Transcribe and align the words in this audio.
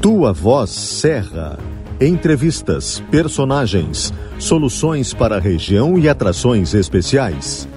Tua 0.00 0.32
Voz 0.32 0.70
Serra. 0.70 1.58
Entrevistas, 2.00 3.02
personagens, 3.10 4.12
soluções 4.38 5.14
para 5.14 5.36
a 5.36 5.40
região 5.40 5.98
e 5.98 6.08
atrações 6.08 6.74
especiais. 6.74 7.68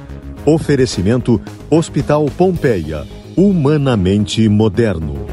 Oferecimento 0.45 1.41
Hospital 1.69 2.25
Pompeia. 2.37 3.05
Humanamente 3.35 4.47
moderno. 4.49 5.25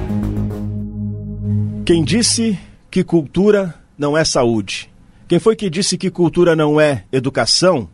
Quem 1.85 2.05
disse 2.05 2.59
que 2.91 3.03
cultura 3.03 3.75
não 3.99 4.17
é 4.17 4.25
saúde? 4.25 4.91
Quem 5.27 5.39
foi 5.39 5.57
que 5.57 5.69
disse 5.69 5.99
que 5.99 6.11
cultura 6.11 6.55
não 6.55 6.81
é 6.81 7.05
educação? 7.13 7.89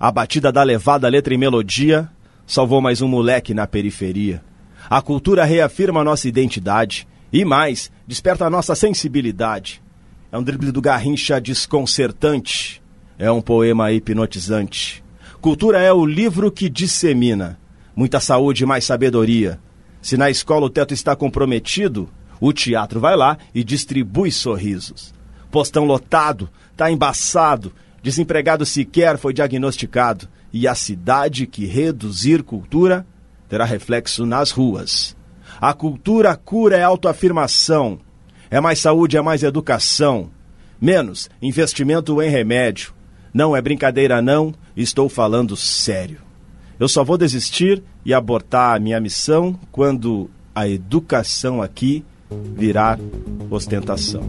A 0.00 0.10
batida 0.10 0.50
da 0.50 0.62
levada 0.62 1.08
letra 1.08 1.34
e 1.34 1.38
melodia 1.38 2.08
salvou 2.46 2.80
mais 2.80 3.02
um 3.02 3.08
moleque 3.08 3.52
na 3.52 3.66
periferia. 3.66 4.42
A 4.88 5.02
cultura 5.02 5.44
reafirma 5.44 6.00
a 6.00 6.04
nossa 6.04 6.28
identidade 6.28 7.06
e 7.32 7.44
mais, 7.44 7.90
desperta 8.06 8.46
a 8.46 8.50
nossa 8.50 8.74
sensibilidade. 8.74 9.82
É 10.30 10.38
um 10.38 10.42
drible 10.42 10.70
do 10.70 10.80
Garrincha 10.80 11.40
desconcertante. 11.40 12.82
É 13.18 13.30
um 13.30 13.40
poema 13.40 13.90
hipnotizante. 13.92 15.02
Cultura 15.40 15.80
é 15.80 15.92
o 15.92 16.04
livro 16.04 16.52
que 16.52 16.68
dissemina. 16.68 17.58
Muita 17.94 18.20
saúde 18.20 18.62
e 18.62 18.66
mais 18.66 18.84
sabedoria. 18.84 19.58
Se 20.00 20.16
na 20.16 20.30
escola 20.30 20.66
o 20.66 20.70
teto 20.70 20.94
está 20.94 21.16
comprometido, 21.16 22.08
o 22.40 22.52
teatro 22.52 23.00
vai 23.00 23.16
lá 23.16 23.38
e 23.54 23.64
distribui 23.64 24.30
sorrisos. 24.30 25.14
Postão 25.50 25.84
lotado, 25.84 26.48
tá 26.76 26.90
embaçado, 26.90 27.72
desempregado 28.02 28.66
sequer 28.66 29.18
foi 29.18 29.32
diagnosticado. 29.32 30.28
E 30.52 30.68
a 30.68 30.74
cidade 30.74 31.46
que 31.46 31.66
reduzir 31.66 32.42
cultura 32.42 33.06
terá 33.48 33.64
reflexo 33.64 34.26
nas 34.26 34.50
ruas. 34.50 35.16
A 35.60 35.72
cultura 35.72 36.36
cura 36.36 36.76
é 36.76 36.82
autoafirmação. 36.82 37.98
É 38.50 38.60
mais 38.60 38.78
saúde, 38.78 39.16
é 39.16 39.22
mais 39.22 39.42
educação. 39.42 40.30
Menos 40.80 41.30
investimento 41.40 42.20
em 42.22 42.30
remédio. 42.30 42.92
Não 43.32 43.56
é 43.56 43.62
brincadeira, 43.62 44.20
não. 44.20 44.54
Estou 44.76 45.08
falando 45.08 45.56
sério. 45.56 46.18
Eu 46.78 46.88
só 46.88 47.02
vou 47.02 47.16
desistir 47.16 47.82
e 48.04 48.12
abortar 48.12 48.76
a 48.76 48.78
minha 48.78 49.00
missão 49.00 49.58
quando 49.72 50.30
a 50.54 50.68
educação 50.68 51.62
aqui 51.62 52.04
virar 52.54 52.98
ostentação. 53.50 54.22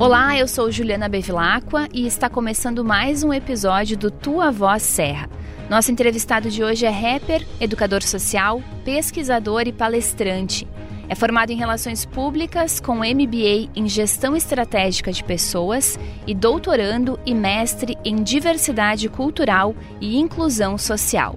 Olá, 0.00 0.38
eu 0.38 0.46
sou 0.46 0.70
Juliana 0.70 1.08
Bevilacqua 1.08 1.88
e 1.92 2.06
está 2.06 2.30
começando 2.30 2.84
mais 2.84 3.24
um 3.24 3.34
episódio 3.34 3.98
do 3.98 4.12
Tua 4.12 4.48
Voz 4.48 4.84
Serra. 4.84 5.28
Nosso 5.68 5.90
entrevistado 5.90 6.48
de 6.48 6.62
hoje 6.62 6.86
é 6.86 6.88
rapper, 6.88 7.44
educador 7.60 8.00
social, 8.04 8.62
pesquisador 8.84 9.62
e 9.66 9.72
palestrante. 9.72 10.68
É 11.08 11.16
formado 11.16 11.50
em 11.50 11.56
Relações 11.56 12.04
Públicas 12.04 12.78
com 12.78 12.98
MBA 12.98 13.70
em 13.74 13.88
Gestão 13.88 14.36
Estratégica 14.36 15.10
de 15.10 15.24
Pessoas 15.24 15.98
e 16.28 16.32
doutorando 16.32 17.18
e 17.26 17.34
mestre 17.34 17.98
em 18.04 18.22
Diversidade 18.22 19.08
Cultural 19.08 19.74
e 20.00 20.16
Inclusão 20.16 20.78
Social. 20.78 21.36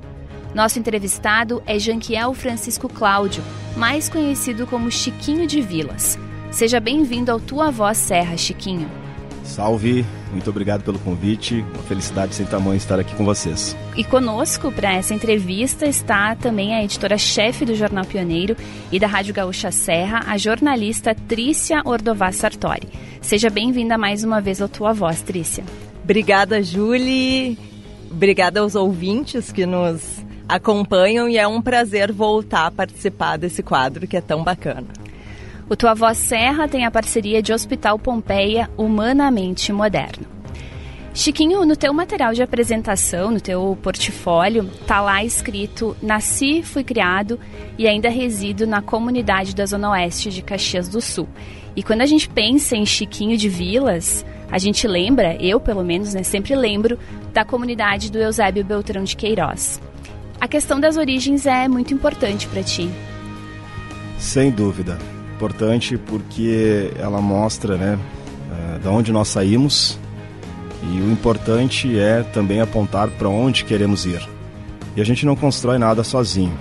Nosso 0.54 0.78
entrevistado 0.78 1.64
é 1.66 1.80
Janquiel 1.80 2.32
Francisco 2.36 2.88
Cláudio, 2.88 3.44
mais 3.76 4.08
conhecido 4.08 4.67
como 4.67 4.92
Chiquinho 4.92 5.48
de 5.48 5.62
Vilas. 5.62 6.20
Seja 6.52 6.82
bem-vindo 6.82 7.32
ao 7.32 7.40
Tua 7.40 7.72
Voz 7.72 7.98
Serra, 7.98 8.36
Chiquinho. 8.36 8.92
Salve, 9.42 10.06
muito 10.32 10.50
obrigado 10.50 10.84
pelo 10.84 11.00
convite. 11.00 11.66
Uma 11.74 11.84
felicidade 11.84 12.36
sem 12.36 12.46
tamanho 12.46 12.76
estar 12.76 13.00
aqui 13.00 13.16
com 13.16 13.24
vocês. 13.24 13.76
E 13.96 14.04
conosco 14.04 14.70
para 14.70 14.94
essa 14.94 15.14
entrevista 15.14 15.86
está 15.86 16.36
também 16.36 16.76
a 16.76 16.84
editora-chefe 16.84 17.64
do 17.64 17.74
Jornal 17.74 18.04
Pioneiro 18.04 18.58
e 18.92 19.00
da 19.00 19.08
Rádio 19.08 19.34
Gaúcha 19.34 19.72
Serra, 19.72 20.26
a 20.28 20.38
jornalista 20.38 21.16
Trícia 21.16 21.82
Ordová 21.86 22.34
Sartori. 22.34 22.90
Seja 23.22 23.50
bem-vinda 23.50 23.98
mais 23.98 24.23
uma 24.26 24.42
vez 24.42 24.61
ao 24.61 24.67
Tua 24.67 24.92
Voz, 24.92 25.22
Trícia. 25.22 25.64
Obrigada, 26.04 26.61
Julie. 26.61 27.58
Obrigada 28.11 28.60
aos 28.60 28.76
ouvintes 28.76 29.54
que 29.54 29.66
nos 29.66 30.22
acompanham 30.50 31.30
e 31.30 31.38
é 31.38 31.48
um 31.48 31.61
prazer 31.61 32.11
voltar 32.11 32.67
a 32.67 32.72
participar 32.72 33.38
desse 33.38 33.64
quadro 33.64 34.06
que 34.06 34.17
é 34.17 34.22
tão 34.22 34.44
bacana. 34.44 34.88
O 35.71 35.76
Tua 35.77 35.93
Voz 35.93 36.17
Serra 36.17 36.67
tem 36.67 36.86
a 36.86 36.92
parceria 36.92 37.42
de 37.42 37.54
Hospital 37.54 37.98
Pompeia 37.98 38.70
Humanamente 38.77 39.71
Moderno. 39.71 40.26
Chiquinho, 41.14 41.65
no 41.65 41.77
teu 41.77 41.93
material 41.93 42.33
de 42.33 42.43
apresentação, 42.43 43.32
no 43.32 43.39
teu 43.39 43.77
portfólio, 43.81 44.70
tá 44.86 44.99
lá 44.99 45.23
escrito: 45.23 45.95
Nasci, 46.02 46.61
fui 46.61 46.83
criado 46.83 47.39
e 47.77 47.87
ainda 47.87 48.10
resido 48.10 48.67
na 48.67 48.81
comunidade 48.81 49.55
da 49.55 49.65
Zona 49.65 49.92
Oeste 49.92 50.30
de 50.30 50.42
Caxias 50.42 50.89
do 50.89 50.99
Sul. 50.99 51.30
E 51.73 51.81
quando 51.81 52.02
a 52.02 52.05
gente 52.05 52.27
pensa 52.27 52.76
em 52.76 52.86
Chiquinho 52.86 53.37
de 53.37 53.48
Vilas, 53.48 54.26
a 54.52 54.58
gente 54.58 54.86
lembra, 54.86 55.37
eu 55.42 55.58
pelo 55.58 55.86
menos, 55.86 56.14
né, 56.14 56.21
sempre 56.21 56.54
lembro 56.54 56.99
da 57.31 57.45
comunidade 57.45 58.11
do 58.11 58.17
Eusébio 58.17 58.65
Beltrão 58.65 59.05
de 59.05 59.15
Queiroz. 59.15 59.80
A 60.37 60.49
questão 60.49 60.81
das 60.81 60.98
origens 60.98 61.45
é 61.45 61.70
muito 61.70 61.93
importante 61.93 62.45
para 62.48 62.61
ti. 62.61 62.92
Sem 64.17 64.52
dúvida 64.52 64.98
importante 65.42 65.98
porque 65.98 66.92
ela 67.00 67.20
mostra 67.20 67.76
né, 67.76 67.98
uh, 67.98 68.80
da 68.80 68.92
onde 68.92 69.12
nós 69.12 69.28
saímos 69.28 69.98
e 70.84 71.02
o 71.02 71.12
importante 71.12 71.98
é 71.98 72.22
também 72.22 72.62
apontar 72.62 73.10
para 73.10 73.28
onde 73.28 73.66
queremos 73.66 74.06
ir. 74.06 74.22
E 74.96 75.02
a 75.02 75.04
gente 75.04 75.26
não 75.26 75.36
constrói 75.36 75.80
nada 75.80 76.04
sozinho. 76.04 76.54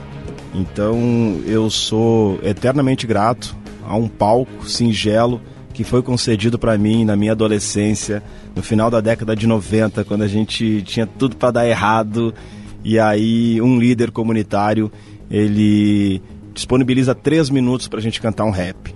Então 0.54 1.40
eu 1.46 1.68
sou 1.68 2.40
eternamente 2.42 3.06
grato 3.06 3.54
a 3.86 3.94
um 3.96 4.08
palco 4.08 4.66
singelo 4.66 5.42
que 5.74 5.84
foi 5.84 6.02
concedido 6.02 6.58
para 6.58 6.78
mim 6.78 7.04
na 7.04 7.16
minha 7.16 7.32
adolescência, 7.32 8.22
no 8.56 8.62
final 8.62 8.90
da 8.90 9.02
década 9.02 9.36
de 9.36 9.46
90, 9.46 10.04
quando 10.04 10.22
a 10.22 10.28
gente 10.28 10.82
tinha 10.82 11.06
tudo 11.06 11.36
para 11.36 11.50
dar 11.50 11.68
errado, 11.68 12.34
e 12.82 12.98
aí 12.98 13.60
um 13.60 13.78
líder 13.78 14.10
comunitário, 14.10 14.90
ele 15.30 16.22
disponibiliza 16.60 17.14
três 17.14 17.48
minutos 17.48 17.88
para 17.88 17.98
a 17.98 18.02
gente 18.02 18.20
cantar 18.20 18.44
um 18.44 18.50
rap. 18.50 18.94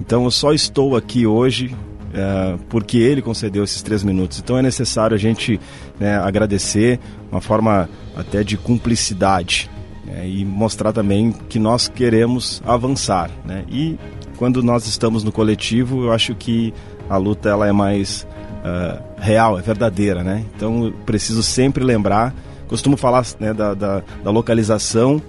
Então 0.00 0.24
eu 0.24 0.30
só 0.30 0.52
estou 0.52 0.96
aqui 0.96 1.26
hoje 1.26 1.76
é, 2.14 2.56
porque 2.70 2.96
ele 2.96 3.20
concedeu 3.20 3.62
esses 3.62 3.82
três 3.82 4.02
minutos. 4.02 4.40
Então 4.40 4.56
é 4.56 4.62
necessário 4.62 5.14
a 5.14 5.18
gente 5.18 5.60
né, 6.00 6.16
agradecer, 6.16 6.98
uma 7.30 7.40
forma 7.40 7.88
até 8.16 8.42
de 8.42 8.56
cumplicidade 8.56 9.70
né, 10.04 10.26
e 10.26 10.44
mostrar 10.44 10.92
também 10.92 11.32
que 11.50 11.58
nós 11.58 11.86
queremos 11.86 12.62
avançar. 12.64 13.30
Né? 13.44 13.64
E 13.70 13.98
quando 14.38 14.62
nós 14.62 14.86
estamos 14.86 15.22
no 15.22 15.30
coletivo, 15.30 16.04
eu 16.04 16.12
acho 16.12 16.34
que 16.34 16.72
a 17.10 17.18
luta 17.18 17.50
ela 17.50 17.68
é 17.68 17.72
mais 17.72 18.26
uh, 18.64 19.02
real, 19.18 19.58
é 19.58 19.62
verdadeira. 19.62 20.24
Né? 20.24 20.46
Então 20.56 20.86
eu 20.86 20.92
preciso 21.04 21.42
sempre 21.42 21.84
lembrar, 21.84 22.34
costumo 22.68 22.96
falar 22.96 23.26
né, 23.38 23.52
da, 23.52 23.74
da, 23.74 24.02
da 24.24 24.30
localização 24.30 25.20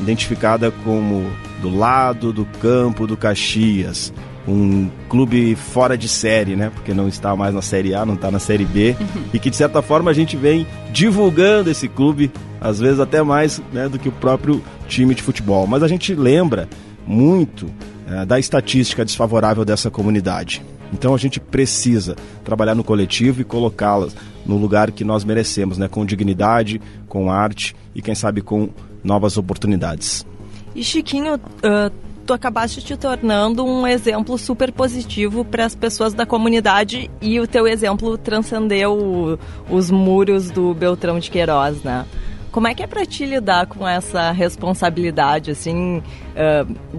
identificada 0.00 0.70
como 0.84 1.30
do 1.60 1.74
lado 1.74 2.32
do 2.32 2.44
campo 2.44 3.06
do 3.06 3.16
Caxias, 3.16 4.12
um 4.48 4.88
clube 5.08 5.54
fora 5.54 5.96
de 5.96 6.08
série, 6.08 6.56
né? 6.56 6.70
Porque 6.74 6.94
não 6.94 7.06
está 7.06 7.36
mais 7.36 7.54
na 7.54 7.62
Série 7.62 7.94
A, 7.94 8.04
não 8.04 8.14
está 8.14 8.30
na 8.30 8.38
Série 8.38 8.64
B, 8.64 8.96
uhum. 8.98 9.22
e 9.32 9.38
que 9.38 9.50
de 9.50 9.56
certa 9.56 9.82
forma 9.82 10.10
a 10.10 10.14
gente 10.14 10.36
vem 10.36 10.66
divulgando 10.92 11.70
esse 11.70 11.88
clube, 11.88 12.30
às 12.60 12.80
vezes 12.80 13.00
até 13.00 13.22
mais 13.22 13.62
né, 13.72 13.88
do 13.88 13.98
que 13.98 14.08
o 14.08 14.12
próprio 14.12 14.62
time 14.88 15.14
de 15.14 15.22
futebol. 15.22 15.66
Mas 15.66 15.82
a 15.82 15.88
gente 15.88 16.14
lembra 16.14 16.68
muito 17.06 17.66
é, 18.08 18.24
da 18.24 18.38
estatística 18.38 19.04
desfavorável 19.04 19.64
dessa 19.64 19.90
comunidade. 19.90 20.62
Então 20.92 21.14
a 21.14 21.18
gente 21.18 21.38
precisa 21.38 22.16
trabalhar 22.44 22.74
no 22.74 22.82
coletivo 22.82 23.40
e 23.40 23.44
colocá-las 23.44 24.16
no 24.44 24.56
lugar 24.56 24.90
que 24.90 25.04
nós 25.04 25.22
merecemos, 25.22 25.78
né? 25.78 25.86
Com 25.86 26.04
dignidade, 26.04 26.80
com 27.08 27.30
arte 27.30 27.76
e 27.94 28.02
quem 28.02 28.14
sabe 28.14 28.40
com 28.40 28.70
novas 29.02 29.36
oportunidades. 29.36 30.26
E 30.74 30.84
Chiquinho, 30.84 31.34
uh, 31.34 31.92
tu 32.26 32.32
acabaste 32.32 32.80
te 32.80 32.96
tornando 32.96 33.64
um 33.64 33.86
exemplo 33.86 34.38
super 34.38 34.70
positivo 34.70 35.44
para 35.44 35.64
as 35.64 35.74
pessoas 35.74 36.14
da 36.14 36.24
comunidade 36.24 37.10
e 37.20 37.40
o 37.40 37.46
teu 37.46 37.66
exemplo 37.66 38.16
transcendeu 38.16 39.38
os 39.68 39.90
muros 39.90 40.50
do 40.50 40.72
Beltrão 40.74 41.18
de 41.18 41.30
Queiroz, 41.30 41.82
né? 41.82 42.06
Como 42.52 42.66
é 42.66 42.74
que 42.74 42.82
é 42.82 42.86
para 42.86 43.06
ti 43.06 43.24
lidar 43.24 43.66
com 43.66 43.86
essa 43.86 44.32
responsabilidade, 44.32 45.52
assim, 45.52 46.02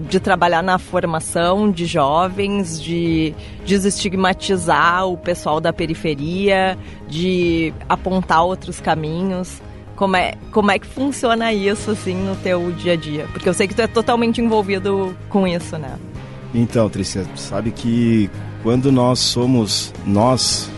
de 0.08 0.18
trabalhar 0.18 0.62
na 0.62 0.78
formação 0.78 1.70
de 1.70 1.84
jovens, 1.84 2.80
de 2.80 3.34
desestigmatizar 3.66 5.06
o 5.06 5.16
pessoal 5.16 5.60
da 5.60 5.70
periferia, 5.70 6.78
de 7.06 7.74
apontar 7.86 8.42
outros 8.44 8.80
caminhos? 8.80 9.60
Como 10.02 10.16
é, 10.16 10.34
como 10.50 10.68
é 10.72 10.80
que 10.80 10.86
funciona 10.88 11.52
isso, 11.52 11.92
assim, 11.92 12.16
no 12.16 12.34
teu 12.34 12.72
dia 12.72 12.94
a 12.94 12.96
dia? 12.96 13.28
Porque 13.32 13.48
eu 13.48 13.54
sei 13.54 13.68
que 13.68 13.74
tu 13.76 13.82
é 13.82 13.86
totalmente 13.86 14.40
envolvido 14.40 15.16
com 15.28 15.46
isso, 15.46 15.78
né? 15.78 15.96
Então, 16.52 16.90
Trícia, 16.90 17.24
sabe 17.36 17.70
que 17.70 18.28
quando 18.64 18.90
nós 18.90 19.20
somos 19.20 19.94
nós 20.04 20.68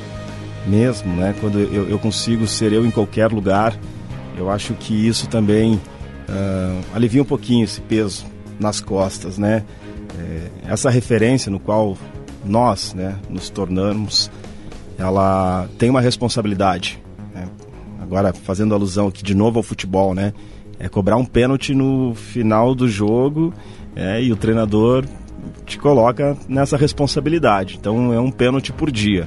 mesmo, 0.66 1.16
né? 1.16 1.34
Quando 1.40 1.58
eu, 1.58 1.88
eu 1.88 1.98
consigo 1.98 2.46
ser 2.46 2.70
eu 2.74 2.84
em 2.84 2.90
qualquer 2.90 3.32
lugar, 3.32 3.74
eu 4.36 4.50
acho 4.50 4.74
que 4.74 4.92
isso 5.08 5.26
também 5.26 5.76
uh, 6.28 6.84
alivia 6.94 7.22
um 7.22 7.24
pouquinho 7.24 7.64
esse 7.64 7.80
peso 7.80 8.26
nas 8.60 8.78
costas, 8.78 9.38
né? 9.38 9.64
É, 10.20 10.70
essa 10.70 10.90
referência 10.90 11.50
no 11.50 11.58
qual 11.58 11.96
nós, 12.44 12.92
né, 12.92 13.16
nos 13.30 13.48
tornamos, 13.48 14.30
ela 14.98 15.66
tem 15.78 15.88
uma 15.88 16.02
responsabilidade. 16.02 17.02
Agora 18.04 18.34
fazendo 18.34 18.74
alusão 18.74 19.08
aqui 19.08 19.22
de 19.22 19.34
novo 19.34 19.58
ao 19.58 19.62
futebol, 19.62 20.14
né? 20.14 20.34
É 20.78 20.88
cobrar 20.88 21.16
um 21.16 21.24
pênalti 21.24 21.72
no 21.74 22.14
final 22.14 22.74
do 22.74 22.86
jogo 22.86 23.52
é, 23.96 24.22
e 24.22 24.30
o 24.30 24.36
treinador 24.36 25.06
te 25.64 25.78
coloca 25.78 26.36
nessa 26.46 26.76
responsabilidade. 26.76 27.76
Então 27.80 28.12
é 28.12 28.20
um 28.20 28.30
pênalti 28.30 28.72
por 28.72 28.90
dia. 28.90 29.26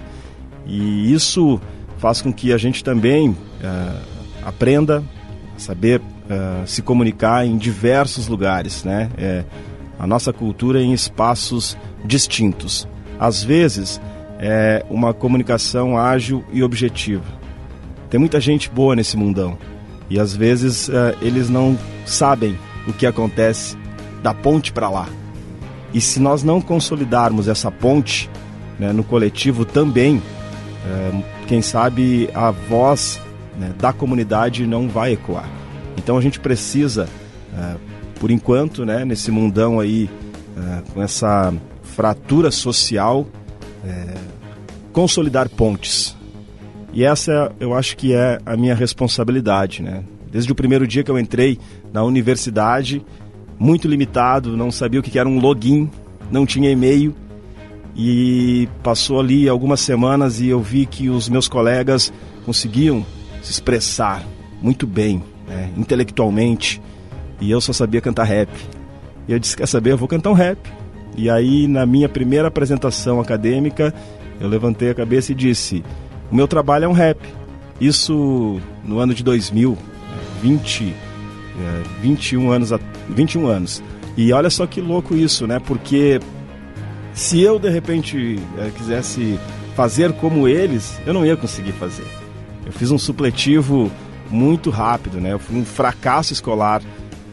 E 0.68 1.12
isso 1.12 1.60
faz 1.98 2.22
com 2.22 2.32
que 2.32 2.54
a 2.54 2.58
gente 2.58 2.84
também 2.84 3.30
uh, 3.30 3.36
aprenda 4.44 5.04
a 5.56 5.60
saber 5.60 6.00
uh, 6.00 6.68
se 6.68 6.84
comunicar 6.84 7.48
em 7.48 7.58
diversos 7.58 8.28
lugares, 8.28 8.84
né? 8.84 9.10
É, 9.18 9.44
a 9.98 10.06
nossa 10.06 10.32
cultura 10.32 10.80
em 10.80 10.94
espaços 10.94 11.76
distintos. 12.06 12.88
Às 13.20 13.44
vezes 13.44 14.00
é 14.38 14.86
uma 14.88 15.16
comunicação 15.16 15.98
ágil 15.98 16.44
e 16.54 16.62
objetiva. 16.62 17.47
Tem 18.10 18.20
muita 18.20 18.40
gente 18.40 18.70
boa 18.70 18.96
nesse 18.96 19.18
mundão 19.18 19.58
e 20.10 20.20
às 20.20 20.36
vezes 20.36 20.88
uh, 20.88 21.16
eles 21.22 21.50
não 21.50 21.78
sabem 22.06 22.58
o 22.88 22.94
que 22.94 23.06
acontece 23.06 23.78
da 24.24 24.34
ponte 24.34 24.72
para 24.72 24.90
lá. 24.90 25.08
E 25.94 26.00
se 26.00 26.20
nós 26.20 26.44
não 26.44 26.62
consolidarmos 26.62 27.48
essa 27.48 27.72
ponte 27.72 28.30
né, 28.80 28.94
no 28.94 29.04
coletivo 29.04 29.66
também, 29.66 30.22
é, 30.86 31.24
quem 31.48 31.62
sabe 31.62 32.30
a 32.34 32.52
voz 32.52 33.22
né, 33.58 33.74
da 33.78 33.92
comunidade 33.92 34.66
não 34.66 34.88
vai 34.88 35.14
ecoar. 35.14 35.50
Então 35.98 36.18
a 36.18 36.22
gente 36.22 36.40
precisa, 36.40 37.08
é, 37.58 37.76
por 38.20 38.32
enquanto, 38.32 38.86
né, 38.86 39.04
nesse 39.06 39.32
mundão 39.32 39.80
aí, 39.80 40.10
com 40.92 41.04
essa 41.04 41.54
fratura 41.84 42.50
social, 42.50 43.28
consolidar 44.92 45.48
pontes. 45.48 46.17
E 46.98 47.04
essa 47.04 47.52
eu 47.60 47.76
acho 47.76 47.96
que 47.96 48.12
é 48.12 48.40
a 48.44 48.58
minha 48.58 48.74
responsabilidade, 48.74 49.84
né? 49.84 50.04
Desde 50.32 50.52
o 50.52 50.56
primeiro 50.56 50.88
dia 50.88 51.04
que 51.04 51.12
eu 51.12 51.20
entrei 51.20 51.60
na 51.94 52.04
universidade, 52.04 53.06
muito 53.60 53.88
limitado, 53.88 54.58
não 54.58 54.72
sabia 54.72 55.00
o 55.00 55.04
que 55.04 55.20
era 55.20 55.30
um 55.30 55.40
login, 55.40 55.92
não 56.32 56.44
tinha 56.44 56.72
e-mail. 56.72 57.14
E 57.96 58.68
passou 58.82 59.20
ali 59.20 59.48
algumas 59.48 59.80
semanas 59.80 60.42
e 60.42 60.48
eu 60.48 60.60
vi 60.60 60.88
que 60.88 61.08
os 61.08 61.30
meus 61.30 61.48
colegas 61.48 62.12
conseguiam 62.44 63.06
se 63.44 63.52
expressar 63.52 64.24
muito 64.60 64.88
bem, 64.88 65.22
né, 65.48 65.72
intelectualmente, 65.78 66.82
e 67.40 67.52
eu 67.52 67.62
só 67.62 67.74
sabia 67.74 68.02
cantar 68.02 68.24
rap. 68.24 68.50
E 69.28 69.34
eu 69.34 69.38
disse: 69.38 69.56
Quer 69.56 69.68
saber? 69.68 69.92
Eu 69.92 69.98
vou 70.00 70.08
cantar 70.08 70.32
um 70.32 70.34
rap. 70.34 70.58
E 71.16 71.30
aí, 71.30 71.68
na 71.68 71.86
minha 71.86 72.10
primeira 72.10 72.48
apresentação 72.48 73.22
acadêmica, 73.22 73.94
eu 74.42 74.48
levantei 74.48 74.90
a 74.90 74.96
cabeça 74.96 75.32
e 75.32 75.36
disse: 75.36 75.84
O 76.32 76.36
meu 76.36 76.48
trabalho 76.48 76.86
é 76.86 76.88
um 76.88 76.94
rap. 76.94 77.20
Isso 77.80 78.60
no 78.84 79.00
ano 79.00 79.14
de 79.14 79.24
2000, 79.24 79.78
20 80.42 80.96
é, 81.60 81.84
21 82.02 82.52
anos, 82.52 82.72
21 83.10 83.48
anos. 83.48 83.84
E 84.16 84.32
olha 84.32 84.50
só 84.50 84.66
que 84.66 84.82
louco 84.82 85.16
isso, 85.16 85.46
né? 85.48 85.60
Porque 85.60 86.20
se 87.14 87.42
eu 87.42 87.60
de 87.60 87.70
repente 87.70 88.40
é, 88.58 88.70
quisesse 88.76 89.40
fazer 89.76 90.12
como 90.14 90.48
eles, 90.48 91.00
eu 91.06 91.14
não 91.14 91.26
ia 91.26 91.38
conseguir 91.38 91.72
fazer. 91.74 92.06
Eu 92.66 92.72
fiz 92.72 92.92
um 92.92 92.98
supletivo 92.98 93.92
muito 94.30 94.70
rápido, 94.70 95.20
né? 95.20 95.34
Eu 95.34 95.40
fui 95.40 95.58
um 95.58 95.66
fracasso 95.66 96.34
escolar 96.34 96.82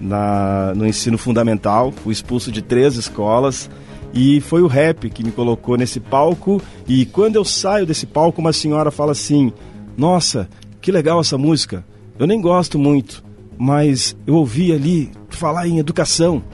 na, 0.01 0.73
no 0.75 0.87
ensino 0.87 1.17
fundamental, 1.17 1.93
fui 1.93 2.13
expulso 2.13 2.53
de 2.53 2.63
três 2.63 2.97
escolas 2.97 3.71
e 4.15 4.41
foi 4.41 4.63
o 4.63 4.69
rap 4.69 5.11
que 5.11 5.25
me 5.25 5.33
colocou 5.33 5.77
nesse 5.77 5.99
palco. 5.99 6.63
E 6.87 7.05
quando 7.05 7.37
eu 7.37 7.45
saio 7.45 7.85
desse 7.85 8.07
palco, 8.07 8.41
uma 8.41 8.53
senhora 8.53 8.91
fala 8.91 9.13
assim: 9.13 9.53
Nossa, 9.97 10.49
que 10.81 10.93
legal 10.93 11.21
essa 11.21 11.37
música. 11.37 11.85
Eu 12.17 12.27
nem 12.29 12.41
gosto 12.41 12.79
muito, 12.79 13.25
mas 13.59 14.17
eu 14.25 14.37
ouvi 14.37 14.73
ali 14.73 15.11
falar 15.29 15.67
em 15.67 15.79
educação, 15.79 16.45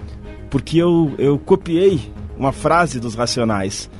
porque 0.48 0.78
eu, 0.78 1.12
eu 1.18 1.38
copiei 1.38 2.00
uma 2.38 2.50
frase 2.50 2.98
dos 2.98 3.14
Racionais: 3.14 3.90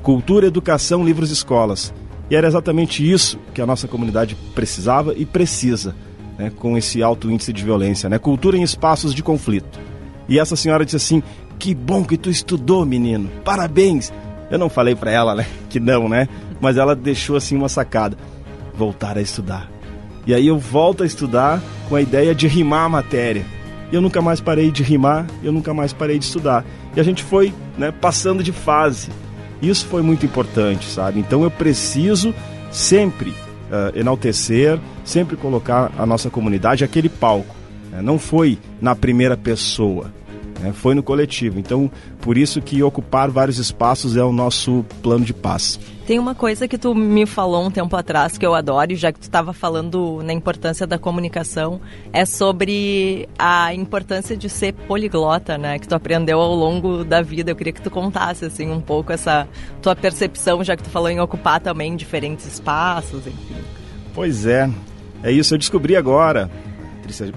cultura, 0.00 0.46
educação, 0.46 1.04
livros, 1.04 1.32
escolas. 1.32 1.92
E 2.30 2.36
era 2.36 2.46
exatamente 2.46 3.10
isso 3.10 3.38
que 3.52 3.60
a 3.60 3.66
nossa 3.66 3.88
comunidade 3.88 4.36
precisava 4.54 5.14
e 5.16 5.24
precisa, 5.24 5.96
né, 6.38 6.52
com 6.54 6.76
esse 6.76 7.02
alto 7.02 7.30
índice 7.30 7.52
de 7.52 7.64
violência, 7.64 8.08
né? 8.08 8.18
Cultura 8.18 8.56
em 8.56 8.62
espaços 8.62 9.12
de 9.12 9.22
conflito. 9.22 9.80
E 10.28 10.38
essa 10.38 10.54
senhora 10.54 10.84
disse 10.84 10.96
assim: 10.96 11.22
"Que 11.58 11.74
bom 11.74 12.04
que 12.04 12.16
tu 12.16 12.30
estudou, 12.30 12.84
menino. 12.86 13.30
Parabéns". 13.44 14.12
Eu 14.50 14.58
não 14.58 14.68
falei 14.68 14.94
para 14.94 15.10
ela, 15.10 15.34
né, 15.34 15.46
que 15.68 15.78
não, 15.78 16.08
né? 16.08 16.28
Mas 16.60 16.76
ela 16.76 16.94
deixou 16.96 17.36
assim 17.36 17.56
uma 17.56 17.68
sacada: 17.68 18.16
voltar 18.74 19.18
a 19.18 19.22
estudar. 19.22 19.70
E 20.26 20.34
aí 20.34 20.46
eu 20.46 20.58
volto 20.58 21.02
a 21.02 21.06
estudar 21.06 21.62
com 21.88 21.96
a 21.96 22.02
ideia 22.02 22.34
de 22.34 22.46
rimar 22.46 22.84
a 22.84 22.88
matéria. 22.88 23.44
E 23.90 23.94
eu 23.94 24.00
nunca 24.00 24.20
mais 24.20 24.40
parei 24.40 24.70
de 24.70 24.82
rimar, 24.82 25.26
eu 25.42 25.50
nunca 25.50 25.72
mais 25.72 25.92
parei 25.92 26.18
de 26.18 26.26
estudar. 26.26 26.64
E 26.94 27.00
a 27.00 27.02
gente 27.02 27.22
foi 27.22 27.52
né, 27.78 27.90
passando 27.90 28.42
de 28.42 28.52
fase. 28.52 29.08
Isso 29.62 29.86
foi 29.86 30.02
muito 30.02 30.26
importante, 30.26 30.86
sabe? 30.86 31.18
Então 31.20 31.42
eu 31.42 31.50
preciso 31.50 32.34
sempre 32.70 33.30
uh, 33.30 33.98
enaltecer, 33.98 34.78
sempre 35.04 35.36
colocar 35.36 35.90
a 35.98 36.04
nossa 36.04 36.28
comunidade 36.28 36.84
aquele 36.84 37.08
palco. 37.08 37.54
Né? 37.90 38.02
Não 38.02 38.18
foi 38.18 38.58
na 38.80 38.94
primeira 38.94 39.36
pessoa, 39.36 40.12
né? 40.58 40.72
foi 40.72 40.94
no 40.94 41.02
coletivo. 41.02 41.58
Então, 41.58 41.90
por 42.20 42.36
isso 42.36 42.60
que 42.60 42.82
ocupar 42.82 43.30
vários 43.30 43.58
espaços 43.58 44.16
é 44.16 44.22
o 44.22 44.32
nosso 44.32 44.84
plano 45.02 45.24
de 45.24 45.32
paz. 45.32 45.78
Tem 46.06 46.18
uma 46.18 46.34
coisa 46.34 46.66
que 46.66 46.78
tu 46.78 46.94
me 46.94 47.26
falou 47.26 47.66
um 47.66 47.70
tempo 47.70 47.94
atrás 47.94 48.38
que 48.38 48.46
eu 48.46 48.54
adoro, 48.54 48.94
já 48.94 49.12
que 49.12 49.18
tu 49.18 49.24
estava 49.24 49.52
falando 49.52 50.22
na 50.22 50.32
importância 50.32 50.86
da 50.86 50.98
comunicação, 50.98 51.82
é 52.14 52.24
sobre 52.24 53.28
a 53.38 53.74
importância 53.74 54.34
de 54.34 54.48
ser 54.48 54.72
poliglota, 54.72 55.58
né? 55.58 55.78
Que 55.78 55.86
tu 55.86 55.94
aprendeu 55.94 56.40
ao 56.40 56.54
longo 56.54 57.04
da 57.04 57.20
vida. 57.20 57.50
Eu 57.50 57.56
queria 57.56 57.74
que 57.74 57.82
tu 57.82 57.90
contasse 57.90 58.46
assim 58.46 58.70
um 58.70 58.80
pouco 58.80 59.12
essa 59.12 59.46
tua 59.82 59.94
percepção, 59.94 60.64
já 60.64 60.76
que 60.76 60.82
tu 60.82 60.88
falou 60.88 61.10
em 61.10 61.20
ocupar 61.20 61.60
também 61.60 61.94
diferentes 61.94 62.46
espaços, 62.46 63.26
enfim. 63.26 63.56
Pois 64.14 64.46
é, 64.46 64.70
é 65.22 65.30
isso. 65.30 65.54
Eu 65.54 65.58
descobri 65.58 65.94
agora. 65.94 66.50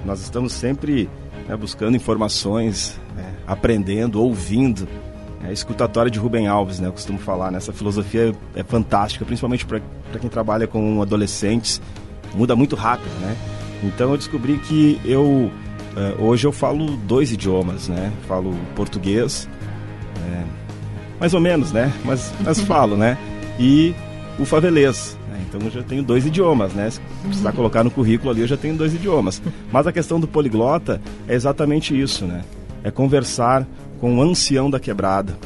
Nós 0.06 0.22
estamos 0.22 0.54
sempre 0.54 1.10
né, 1.52 1.58
buscando 1.58 1.98
informações, 1.98 2.98
né, 3.14 3.34
aprendendo, 3.46 4.22
ouvindo. 4.22 4.88
É, 5.44 5.52
escutatória 5.52 6.10
de 6.10 6.20
Rubem 6.20 6.48
Alves, 6.48 6.80
né? 6.80 6.88
Eu 6.88 6.94
costumo 6.94 7.18
falar, 7.18 7.52
né, 7.52 7.60
filosofia 7.60 8.32
é 8.56 8.64
fantástica, 8.64 9.26
principalmente 9.26 9.66
para 9.66 9.82
quem 10.20 10.30
trabalha 10.30 10.68
com 10.68 11.02
adolescentes, 11.02 11.82
muda 12.36 12.56
muito 12.56 12.76
rápido, 12.76 13.12
né? 13.20 13.36
Então 13.84 14.12
eu 14.12 14.18
descobri 14.18 14.60
que 14.60 15.02
eu 15.04 15.52
uh, 15.98 16.24
hoje 16.24 16.46
eu 16.46 16.52
falo 16.52 16.96
dois 16.96 17.32
idiomas, 17.32 17.88
né? 17.88 18.14
Falo 18.28 18.54
português, 18.76 19.50
é, 20.30 20.44
mais 21.20 21.34
ou 21.34 21.42
menos, 21.42 21.72
né? 21.72 21.92
Mas, 22.06 22.32
mas 22.42 22.62
falo, 22.62 22.96
né? 22.96 23.18
E 23.60 23.96
o 24.38 24.46
favelês. 24.46 25.18
Então 25.48 25.62
eu 25.62 25.72
já 25.72 25.84
tenho 25.84 26.04
dois 26.04 26.26
idiomas, 26.26 26.74
né? 26.74 26.90
Se 26.90 27.00
precisar 27.24 27.52
colocar 27.52 27.84
no 27.84 27.92
currículo 27.92 28.32
ali, 28.32 28.42
eu 28.42 28.48
já 28.48 28.58
tenho 28.58 28.76
dois 28.76 28.94
idiomas. 28.94 29.42
Mas 29.72 29.88
a 29.88 29.92
questão 29.92 30.20
do 30.20 30.28
poliglota 30.28 31.02
é 31.28 31.34
exatamente 31.34 32.00
isso, 32.00 32.26
né? 32.26 32.44
É 32.84 32.92
conversar 32.92 33.68
com 34.00 34.18
o 34.18 34.22
ancião 34.22 34.70
da 34.70 34.80
quebrada 34.80 35.38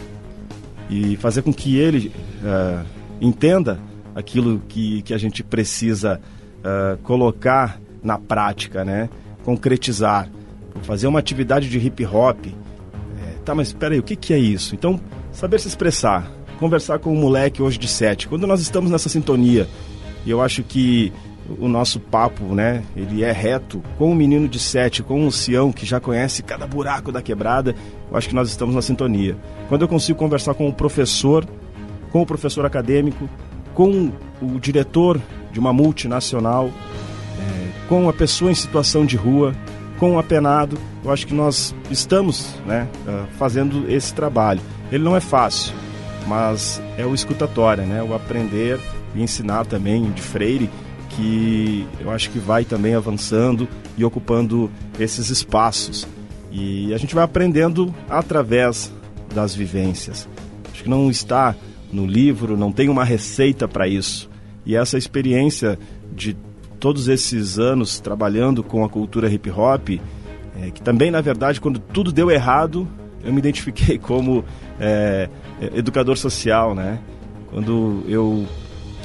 e 0.90 1.18
fazer 1.18 1.42
com 1.42 1.54
que 1.54 1.78
ele 1.78 2.12
uh, 2.42 2.86
entenda 3.20 3.80
aquilo 4.14 4.62
que, 4.68 5.02
que 5.02 5.14
a 5.14 5.18
gente 5.18 5.44
precisa 5.44 6.22
uh, 6.60 6.98
colocar 7.04 7.80
na 8.02 8.18
prática, 8.18 8.86
né? 8.86 9.10
concretizar, 9.46 10.28
fazer 10.82 11.06
uma 11.06 11.20
atividade 11.20 11.70
de 11.70 11.78
hip 11.78 12.04
hop. 12.06 12.48
É, 12.48 13.38
tá, 13.46 13.54
mas 13.54 13.68
espera 13.68 13.94
aí, 13.94 14.00
o 14.00 14.04
que, 14.04 14.16
que 14.16 14.34
é 14.34 14.40
isso? 14.40 14.74
Então, 14.74 15.00
saber 15.32 15.60
se 15.60 15.68
expressar, 15.68 16.30
conversar 16.56 17.00
com 17.00 17.12
um 17.12 17.20
moleque 17.20 17.62
hoje 17.62 17.78
de 17.78 17.88
sete, 17.88 18.28
quando 18.28 18.48
nós 18.48 18.62
estamos 18.62 18.92
nessa 18.92 19.10
sintonia, 19.10 19.68
e 20.26 20.32
eu 20.32 20.42
acho 20.42 20.64
que 20.64 21.12
o 21.60 21.68
nosso 21.68 22.00
papo, 22.00 22.44
né? 22.56 22.84
Ele 22.96 23.24
é 23.24 23.32
reto 23.32 23.82
com 23.98 24.12
o 24.12 24.16
menino 24.16 24.48
de 24.48 24.60
sete, 24.60 25.04
com 25.04 25.28
o 25.28 25.32
Sião 25.32 25.72
que 25.72 25.86
já 25.86 26.00
conhece 26.00 26.42
cada 26.42 26.66
buraco 26.66 27.12
da 27.12 27.22
quebrada. 27.22 27.76
Eu 28.10 28.18
acho 28.18 28.30
que 28.30 28.36
nós 28.36 28.50
estamos 28.50 28.74
na 28.74 28.82
sintonia. 28.82 29.38
Quando 29.70 29.84
eu 29.84 29.88
consigo 29.88 30.18
conversar 30.18 30.54
com 30.56 30.68
o 30.68 30.74
professor, 30.74 31.46
com 32.12 32.22
o 32.22 32.26
professor 32.26 32.66
acadêmico, 32.66 33.30
com 33.74 34.12
o 34.42 34.60
diretor 34.60 35.22
de 35.52 35.60
uma 35.60 35.72
multinacional, 35.72 36.68
é, 36.68 37.88
com 37.88 38.10
a 38.10 38.14
pessoa 38.14 38.50
em 38.50 38.56
situação 38.56 39.06
de 39.06 39.16
rua, 39.16 39.54
com 40.00 40.16
o 40.16 40.20
apenado, 40.20 40.78
eu 41.04 41.12
acho 41.12 41.28
que 41.28 41.34
nós 41.34 41.76
estamos, 41.90 42.56
né, 42.66 42.88
ah, 43.08 43.26
fazendo 43.38 43.90
esse 43.90 44.14
trabalho. 44.14 44.60
Ele 44.92 45.04
não 45.04 45.16
é 45.16 45.20
fácil, 45.20 45.74
mas 46.27 46.82
é 46.98 47.05
o 47.05 47.13
escutatório, 47.13 47.86
né? 47.86 48.01
O 48.03 48.13
aprender 48.13 48.79
e 49.13 49.22
ensinar 49.22 49.65
também 49.65 50.12
de 50.12 50.22
Freire 50.22 50.70
que 51.10 51.88
eu 52.00 52.12
acho 52.12 52.29
que 52.29 52.39
vai 52.39 52.65
também 52.65 52.94
avançando 52.94 53.67
e 53.98 54.03
ocupando 54.03 54.70
esses 55.00 55.29
espaços. 55.29 56.08
E 56.51 56.94
a 56.94 56.98
gente 56.98 57.15
vai 57.15 57.24
aprendendo 57.24 57.94
através 58.10 58.91
das 59.34 59.55
vivências. 59.55 60.27
Acho 60.72 60.84
que 60.84 60.89
não 60.89 61.10
está 61.10 61.55
no 61.91 62.05
livro, 62.05 62.58
não 62.58 62.72
tem 62.72 62.89
uma 62.89 63.03
receita 63.03 63.67
para 63.67 63.88
isso. 63.88 64.29
E 64.65 64.75
essa 64.75 64.98
experiência 64.98 65.79
de 66.13 66.36
todos 66.79 67.08
esses 67.08 67.58
anos 67.58 68.00
trabalhando 68.00 68.63
com 68.63 68.84
a 68.84 68.89
cultura 68.89 69.29
hip 69.29 69.50
hop, 69.50 69.89
é, 70.62 70.72
que 70.72 70.82
também, 70.82 71.12
na 71.12 71.22
verdade, 71.22 71.62
quando 71.62 71.79
tudo 71.79 72.12
deu 72.12 72.29
errado, 72.29 72.88
eu 73.24 73.32
me 73.32 73.39
identifiquei 73.39 73.98
como 73.98 74.44
é, 74.79 75.29
educador 75.62 76.18
social, 76.18 76.76
né? 76.76 77.00
Quando 77.50 78.04
eu 78.08 78.46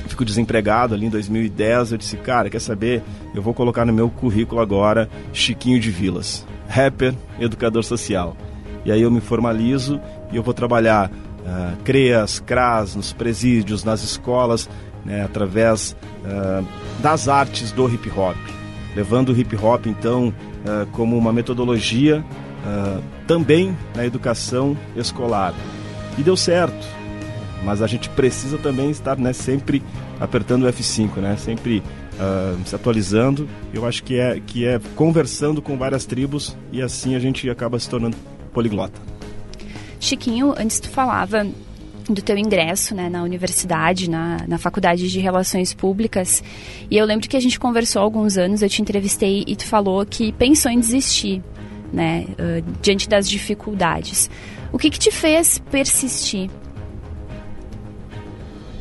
fico 0.08 0.24
desempregado 0.24 0.94
ali 0.94 1.06
em 1.06 1.10
2010, 1.10 1.92
eu 1.92 1.98
disse, 1.98 2.16
cara, 2.16 2.50
quer 2.50 2.60
saber? 2.60 3.02
Eu 3.34 3.40
vou 3.40 3.54
colocar 3.54 3.84
no 3.84 3.92
meu 3.92 4.10
currículo 4.10 4.60
agora 4.60 5.08
Chiquinho 5.32 5.78
de 5.78 5.90
Vilas, 5.90 6.46
rapper, 6.68 7.14
educador 7.38 7.84
social. 7.84 8.36
E 8.84 8.90
aí 8.90 9.02
eu 9.02 9.10
me 9.10 9.20
formalizo 9.20 10.00
e 10.32 10.36
eu 10.36 10.42
vou 10.42 10.54
trabalhar 10.54 11.10
uh, 11.10 11.82
CREAS, 11.84 12.40
CRAS, 12.40 12.96
nos 12.96 13.12
presídios, 13.12 13.84
nas 13.84 14.02
escolas, 14.02 14.68
né, 15.04 15.22
através 15.22 15.96
uh, 16.24 16.66
das 17.00 17.28
artes 17.28 17.72
do 17.72 17.88
hip 17.88 18.10
hop. 18.10 18.36
Levando 18.96 19.30
o 19.30 19.38
hip 19.38 19.54
hop, 19.56 19.86
então, 19.86 20.28
uh, 20.28 20.86
como 20.92 21.16
uma 21.16 21.32
metodologia 21.32 22.24
também 23.26 23.74
na 23.94 24.04
educação 24.04 24.76
escolar. 24.94 25.54
E 26.18 26.22
deu 26.22 26.36
certo 26.36 27.00
mas 27.62 27.82
a 27.82 27.86
gente 27.86 28.08
precisa 28.10 28.58
também 28.58 28.90
estar 28.90 29.18
né, 29.18 29.32
sempre 29.32 29.82
apertando 30.18 30.64
o 30.64 30.72
F5, 30.72 31.16
né? 31.16 31.36
Sempre 31.36 31.82
uh, 32.14 32.58
se 32.66 32.74
atualizando. 32.74 33.48
Eu 33.72 33.86
acho 33.86 34.02
que 34.02 34.18
é, 34.18 34.40
que 34.40 34.66
é 34.66 34.80
conversando 34.96 35.60
com 35.60 35.76
várias 35.76 36.04
tribos 36.04 36.56
e 36.72 36.82
assim 36.82 37.14
a 37.14 37.18
gente 37.18 37.48
acaba 37.48 37.78
se 37.78 37.88
tornando 37.88 38.16
poliglota. 38.52 39.00
Chiquinho, 39.98 40.54
antes 40.56 40.80
tu 40.80 40.88
falava 40.88 41.46
do 42.08 42.22
teu 42.22 42.36
ingresso 42.36 42.94
né, 42.94 43.08
na 43.08 43.22
universidade, 43.22 44.08
na, 44.08 44.44
na 44.48 44.58
faculdade 44.58 45.08
de 45.08 45.20
Relações 45.20 45.74
Públicas. 45.74 46.42
E 46.90 46.96
eu 46.96 47.04
lembro 47.04 47.28
que 47.28 47.36
a 47.36 47.40
gente 47.40 47.60
conversou 47.60 48.00
há 48.00 48.02
alguns 48.04 48.36
anos, 48.36 48.62
eu 48.62 48.68
te 48.68 48.82
entrevistei 48.82 49.44
e 49.46 49.54
tu 49.54 49.66
falou 49.66 50.04
que 50.04 50.32
pensou 50.32 50.72
em 50.72 50.80
desistir, 50.80 51.42
né, 51.92 52.26
uh, 52.30 52.62
diante 52.80 53.08
das 53.08 53.28
dificuldades. 53.28 54.30
O 54.72 54.78
que, 54.78 54.90
que 54.90 54.98
te 54.98 55.10
fez 55.10 55.58
persistir? 55.70 56.50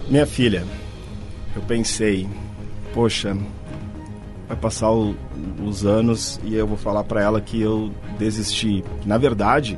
Minha 0.08 0.26
filha, 0.26 0.66
eu 1.56 1.62
pensei, 1.64 2.28
poxa, 2.94 3.38
vai 4.48 4.58
passar 4.58 4.92
o, 4.92 5.16
os 5.64 5.86
anos 5.86 6.40
e 6.44 6.56
eu 6.56 6.66
vou 6.66 6.78
falar 6.78 7.04
para 7.04 7.22
ela 7.22 7.40
que 7.40 7.62
eu 7.62 7.92
desisti. 8.18 8.84
Na 9.06 9.18
verdade, 9.18 9.78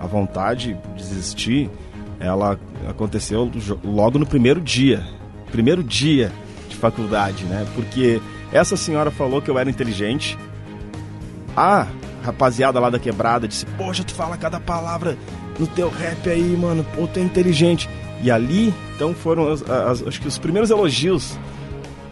a 0.00 0.06
vontade 0.06 0.76
de 0.96 1.04
desistir, 1.04 1.70
ela 2.18 2.58
aconteceu 2.88 3.50
logo 3.84 4.18
no 4.18 4.26
primeiro 4.26 4.60
dia, 4.60 5.04
primeiro 5.52 5.82
dia 5.82 6.32
de 6.68 6.74
faculdade, 6.74 7.44
né? 7.44 7.64
Porque 7.74 8.20
essa 8.52 8.76
senhora 8.76 9.10
falou 9.10 9.40
que 9.40 9.50
eu 9.50 9.58
era 9.58 9.70
inteligente. 9.70 10.36
A 11.56 11.86
rapaziada 12.22 12.78
lá 12.80 12.88
da 12.88 12.98
quebrada 12.98 13.48
disse: 13.48 13.66
Poxa, 13.76 14.04
tu 14.04 14.14
fala 14.14 14.36
cada 14.36 14.60
palavra 14.60 15.16
no 15.58 15.66
teu 15.66 15.90
rap 15.90 16.28
aí, 16.28 16.56
mano. 16.56 16.84
Pô, 16.94 17.06
tu 17.06 17.18
é 17.18 17.22
inteligente. 17.22 17.88
E 18.22 18.30
ali, 18.30 18.72
então, 18.94 19.12
foram 19.14 19.50
as, 19.50 19.68
as, 19.68 20.06
acho 20.06 20.20
que 20.20 20.28
os 20.28 20.38
primeiros 20.38 20.70
elogios. 20.70 21.36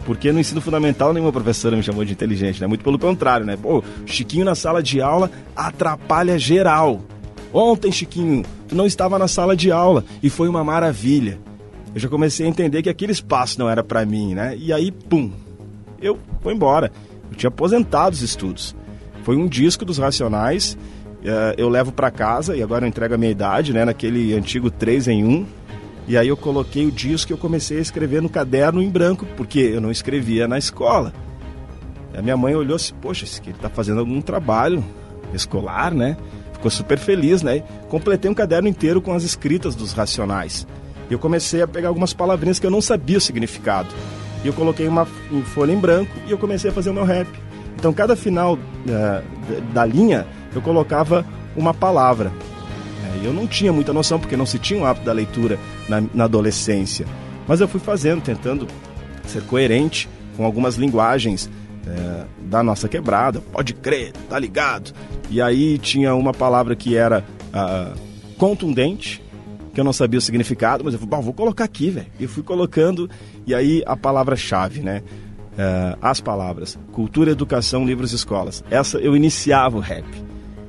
Porque 0.05 0.31
no 0.31 0.39
ensino 0.39 0.59
fundamental 0.59 1.13
nenhuma 1.13 1.31
professora 1.31 1.77
me 1.77 1.83
chamou 1.83 2.03
de 2.03 2.11
inteligente, 2.11 2.59
né? 2.59 2.67
Muito 2.67 2.83
pelo 2.83 2.97
contrário, 2.97 3.45
né? 3.45 3.55
Pô, 3.55 3.83
Chiquinho 4.05 4.43
na 4.43 4.55
sala 4.55 4.81
de 4.81 4.99
aula 4.99 5.29
atrapalha 5.55 6.37
geral. 6.39 7.01
Ontem, 7.53 7.91
Chiquinho, 7.91 8.43
tu 8.67 8.75
não 8.75 8.85
estava 8.85 9.19
na 9.19 9.27
sala 9.27 9.55
de 9.55 9.71
aula 9.71 10.03
e 10.21 10.29
foi 10.29 10.47
uma 10.47 10.63
maravilha. 10.63 11.39
Eu 11.93 11.99
já 11.99 12.09
comecei 12.09 12.45
a 12.45 12.49
entender 12.49 12.81
que 12.81 12.89
aquele 12.89 13.11
espaço 13.11 13.59
não 13.59 13.69
era 13.69 13.83
para 13.83 14.05
mim, 14.05 14.33
né? 14.33 14.55
E 14.57 14.73
aí, 14.73 14.91
pum, 14.91 15.31
eu 16.01 16.17
fui 16.41 16.53
embora. 16.53 16.91
Eu 17.29 17.37
tinha 17.37 17.49
aposentado 17.49 18.13
os 18.13 18.21
estudos. 18.21 18.75
Foi 19.23 19.35
um 19.35 19.47
disco 19.47 19.85
dos 19.85 19.97
Racionais, 19.97 20.77
uh, 21.21 21.53
eu 21.57 21.69
levo 21.69 21.91
para 21.91 22.09
casa 22.09 22.55
e 22.55 22.63
agora 22.63 22.85
eu 22.85 22.89
entrego 22.89 23.13
a 23.13 23.17
minha 23.17 23.31
idade, 23.31 23.73
né? 23.73 23.85
Naquele 23.85 24.33
antigo 24.33 24.69
3 24.69 25.07
em 25.09 25.23
1, 25.23 25.45
e 26.07 26.17
aí 26.17 26.27
eu 26.27 26.37
coloquei 26.37 26.85
o 26.85 26.91
disco 26.91 27.31
e 27.31 27.33
eu 27.33 27.37
comecei 27.37 27.77
a 27.77 27.81
escrever 27.81 28.21
no 28.21 28.29
caderno 28.29 28.81
em 28.81 28.89
branco, 28.89 29.25
porque 29.37 29.59
eu 29.59 29.79
não 29.79 29.91
escrevia 29.91 30.47
na 30.47 30.57
escola. 30.57 31.13
A 32.13 32.21
minha 32.21 32.35
mãe 32.35 32.55
olhou 32.55 32.75
assim, 32.75 32.93
poxa, 33.01 33.23
esse 33.23 33.39
aqui 33.39 33.51
está 33.51 33.69
fazendo 33.69 33.99
algum 33.99 34.19
trabalho 34.19 34.83
escolar, 35.33 35.93
né? 35.93 36.17
Ficou 36.53 36.69
super 36.69 36.97
feliz, 36.97 37.41
né? 37.41 37.63
Completei 37.87 38.29
um 38.29 38.33
caderno 38.33 38.67
inteiro 38.67 39.01
com 39.01 39.13
as 39.13 39.23
escritas 39.23 39.75
dos 39.75 39.93
racionais. 39.93 40.67
E 41.09 41.13
eu 41.13 41.19
comecei 41.19 41.61
a 41.61 41.67
pegar 41.67 41.87
algumas 41.87 42.13
palavrinhas 42.13 42.59
que 42.59 42.65
eu 42.65 42.71
não 42.71 42.81
sabia 42.81 43.17
o 43.17 43.21
significado. 43.21 43.89
E 44.43 44.47
eu 44.47 44.53
coloquei 44.53 44.87
uma 44.87 45.05
folha 45.53 45.71
em 45.71 45.79
branco 45.79 46.11
e 46.27 46.31
eu 46.31 46.37
comecei 46.37 46.69
a 46.71 46.73
fazer 46.73 46.89
o 46.89 46.93
meu 46.93 47.03
rap. 47.03 47.27
Então, 47.75 47.93
cada 47.93 48.15
final 48.15 48.55
uh, 48.55 49.61
da 49.73 49.85
linha, 49.85 50.25
eu 50.53 50.61
colocava 50.61 51.25
uma 51.55 51.73
palavra. 51.73 52.31
É, 53.03 53.25
eu 53.25 53.33
não 53.33 53.47
tinha 53.47 53.73
muita 53.73 53.93
noção, 53.93 54.19
porque 54.19 54.37
não 54.37 54.45
se 54.45 54.59
tinha 54.59 54.79
o 54.79 54.85
hábito 54.85 55.05
da 55.05 55.13
leitura 55.13 55.57
na, 55.89 56.03
na 56.13 56.23
adolescência. 56.25 57.05
Mas 57.47 57.59
eu 57.59 57.67
fui 57.67 57.79
fazendo, 57.79 58.21
tentando 58.21 58.67
ser 59.25 59.41
coerente 59.43 60.07
com 60.37 60.45
algumas 60.45 60.75
linguagens 60.75 61.49
é, 61.87 62.25
da 62.47 62.63
nossa 62.63 62.87
quebrada. 62.87 63.41
Pode 63.41 63.73
crer, 63.73 64.13
tá 64.29 64.37
ligado? 64.37 64.93
E 65.29 65.41
aí 65.41 65.77
tinha 65.77 66.13
uma 66.13 66.33
palavra 66.33 66.75
que 66.75 66.95
era 66.95 67.23
ah, 67.53 67.93
contundente, 68.37 69.23
que 69.73 69.79
eu 69.79 69.83
não 69.83 69.93
sabia 69.93 70.17
o 70.17 70.21
significado, 70.21 70.83
mas 70.83 70.93
eu 70.93 70.99
falei, 70.99 71.23
vou 71.23 71.33
colocar 71.33 71.63
aqui, 71.63 71.89
velho. 71.89 72.07
E 72.19 72.27
fui 72.27 72.43
colocando, 72.43 73.09
e 73.47 73.55
aí 73.55 73.81
a 73.85 73.95
palavra-chave, 73.95 74.81
né? 74.81 75.01
É, 75.57 75.97
as 76.01 76.21
palavras: 76.21 76.77
cultura, 76.91 77.31
educação, 77.31 77.85
livros 77.85 78.13
escolas. 78.13 78.63
Essa 78.69 78.97
eu 78.97 79.15
iniciava 79.15 79.77
o 79.77 79.81
rap. 79.81 80.05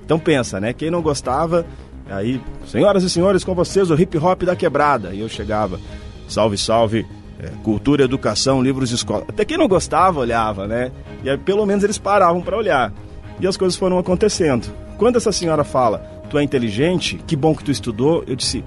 Então 0.05 0.19
pensa, 0.19 0.61
né? 0.61 0.73
Quem 0.73 0.91
não 0.91 1.01
gostava 1.01 1.65
Aí, 2.13 2.41
senhoras 2.67 3.03
e 3.03 3.11
senhores, 3.11 3.43
com 3.43 3.55
vocês 3.55 3.91
o 3.91 3.95
hip 3.95 4.19
hop 4.19 4.43
da 4.43 4.55
quebrada. 4.55 5.15
E 5.15 5.21
eu 5.21 5.29
chegava, 5.29 5.81
salve, 6.29 6.59
salve, 6.59 7.07
é, 7.39 7.49
cultura, 7.63 8.05
educação, 8.05 8.63
livros 8.63 8.91
escola. 8.91 9.25
Até 9.29 9.45
quem 9.45 9.57
não 9.57 9.67
gostava 9.67 10.21
olhava, 10.21 10.67
né? 10.67 10.93
E 11.25 11.31
aí, 11.31 11.39
pelo 11.39 11.65
menos 11.65 11.83
eles 11.83 11.99
paravam 11.99 12.43
para 12.43 12.57
olhar. 12.57 12.93
E 13.41 13.47
as 13.47 13.57
coisas 13.57 13.79
foram 13.79 13.99
acontecendo. 13.99 14.71
Quando 14.99 15.17
essa 15.17 15.33
senhora 15.33 15.65
fala, 15.65 15.99
tu 16.29 16.39
é 16.39 16.43
inteligente, 16.43 17.19
que 17.27 17.35
bom 17.35 17.55
que 17.55 17.65
tu 17.65 17.71
estudou, 17.71 18.23
eu 18.27 18.37
disse, 18.37 18.63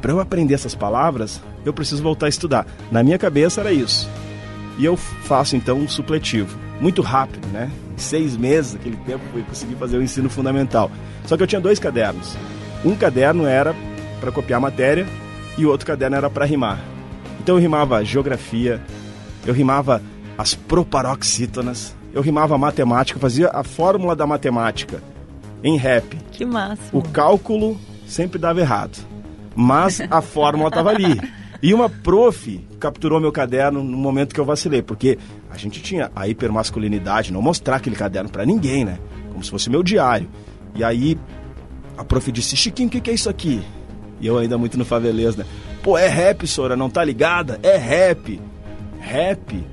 para 0.00 0.12
eu 0.12 0.20
aprender 0.20 0.54
essas 0.54 0.74
palavras, 0.74 1.42
eu 1.64 1.72
preciso 1.72 2.02
voltar 2.02 2.26
a 2.26 2.28
estudar. 2.28 2.66
Na 2.92 3.02
minha 3.02 3.18
cabeça 3.18 3.60
era 3.60 3.72
isso. 3.72 4.08
E 4.78 4.84
eu 4.84 4.96
faço 4.96 5.56
então 5.56 5.78
um 5.78 5.88
supletivo. 5.88 6.58
Muito 6.80 7.02
rápido, 7.02 7.46
né? 7.48 7.70
Em 7.94 7.98
seis 7.98 8.36
meses, 8.36 8.74
aquele 8.74 8.96
tempo, 8.98 9.22
eu 9.34 9.44
consegui 9.44 9.74
fazer 9.76 9.96
o 9.96 10.02
ensino 10.02 10.28
fundamental. 10.28 10.90
Só 11.26 11.36
que 11.36 11.42
eu 11.42 11.46
tinha 11.46 11.60
dois 11.60 11.78
cadernos. 11.78 12.36
Um 12.84 12.94
caderno 12.94 13.46
era 13.46 13.74
para 14.20 14.32
copiar 14.32 14.60
matéria 14.60 15.06
e 15.56 15.64
o 15.64 15.70
outro 15.70 15.86
caderno 15.86 16.16
era 16.16 16.28
para 16.28 16.44
rimar. 16.44 16.80
Então 17.40 17.56
eu 17.56 17.60
rimava 17.60 18.04
geografia, 18.04 18.80
eu 19.46 19.54
rimava 19.54 20.02
as 20.36 20.54
proparoxítonas, 20.54 21.94
eu 22.12 22.22
rimava 22.22 22.56
matemática, 22.58 23.20
fazia 23.20 23.50
a 23.50 23.62
fórmula 23.62 24.16
da 24.16 24.26
matemática 24.26 25.02
em 25.62 25.76
rap. 25.76 26.16
Que 26.32 26.44
massa. 26.44 26.82
O 26.92 27.02
cálculo 27.02 27.78
sempre 28.06 28.38
dava 28.38 28.60
errado, 28.60 28.98
mas 29.54 30.00
a 30.10 30.20
fórmula 30.20 30.68
estava 30.68 30.90
ali. 30.90 31.20
E 31.62 31.72
uma 31.72 31.88
prof 31.88 32.60
capturou 32.84 33.18
meu 33.18 33.32
caderno 33.32 33.82
no 33.82 33.96
momento 33.96 34.34
que 34.34 34.40
eu 34.40 34.44
vacilei, 34.44 34.82
porque 34.82 35.18
a 35.50 35.56
gente 35.56 35.80
tinha 35.80 36.12
a 36.14 36.28
hipermasculinidade, 36.28 37.32
não 37.32 37.40
mostrar 37.40 37.76
aquele 37.76 37.96
caderno 37.96 38.28
para 38.28 38.44
ninguém, 38.44 38.84
né? 38.84 38.98
Como 39.32 39.42
se 39.42 39.50
fosse 39.50 39.70
meu 39.70 39.82
diário. 39.82 40.28
E 40.74 40.84
aí 40.84 41.18
a 41.96 42.04
prof 42.04 42.30
disse, 42.30 42.54
Chiquinho, 42.54 42.88
o 42.88 42.90
que, 42.90 43.00
que, 43.00 43.10
é 43.10 43.14
isso 43.14 43.30
aqui? 43.30 43.62
E 44.20 44.26
eu 44.26 44.36
ainda 44.36 44.58
muito 44.58 44.76
no 44.76 44.84
favelês, 44.84 45.34
né? 45.34 45.46
Pô, 45.82 45.96
é 45.96 46.08
rap, 46.08 46.46
Sora, 46.46 46.76
não 46.76 46.90
tá 46.90 47.02
ligada? 47.02 47.58
É 47.62 47.78
rap. 47.78 48.38
Rap. 49.00 49.66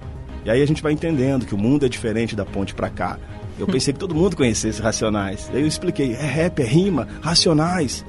E 0.46 0.50
aí 0.50 0.62
a 0.62 0.66
gente 0.66 0.82
vai 0.82 0.94
entendendo 0.94 1.46
que 1.46 1.54
o 1.54 1.58
mundo 1.58 1.86
é 1.86 1.90
diferente 1.90 2.34
da 2.34 2.46
ponte 2.46 2.74
pra 2.74 2.90
cá. 2.90 3.20
Eu 3.60 3.68
pensei 3.68 3.92
que 3.94 4.00
todo 4.00 4.16
mundo 4.16 4.38
conhecesse 4.38 4.82
Racionais. 4.82 5.50
Daí 5.52 5.64
eu 5.64 5.68
expliquei, 5.68 6.14
é 6.14 6.26
rap, 6.26 6.62
é 6.62 6.66
rima, 6.66 7.10
Racionais, 7.22 8.06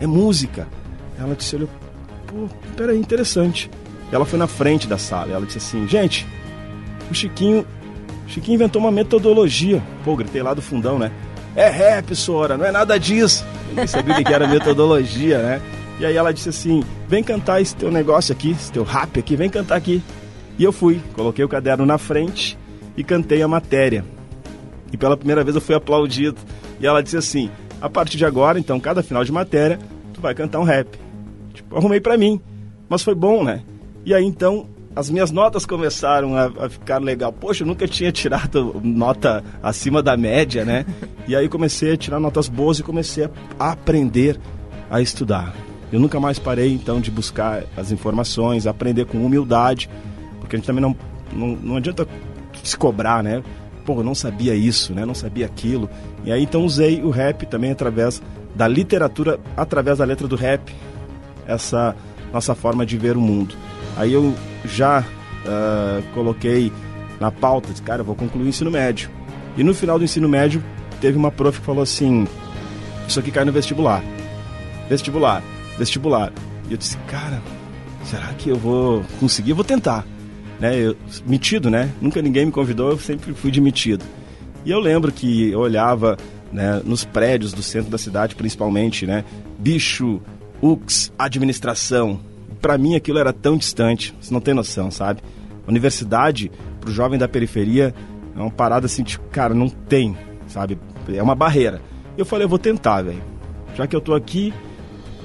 é 0.00 0.06
música. 0.06 0.68
Ela 1.18 1.34
disse, 1.34 1.56
olhou, 1.56 1.68
pô, 2.28 2.48
peraí, 2.76 2.96
interessante. 2.96 3.68
Ela 4.14 4.24
foi 4.24 4.38
na 4.38 4.46
frente 4.46 4.86
da 4.86 4.96
sala, 4.96 5.32
ela 5.32 5.44
disse 5.44 5.58
assim, 5.58 5.88
gente, 5.88 6.26
o 7.10 7.14
Chiquinho, 7.14 7.66
o 8.26 8.30
Chiquinho 8.30 8.54
inventou 8.54 8.80
uma 8.80 8.90
metodologia. 8.90 9.82
Pô, 10.04 10.14
gritei 10.16 10.42
lá 10.42 10.54
do 10.54 10.62
fundão, 10.62 10.98
né? 10.98 11.10
é 11.56 11.68
rap, 11.68 12.14
Sora, 12.14 12.56
não 12.56 12.64
é 12.64 12.72
nada 12.72 12.98
disso. 12.98 13.44
Ninguém 13.68 13.86
sabia 13.86 14.22
que 14.22 14.32
era 14.32 14.46
metodologia, 14.46 15.38
né? 15.38 15.62
E 15.98 16.04
aí 16.04 16.16
ela 16.16 16.32
disse 16.32 16.48
assim: 16.48 16.82
vem 17.08 17.22
cantar 17.22 17.60
esse 17.60 17.74
teu 17.76 17.90
negócio 17.90 18.32
aqui, 18.32 18.50
esse 18.50 18.72
teu 18.72 18.82
rap 18.82 19.18
aqui, 19.18 19.36
vem 19.36 19.48
cantar 19.48 19.76
aqui. 19.76 20.02
E 20.58 20.64
eu 20.64 20.72
fui, 20.72 21.00
coloquei 21.14 21.44
o 21.44 21.48
caderno 21.48 21.86
na 21.86 21.98
frente 21.98 22.58
e 22.96 23.04
cantei 23.04 23.42
a 23.42 23.48
matéria. 23.48 24.04
E 24.92 24.96
pela 24.96 25.16
primeira 25.16 25.42
vez 25.42 25.54
eu 25.54 25.60
fui 25.60 25.74
aplaudido. 25.74 26.40
E 26.80 26.86
ela 26.86 27.02
disse 27.02 27.16
assim: 27.16 27.50
a 27.80 27.88
partir 27.88 28.16
de 28.16 28.24
agora, 28.24 28.58
então, 28.58 28.80
cada 28.80 29.02
final 29.02 29.24
de 29.24 29.32
matéria, 29.32 29.78
tu 30.12 30.20
vai 30.20 30.34
cantar 30.34 30.58
um 30.58 30.64
rap. 30.64 30.98
Tipo, 31.52 31.76
arrumei 31.76 32.00
para 32.00 32.16
mim. 32.16 32.40
Mas 32.88 33.02
foi 33.02 33.14
bom, 33.14 33.44
né? 33.44 33.62
E 34.04 34.12
aí 34.12 34.24
então 34.24 34.68
as 34.96 35.10
minhas 35.10 35.30
notas 35.30 35.66
começaram 35.66 36.36
a, 36.36 36.44
a, 36.44 36.68
ficar 36.68 37.02
legal. 37.02 37.32
Poxa, 37.32 37.64
eu 37.64 37.66
nunca 37.66 37.86
tinha 37.88 38.12
tirado 38.12 38.80
nota 38.82 39.42
acima 39.62 40.02
da 40.02 40.16
média, 40.16 40.64
né? 40.64 40.86
E 41.26 41.34
aí 41.34 41.48
comecei 41.48 41.94
a 41.94 41.96
tirar 41.96 42.20
notas 42.20 42.48
boas 42.48 42.78
e 42.78 42.82
comecei 42.82 43.24
a, 43.58 43.70
aprender 43.72 44.38
a 44.90 45.00
estudar. 45.00 45.54
Eu 45.92 45.98
nunca 45.98 46.20
mais 46.20 46.38
parei 46.38 46.72
então 46.72 47.00
de 47.00 47.10
buscar 47.10 47.64
as 47.76 47.90
informações, 47.90 48.66
aprender 48.66 49.06
com 49.06 49.24
humildade, 49.24 49.88
porque 50.40 50.56
a 50.56 50.58
gente 50.58 50.66
também 50.66 50.82
não, 50.82 50.96
não, 51.32 51.48
não 51.56 51.76
adianta 51.76 52.06
se 52.62 52.76
cobrar, 52.76 53.22
né? 53.22 53.42
Pô, 53.84 53.94
eu 53.94 54.04
não 54.04 54.14
sabia 54.14 54.54
isso, 54.54 54.94
né? 54.94 55.04
Não 55.04 55.14
sabia 55.14 55.46
aquilo. 55.46 55.90
E 56.24 56.32
aí 56.32 56.42
então 56.42 56.64
usei 56.64 57.02
o 57.02 57.10
rap 57.10 57.46
também 57.46 57.72
através 57.72 58.22
da 58.54 58.68
literatura, 58.68 59.40
através 59.56 59.98
da 59.98 60.04
letra 60.04 60.28
do 60.28 60.36
rap, 60.36 60.72
essa 61.46 61.96
nossa 62.32 62.54
forma 62.54 62.86
de 62.86 62.96
ver 62.96 63.16
o 63.16 63.20
mundo. 63.20 63.54
Aí 63.96 64.12
eu 64.12 64.34
já 64.64 65.00
uh, 65.00 66.02
coloquei 66.14 66.72
na 67.20 67.30
pauta, 67.30 67.70
disse, 67.70 67.82
cara, 67.82 68.00
eu 68.00 68.04
vou 68.04 68.14
concluir 68.14 68.44
o 68.44 68.48
ensino 68.48 68.70
médio. 68.70 69.10
E 69.56 69.62
no 69.62 69.74
final 69.74 69.98
do 69.98 70.04
ensino 70.04 70.28
médio, 70.28 70.62
teve 71.00 71.16
uma 71.16 71.30
prof 71.30 71.60
que 71.60 71.66
falou 71.66 71.82
assim: 71.82 72.26
Isso 73.06 73.20
aqui 73.20 73.30
cai 73.30 73.44
no 73.44 73.52
vestibular. 73.52 74.02
Vestibular, 74.88 75.42
vestibular. 75.78 76.32
E 76.68 76.72
eu 76.72 76.78
disse, 76.78 76.96
cara, 77.06 77.42
será 78.04 78.26
que 78.34 78.48
eu 78.50 78.56
vou 78.56 79.04
conseguir? 79.20 79.50
Eu 79.50 79.56
vou 79.56 79.64
tentar. 79.64 80.04
Né? 80.58 80.76
Eu, 80.78 80.96
metido, 81.26 81.70
né? 81.70 81.90
Nunca 82.00 82.22
ninguém 82.22 82.46
me 82.46 82.52
convidou, 82.52 82.90
eu 82.90 82.98
sempre 82.98 83.32
fui 83.34 83.50
de 83.50 83.60
metido. 83.60 84.04
E 84.64 84.70
eu 84.70 84.80
lembro 84.80 85.12
que 85.12 85.50
eu 85.50 85.60
olhava 85.60 86.16
né, 86.52 86.80
nos 86.84 87.04
prédios 87.04 87.52
do 87.52 87.62
centro 87.62 87.90
da 87.90 87.98
cidade, 87.98 88.34
principalmente, 88.34 89.06
né? 89.06 89.24
Bicho, 89.58 90.20
UX, 90.62 91.12
administração, 91.18 92.20
para 92.64 92.78
mim 92.78 92.96
aquilo 92.96 93.18
era 93.18 93.30
tão 93.30 93.58
distante, 93.58 94.14
você 94.18 94.32
não 94.32 94.40
tem 94.40 94.54
noção, 94.54 94.90
sabe? 94.90 95.20
Universidade, 95.68 96.50
pro 96.80 96.90
jovem 96.90 97.18
da 97.18 97.28
periferia, 97.28 97.94
é 98.34 98.40
uma 98.40 98.50
parada 98.50 98.86
assim, 98.86 99.02
tipo, 99.02 99.28
cara, 99.28 99.52
não 99.52 99.68
tem, 99.68 100.16
sabe? 100.46 100.78
É 101.12 101.22
uma 101.22 101.34
barreira. 101.34 101.82
Eu 102.16 102.24
falei, 102.24 102.46
eu 102.46 102.48
vou 102.48 102.58
tentar, 102.58 103.02
velho. 103.02 103.22
Já 103.74 103.86
que 103.86 103.94
eu 103.94 104.00
tô 104.00 104.14
aqui, 104.14 104.54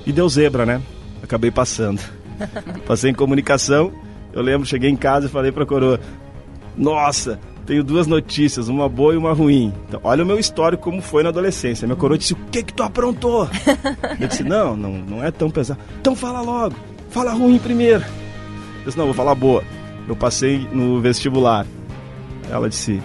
e 0.05 0.12
deu 0.12 0.27
zebra, 0.27 0.65
né? 0.65 0.81
Acabei 1.24 1.50
passando. 1.50 2.01
Passei 2.86 3.12
em 3.12 3.13
comunicação, 3.13 3.93
eu 4.34 4.41
lembro, 4.41 4.67
cheguei 4.67 4.89
em 4.89 4.98
casa 4.98 5.27
e 5.27 5.29
falei 5.29 5.53
pra 5.53 5.65
coroa, 5.65 5.98
nossa, 6.75 7.39
tenho 7.65 7.86
duas 7.86 8.05
notícias, 8.05 8.67
uma 8.67 8.89
boa 8.89 9.13
e 9.13 9.17
uma 9.17 9.31
ruim. 9.31 9.74
Então, 9.88 10.01
olha 10.03 10.25
o 10.25 10.27
meu 10.27 10.38
histórico 10.38 10.84
como 10.84 11.01
foi 11.01 11.24
na 11.24 11.29
adolescência. 11.29 11.88
Minha 11.88 11.96
coroa 11.96 12.17
disse, 12.17 12.34
o 12.34 12.38
que 12.51 12.63
que 12.63 12.74
tu 12.74 12.84
aprontou? 12.84 13.48
eu 14.19 14.27
disse, 14.27 14.43
não, 14.43 14.75
não, 14.75 14.91
não 14.91 15.24
é 15.24 15.31
tão 15.31 15.50
pesado. 15.50 15.79
Então 16.01 16.17
fala 16.17 16.41
logo. 16.41 16.75
Fala 17.10 17.34
ruim 17.34 17.58
primeiro. 17.58 18.04
Eu 18.80 18.86
disse, 18.86 18.98
não, 18.98 19.06
vou 19.06 19.13
falar 19.13 19.36
boa. 19.36 19.63
Eu 20.08 20.16
passei 20.16 20.68
no 20.72 21.01
vestibular. 21.01 21.66
Ela 22.50 22.70
disse, 22.70 23.01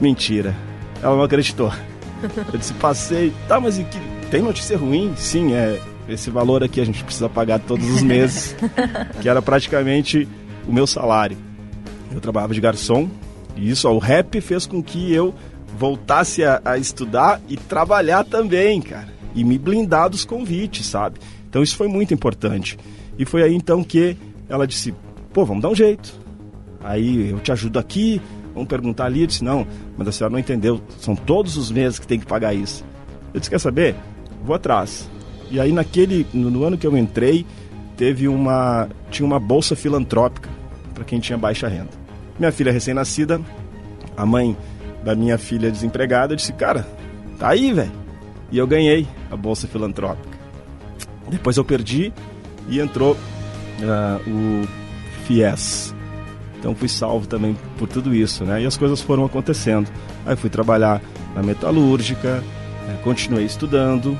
mentira. 0.00 0.56
Ela 1.02 1.16
não 1.16 1.22
acreditou. 1.22 1.72
Eu 2.52 2.58
disse, 2.58 2.72
passei. 2.74 3.32
Tá, 3.48 3.60
mas 3.60 3.76
que... 3.76 4.28
tem 4.30 4.42
notícia 4.42 4.76
ruim? 4.76 5.12
Sim, 5.16 5.54
é. 5.54 5.80
Esse 6.08 6.30
valor 6.30 6.64
aqui 6.64 6.80
a 6.80 6.84
gente 6.84 7.02
precisa 7.04 7.28
pagar 7.28 7.60
todos 7.60 7.88
os 7.88 8.02
meses. 8.02 8.56
que 9.20 9.28
era 9.28 9.40
praticamente 9.40 10.28
o 10.66 10.72
meu 10.72 10.86
salário. 10.86 11.36
Eu 12.12 12.20
trabalhava 12.20 12.54
de 12.54 12.60
garçom. 12.60 13.08
E 13.56 13.70
isso, 13.70 13.88
ó, 13.88 13.92
o 13.92 13.98
rap 13.98 14.40
fez 14.40 14.66
com 14.66 14.82
que 14.82 15.12
eu 15.12 15.34
voltasse 15.78 16.44
a, 16.44 16.60
a 16.64 16.78
estudar 16.78 17.40
e 17.48 17.56
trabalhar 17.56 18.24
também, 18.24 18.80
cara. 18.80 19.08
E 19.34 19.44
me 19.44 19.58
blindar 19.58 20.10
dos 20.10 20.24
convites, 20.24 20.86
sabe? 20.86 21.18
Então 21.48 21.62
isso 21.62 21.76
foi 21.76 21.88
muito 21.88 22.12
importante. 22.14 22.78
E 23.18 23.24
foi 23.24 23.42
aí 23.42 23.54
então 23.54 23.82
que 23.82 24.16
ela 24.48 24.66
disse: 24.66 24.94
pô, 25.32 25.44
vamos 25.44 25.62
dar 25.62 25.68
um 25.68 25.74
jeito. 25.74 26.20
Aí 26.82 27.30
eu 27.30 27.38
te 27.38 27.52
ajudo 27.52 27.78
aqui, 27.78 28.20
vamos 28.54 28.68
perguntar 28.68 29.06
ali. 29.06 29.22
Eu 29.22 29.26
disse: 29.26 29.44
não, 29.44 29.66
mas 29.96 30.08
a 30.08 30.12
senhora 30.12 30.32
não 30.32 30.38
entendeu, 30.38 30.80
são 30.98 31.14
todos 31.14 31.56
os 31.56 31.70
meses 31.70 31.98
que 31.98 32.06
tem 32.06 32.18
que 32.18 32.26
pagar 32.26 32.54
isso. 32.54 32.84
Eu 33.32 33.40
disse: 33.40 33.50
quer 33.50 33.60
saber? 33.60 33.94
Vou 34.44 34.54
atrás. 34.54 35.08
E 35.50 35.60
aí 35.60 35.72
naquele, 35.72 36.26
no, 36.32 36.50
no 36.50 36.64
ano 36.64 36.78
que 36.78 36.86
eu 36.86 36.96
entrei, 36.96 37.44
teve 37.96 38.26
uma, 38.26 38.88
tinha 39.10 39.26
uma 39.26 39.38
bolsa 39.38 39.76
filantrópica 39.76 40.48
para 40.94 41.04
quem 41.04 41.20
tinha 41.20 41.38
baixa 41.38 41.68
renda. 41.68 41.90
Minha 42.38 42.50
filha 42.50 42.72
recém-nascida, 42.72 43.40
a 44.16 44.26
mãe 44.26 44.56
da 45.04 45.14
minha 45.14 45.38
filha 45.38 45.70
desempregada, 45.70 46.34
disse: 46.34 46.52
cara, 46.52 46.86
tá 47.38 47.48
aí, 47.48 47.72
velho. 47.72 47.92
E 48.50 48.58
eu 48.58 48.66
ganhei 48.66 49.06
a 49.30 49.36
bolsa 49.36 49.66
filantrópica. 49.66 50.38
Depois 51.30 51.56
eu 51.56 51.64
perdi 51.64 52.12
e 52.68 52.80
entrou 52.80 53.12
uh, 53.12 54.30
o 54.30 54.68
FIES. 55.24 55.94
Então 56.58 56.74
fui 56.74 56.88
salvo 56.88 57.26
também 57.26 57.56
por 57.76 57.88
tudo 57.88 58.14
isso, 58.14 58.44
né? 58.44 58.62
E 58.62 58.66
as 58.66 58.76
coisas 58.76 59.00
foram 59.00 59.24
acontecendo. 59.24 59.90
Aí 60.24 60.36
fui 60.36 60.48
trabalhar 60.48 61.02
na 61.34 61.42
metalúrgica, 61.42 62.42
né? 62.86 62.98
continuei 63.02 63.44
estudando. 63.44 64.16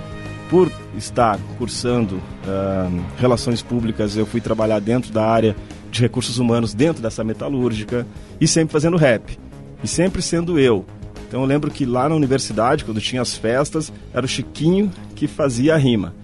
Por 0.50 0.70
estar 0.98 1.38
cursando 1.57 2.16
uh, 2.16 3.05
relações 3.16 3.62
públicas, 3.62 4.16
eu 4.16 4.26
fui 4.26 4.40
trabalhar 4.40 4.81
dentro 4.81 5.11
da 5.11 5.24
área 5.24 5.57
de 5.90 6.00
recursos 6.02 6.38
humanos, 6.38 6.74
dentro 6.74 7.02
dessa 7.02 7.24
metalúrgica, 7.24 8.07
e 8.40 8.46
sempre 8.46 8.72
fazendo 8.72 8.96
rap. 8.96 9.38
E 9.83 9.88
sempre 9.88 10.20
sendo 10.20 10.59
eu. 10.59 10.85
Então 11.26 11.40
eu 11.40 11.46
lembro 11.46 11.70
que 11.70 11.87
lá 11.87 12.07
na 12.09 12.14
universidade, 12.14 12.85
quando 12.85 13.00
tinha 13.00 13.22
as 13.22 13.35
festas, 13.35 13.90
era 14.12 14.26
o 14.26 14.28
Chiquinho 14.28 14.90
que 15.14 15.26
fazia 15.26 15.74
a 15.74 15.78
rima. 15.78 16.14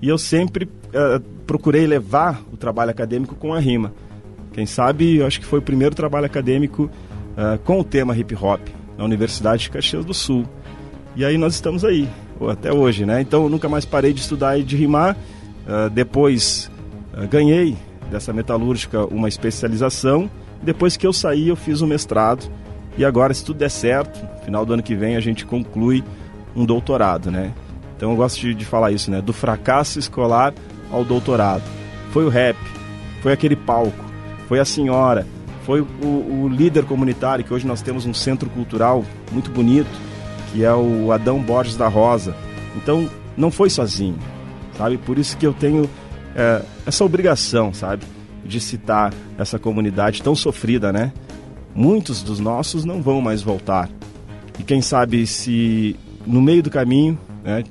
E 0.00 0.08
eu 0.08 0.18
sempre 0.18 0.64
uh, 0.64 1.20
procurei 1.46 1.86
levar 1.86 2.42
o 2.52 2.56
trabalho 2.56 2.90
acadêmico 2.90 3.34
com 3.34 3.52
a 3.52 3.58
rima. 3.58 3.92
Quem 4.52 4.66
sabe, 4.66 5.16
eu 5.16 5.26
acho 5.26 5.40
que 5.40 5.46
foi 5.46 5.58
o 5.58 5.62
primeiro 5.62 5.94
trabalho 5.94 6.26
acadêmico 6.26 6.84
uh, 6.84 7.58
com 7.64 7.80
o 7.80 7.84
tema 7.84 8.16
hip 8.16 8.34
hop 8.34 8.60
na 8.96 9.04
Universidade 9.04 9.62
de 9.62 9.70
Caxias 9.70 10.04
do 10.04 10.14
Sul. 10.14 10.46
E 11.16 11.24
aí 11.24 11.36
nós 11.36 11.54
estamos 11.54 11.84
aí, 11.84 12.08
até 12.48 12.72
hoje, 12.72 13.04
né? 13.04 13.20
Então 13.20 13.44
eu 13.44 13.48
nunca 13.48 13.68
mais 13.68 13.84
parei 13.84 14.12
de 14.12 14.20
estudar 14.20 14.58
e 14.58 14.62
de 14.62 14.76
rimar. 14.76 15.16
Uh, 15.66 15.90
depois 15.90 16.70
ganhei 17.30 17.76
dessa 18.10 18.32
metalúrgica 18.32 19.04
uma 19.06 19.28
especialização. 19.28 20.30
Depois 20.62 20.96
que 20.96 21.06
eu 21.06 21.12
saí, 21.12 21.48
eu 21.48 21.56
fiz 21.56 21.82
um 21.82 21.86
mestrado. 21.86 22.48
E 22.96 23.04
agora, 23.04 23.32
se 23.34 23.44
tudo 23.44 23.58
der 23.58 23.70
certo, 23.70 24.20
final 24.44 24.64
do 24.64 24.72
ano 24.72 24.82
que 24.82 24.94
vem 24.94 25.16
a 25.16 25.20
gente 25.20 25.44
conclui 25.44 26.02
um 26.54 26.64
doutorado, 26.64 27.30
né? 27.30 27.52
Então 27.98 28.12
eu 28.12 28.16
gosto 28.16 28.40
de, 28.40 28.54
de 28.54 28.64
falar 28.64 28.92
isso, 28.92 29.10
né? 29.10 29.20
Do 29.20 29.32
fracasso 29.32 29.98
escolar 29.98 30.54
ao 30.88 31.04
doutorado. 31.04 31.64
Foi 32.12 32.24
o 32.24 32.28
rap, 32.28 32.56
foi 33.20 33.32
aquele 33.32 33.56
palco, 33.56 34.04
foi 34.46 34.60
a 34.60 34.64
senhora, 34.64 35.26
foi 35.64 35.80
o, 35.80 35.84
o, 36.04 36.48
líder 36.48 36.84
comunitário, 36.84 37.44
que 37.44 37.52
hoje 37.52 37.66
nós 37.66 37.82
temos 37.82 38.06
um 38.06 38.14
centro 38.14 38.48
cultural 38.50 39.04
muito 39.32 39.50
bonito, 39.50 39.90
que 40.52 40.64
é 40.64 40.72
o 40.72 41.10
Adão 41.10 41.42
Borges 41.42 41.76
da 41.76 41.88
Rosa. 41.88 42.36
Então, 42.76 43.10
não 43.36 43.50
foi 43.50 43.68
sozinho, 43.68 44.16
sabe? 44.76 44.96
Por 44.96 45.18
isso 45.18 45.36
que 45.36 45.46
eu 45.46 45.52
tenho 45.52 45.90
é, 46.36 46.62
essa 46.86 47.04
obrigação, 47.04 47.74
sabe? 47.74 48.04
De 48.44 48.60
citar 48.60 49.12
essa 49.36 49.58
comunidade 49.58 50.22
tão 50.22 50.36
sofrida, 50.36 50.92
né? 50.92 51.12
Muitos 51.74 52.22
dos 52.22 52.38
nossos 52.38 52.84
não 52.84 53.02
vão 53.02 53.20
mais 53.20 53.42
voltar. 53.42 53.90
E 54.56 54.62
quem 54.62 54.80
sabe 54.80 55.26
se 55.26 55.96
no 56.24 56.40
meio 56.40 56.62
do 56.62 56.70
caminho, 56.70 57.18
né, 57.42 57.64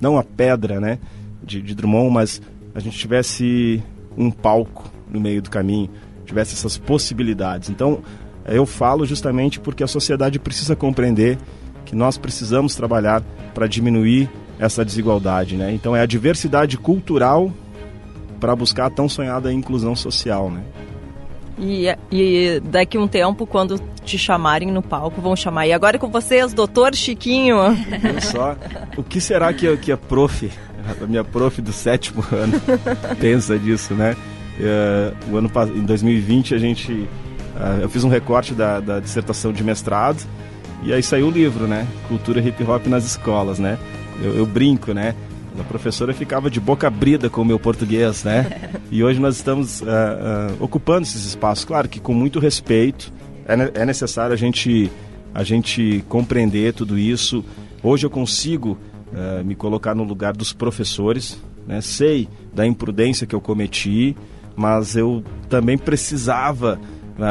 não 0.00 0.18
a 0.18 0.24
pedra 0.24 0.80
né, 0.80 0.98
de, 1.42 1.60
de 1.60 1.74
Drummond, 1.74 2.10
mas 2.12 2.42
a 2.74 2.80
gente 2.80 2.96
tivesse 2.98 3.82
um 4.16 4.30
palco 4.30 4.90
no 5.08 5.20
meio 5.20 5.42
do 5.42 5.50
caminho, 5.50 5.90
tivesse 6.24 6.54
essas 6.54 6.78
possibilidades. 6.78 7.68
Então, 7.68 8.00
eu 8.46 8.64
falo 8.64 9.04
justamente 9.04 9.60
porque 9.60 9.82
a 9.82 9.86
sociedade 9.86 10.38
precisa 10.38 10.74
compreender 10.74 11.38
que 11.84 11.94
nós 11.94 12.16
precisamos 12.16 12.74
trabalhar 12.74 13.22
para 13.54 13.66
diminuir 13.66 14.30
essa 14.58 14.84
desigualdade, 14.84 15.56
né? 15.56 15.72
Então 15.72 15.96
é 15.96 16.00
a 16.00 16.06
diversidade 16.06 16.76
cultural 16.76 17.52
para 18.38 18.54
buscar 18.54 18.86
a 18.86 18.90
tão 18.90 19.08
sonhada 19.08 19.52
inclusão 19.52 19.96
social, 19.96 20.50
né? 20.50 20.62
E, 21.58 21.86
e 22.10 22.60
daqui 22.64 22.96
um 22.96 23.06
tempo, 23.06 23.46
quando 23.46 23.78
te 24.04 24.16
chamarem 24.16 24.70
no 24.70 24.82
palco, 24.82 25.20
vão 25.20 25.36
chamar. 25.36 25.66
E 25.66 25.72
agora 25.72 25.96
é 25.96 25.98
com 25.98 26.10
vocês, 26.10 26.52
doutor 26.52 26.94
Chiquinho. 26.94 27.56
Olha 27.56 28.20
só, 28.20 28.56
o 28.96 29.02
que 29.02 29.20
será 29.20 29.52
que, 29.52 29.76
que 29.76 29.92
a 29.92 29.96
prof, 29.96 30.50
a 31.00 31.06
minha 31.06 31.24
prof 31.24 31.60
do 31.60 31.72
sétimo 31.72 32.24
ano, 32.32 32.60
pensa 33.20 33.58
disso, 33.58 33.94
né? 33.94 34.16
Uh, 34.58 35.32
o 35.32 35.36
ano, 35.36 35.50
em 35.74 35.84
2020 35.84 36.54
a 36.54 36.58
gente, 36.58 36.92
uh, 36.92 37.80
eu 37.80 37.88
fiz 37.88 38.04
um 38.04 38.08
recorte 38.08 38.52
da, 38.52 38.80
da 38.80 39.00
dissertação 39.00 39.52
de 39.52 39.64
mestrado 39.64 40.26
e 40.82 40.92
aí 40.92 41.02
saiu 41.02 41.28
o 41.28 41.30
livro, 41.30 41.66
né? 41.66 41.86
Cultura 42.08 42.40
hip 42.40 42.62
hop 42.64 42.86
nas 42.86 43.04
escolas, 43.04 43.58
né? 43.58 43.78
Eu, 44.22 44.36
eu 44.36 44.46
brinco, 44.46 44.92
né? 44.92 45.14
A 45.58 45.64
professora 45.64 46.14
ficava 46.14 46.48
de 46.50 46.60
boca 46.60 46.86
abrida 46.86 47.28
com 47.28 47.42
o 47.42 47.44
meu 47.44 47.58
português, 47.58 48.24
né? 48.24 48.70
e 48.90 49.02
hoje 49.02 49.20
nós 49.20 49.36
estamos 49.36 49.80
uh, 49.80 49.84
uh, 49.84 50.64
ocupando 50.64 51.02
esses 51.02 51.24
espaços, 51.24 51.64
claro 51.64 51.88
que 51.88 51.98
com 51.98 52.14
muito 52.14 52.38
respeito. 52.38 53.12
É, 53.46 53.82
é 53.82 53.84
necessário 53.84 54.32
a 54.32 54.36
gente, 54.36 54.90
a 55.34 55.42
gente 55.42 56.04
compreender 56.08 56.72
tudo 56.72 56.96
isso. 56.98 57.44
Hoje 57.82 58.06
eu 58.06 58.10
consigo 58.10 58.78
uh, 59.12 59.44
me 59.44 59.54
colocar 59.54 59.94
no 59.94 60.04
lugar 60.04 60.34
dos 60.34 60.52
professores, 60.52 61.36
né? 61.66 61.80
sei 61.80 62.28
da 62.54 62.66
imprudência 62.66 63.26
que 63.26 63.34
eu 63.34 63.40
cometi, 63.40 64.16
mas 64.56 64.94
eu 64.94 65.22
também 65.48 65.76
precisava 65.76 66.78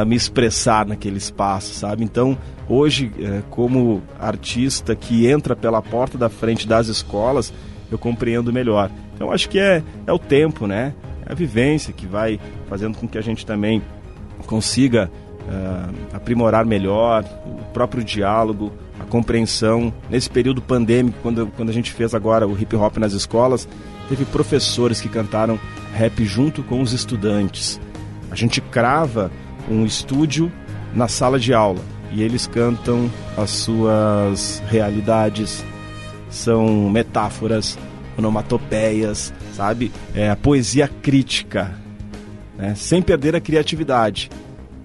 me 0.05 0.15
expressar 0.15 0.85
naquele 0.85 1.17
espaço, 1.17 1.73
sabe? 1.73 2.03
Então, 2.03 2.37
hoje, 2.67 3.11
como 3.49 4.03
artista 4.19 4.95
que 4.95 5.25
entra 5.25 5.55
pela 5.55 5.81
porta 5.81 6.15
da 6.15 6.29
frente 6.29 6.67
das 6.67 6.87
escolas, 6.87 7.51
eu 7.91 7.97
compreendo 7.97 8.51
melhor. 8.51 8.89
Então, 9.15 9.31
acho 9.31 9.49
que 9.49 9.59
é, 9.59 9.83
é 10.05 10.13
o 10.13 10.19
tempo, 10.19 10.67
né? 10.67 10.93
É 11.25 11.31
a 11.31 11.35
vivência 11.35 11.93
que 11.93 12.05
vai 12.05 12.39
fazendo 12.67 12.97
com 12.97 13.07
que 13.07 13.17
a 13.17 13.21
gente 13.21 13.45
também 13.45 13.81
consiga 14.45 15.09
uh, 15.41 15.93
aprimorar 16.13 16.65
melhor 16.65 17.23
o 17.45 17.63
próprio 17.73 18.03
diálogo, 18.03 18.71
a 18.99 19.03
compreensão. 19.03 19.93
Nesse 20.09 20.29
período 20.29 20.61
pandêmico, 20.61 21.17
quando, 21.21 21.47
quando 21.55 21.69
a 21.69 21.73
gente 21.73 21.91
fez 21.91 22.13
agora 22.13 22.47
o 22.47 22.59
hip 22.59 22.75
hop 22.75 22.97
nas 22.97 23.13
escolas, 23.13 23.67
teve 24.07 24.25
professores 24.25 25.01
que 25.01 25.09
cantaram 25.09 25.59
rap 25.93 26.23
junto 26.25 26.63
com 26.63 26.81
os 26.81 26.93
estudantes. 26.93 27.79
A 28.31 28.35
gente 28.35 28.61
crava 28.61 29.31
um 29.69 29.85
estúdio 29.85 30.51
na 30.93 31.07
sala 31.07 31.39
de 31.39 31.53
aula 31.53 31.81
e 32.11 32.23
eles 32.23 32.47
cantam 32.47 33.09
as 33.37 33.49
suas 33.51 34.63
realidades, 34.67 35.63
são 36.29 36.89
metáforas, 36.89 37.77
onomatopeias, 38.17 39.33
sabe? 39.53 39.91
É 40.13 40.29
a 40.29 40.35
poesia 40.35 40.87
crítica, 40.87 41.73
né? 42.57 42.75
sem 42.75 43.01
perder 43.01 43.35
a 43.35 43.41
criatividade. 43.41 44.29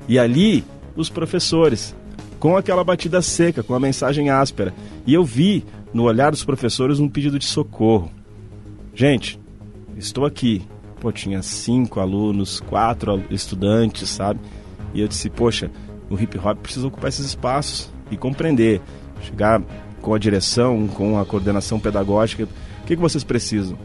E 0.09 0.19
ali, 0.19 0.65
os 0.97 1.09
professores, 1.09 1.95
com 2.39 2.57
aquela 2.57 2.85
batida 2.85 3.21
seca, 3.23 3.63
com 3.63 3.75
a 3.75 3.81
mensagem 3.81 4.31
áspera. 4.31 4.75
E 5.07 5.15
eu 5.15 5.25
vi 5.25 5.65
no 5.93 6.05
olhar 6.05 6.31
dos 6.31 6.45
professores 6.45 6.99
um 6.99 7.09
pedido 7.09 7.39
de 7.39 7.47
socorro. 7.47 8.11
Gente, 8.95 9.41
estou 9.97 10.25
aqui. 10.25 10.63
Pô, 11.01 11.13
tinha 11.13 11.43
cinco 11.43 12.01
alunos, 12.01 12.61
quatro 12.61 13.23
estudantes, 13.31 14.09
sabe? 14.09 14.41
E 14.95 15.01
eu 15.01 15.09
disse, 15.09 15.29
poxa, 15.29 15.71
o 16.09 16.19
hip 16.19 16.39
hop 16.39 16.59
precisa 16.59 16.87
ocupar 16.87 17.09
esses 17.09 17.27
espaços 17.27 17.91
e 18.11 18.17
compreender, 18.17 18.81
chegar 19.21 19.63
com 20.05 20.15
a 20.15 20.19
direção, 20.19 20.87
com 20.87 21.19
a 21.19 21.25
coordenação 21.25 21.81
pedagógica. 21.81 22.45
O 22.45 22.87
que, 22.87 22.95
que 22.95 23.01
vocês 23.01 23.25
precisam? 23.25 23.79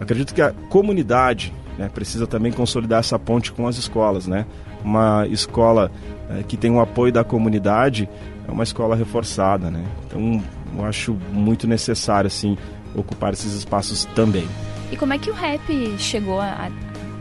Acredito 0.00 0.34
que 0.34 0.42
a 0.42 0.50
comunidade 0.68 1.54
né, 1.78 1.88
precisa 1.88 2.26
também 2.26 2.50
consolidar 2.50 2.98
essa 2.98 3.16
ponte 3.16 3.52
com 3.52 3.68
as 3.68 3.78
escolas, 3.78 4.26
né? 4.26 4.44
Uma 4.84 5.24
escola 5.28 5.90
é, 6.28 6.42
que 6.42 6.56
tem 6.56 6.70
o 6.70 6.80
apoio 6.80 7.12
da 7.12 7.22
comunidade 7.22 8.08
é 8.46 8.50
uma 8.50 8.64
escola 8.64 8.96
reforçada, 8.96 9.70
né? 9.70 9.84
Então, 10.06 10.42
eu 10.76 10.84
acho 10.84 11.16
muito 11.32 11.68
necessário, 11.68 12.26
assim, 12.26 12.58
ocupar 12.94 13.32
esses 13.32 13.52
espaços 13.54 14.04
também. 14.16 14.48
E 14.90 14.96
como 14.96 15.12
é 15.12 15.18
que 15.18 15.30
o 15.30 15.34
rap 15.34 15.62
chegou, 15.96 16.40
a, 16.40 16.70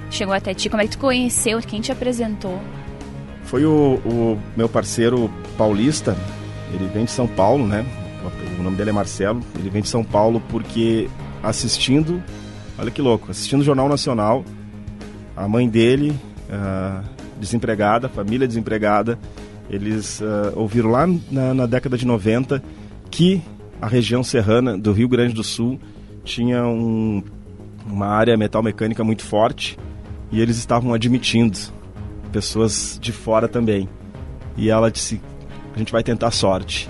chegou 0.10 0.34
até 0.34 0.54
ti? 0.54 0.68
Como 0.68 0.82
é 0.82 0.86
que 0.86 0.92
tu 0.92 1.00
conheceu? 1.00 1.60
Quem 1.60 1.80
te 1.80 1.92
apresentou? 1.92 2.60
Foi 3.44 3.66
o, 3.66 4.02
o 4.04 4.40
meu 4.58 4.68
parceiro 4.68 5.30
paulista, 5.56 6.18
ele 6.74 6.90
vem 6.92 7.06
de 7.06 7.12
São 7.12 7.28
Paulo, 7.28 7.68
né? 7.68 7.86
O 8.60 8.64
nome 8.64 8.76
dele 8.76 8.90
é 8.90 8.94
Marcelo. 8.94 9.42
Ele 9.58 9.70
vem 9.70 9.82
de 9.82 9.90
São 9.90 10.04
Paulo 10.04 10.42
porque 10.50 11.10
assistindo, 11.44 12.22
olha 12.78 12.92
que 12.92 13.02
louco, 13.02 13.32
assistindo 13.32 13.62
o 13.62 13.64
Jornal 13.64 13.88
Nacional, 13.88 14.44
a 15.36 15.48
mãe 15.48 15.68
dele, 15.68 16.18
uh, 16.50 17.04
desempregada, 17.40 18.10
família 18.10 18.48
desempregada, 18.48 19.20
eles 19.70 20.22
uh, 20.22 20.54
ouviram 20.56 20.90
lá 20.90 21.08
na, 21.32 21.54
na, 21.54 21.66
década 21.66 21.98
de 21.98 22.06
90 22.06 22.64
que 23.10 23.42
a 23.82 23.88
região 23.88 24.24
serrana 24.24 24.78
do 24.78 24.92
Rio 24.92 25.08
Grande 25.08 25.34
do 25.34 25.44
Sul 25.44 25.80
tinha 26.24 26.66
um, 26.66 27.24
uma 27.86 28.08
área 28.08 28.38
metal 28.38 28.64
mecânica 28.64 29.04
muito 29.04 29.24
forte 29.24 29.78
e 30.32 30.40
eles 30.40 30.58
estavam 30.58 30.94
admitindo 30.94 31.58
pessoas 32.32 32.98
de 33.02 33.12
fora 33.12 33.48
também. 33.48 33.88
E 34.58 34.70
ela 34.70 34.92
disse: 34.92 35.22
a 35.74 35.78
gente 35.78 35.92
vai 35.92 36.04
tentar 36.04 36.32
sorte. 36.32 36.90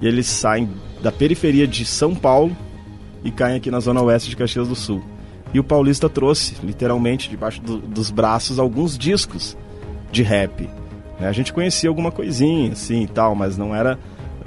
E 0.00 0.06
eles 0.06 0.26
saem 0.26 0.68
da 1.02 1.12
periferia 1.12 1.66
de 1.66 1.84
São 1.84 2.14
Paulo 2.14 2.56
e 3.22 3.30
caem 3.30 3.56
aqui 3.56 3.70
na 3.70 3.80
zona 3.80 4.02
oeste 4.02 4.30
de 4.30 4.36
Caxias 4.36 4.68
do 4.68 4.74
Sul. 4.74 5.02
E 5.52 5.60
o 5.60 5.64
paulista 5.64 6.08
trouxe, 6.08 6.56
literalmente, 6.62 7.30
debaixo 7.30 7.60
do, 7.62 7.78
dos 7.78 8.10
braços, 8.10 8.58
alguns 8.58 8.98
discos 8.98 9.56
de 10.10 10.22
rap. 10.22 10.68
Né? 11.18 11.28
A 11.28 11.32
gente 11.32 11.52
conhecia 11.52 11.88
alguma 11.88 12.10
coisinha, 12.10 12.72
assim 12.72 13.02
e 13.02 13.06
tal, 13.06 13.34
mas 13.34 13.56
não 13.56 13.74
era 13.74 13.98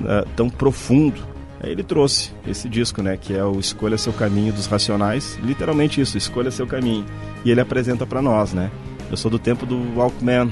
uh, 0.02 0.28
tão 0.36 0.50
profundo. 0.50 1.22
Aí 1.62 1.72
ele 1.72 1.84
trouxe 1.84 2.32
esse 2.46 2.70
disco, 2.70 3.02
né, 3.02 3.18
que 3.18 3.34
é 3.34 3.44
o 3.44 3.60
Escolha 3.60 3.98
Seu 3.98 4.14
Caminho 4.14 4.54
dos 4.54 4.68
Racionais, 4.68 5.40
literalmente 5.42 6.00
isso, 6.00 6.18
Escolha 6.18 6.52
Seu 6.52 6.68
Caminho. 6.68 7.06
E 7.44 7.50
ele 7.50 7.62
apresenta 7.62 8.06
para 8.06 8.22
nós, 8.22 8.54
né? 8.54 8.70
Eu 9.10 9.18
sou 9.18 9.32
do 9.32 9.40
tempo 9.40 9.66
do 9.66 9.96
Walkman 9.96 10.52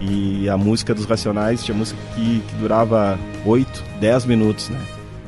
e 0.00 0.48
a 0.48 0.56
música 0.56 0.94
dos 0.94 1.04
Racionais 1.06 1.64
tinha 1.64 1.76
música 1.76 1.98
que, 2.14 2.40
que 2.40 2.54
durava 2.56 3.18
8, 3.44 3.84
10 4.00 4.26
minutos, 4.26 4.68
né? 4.68 4.80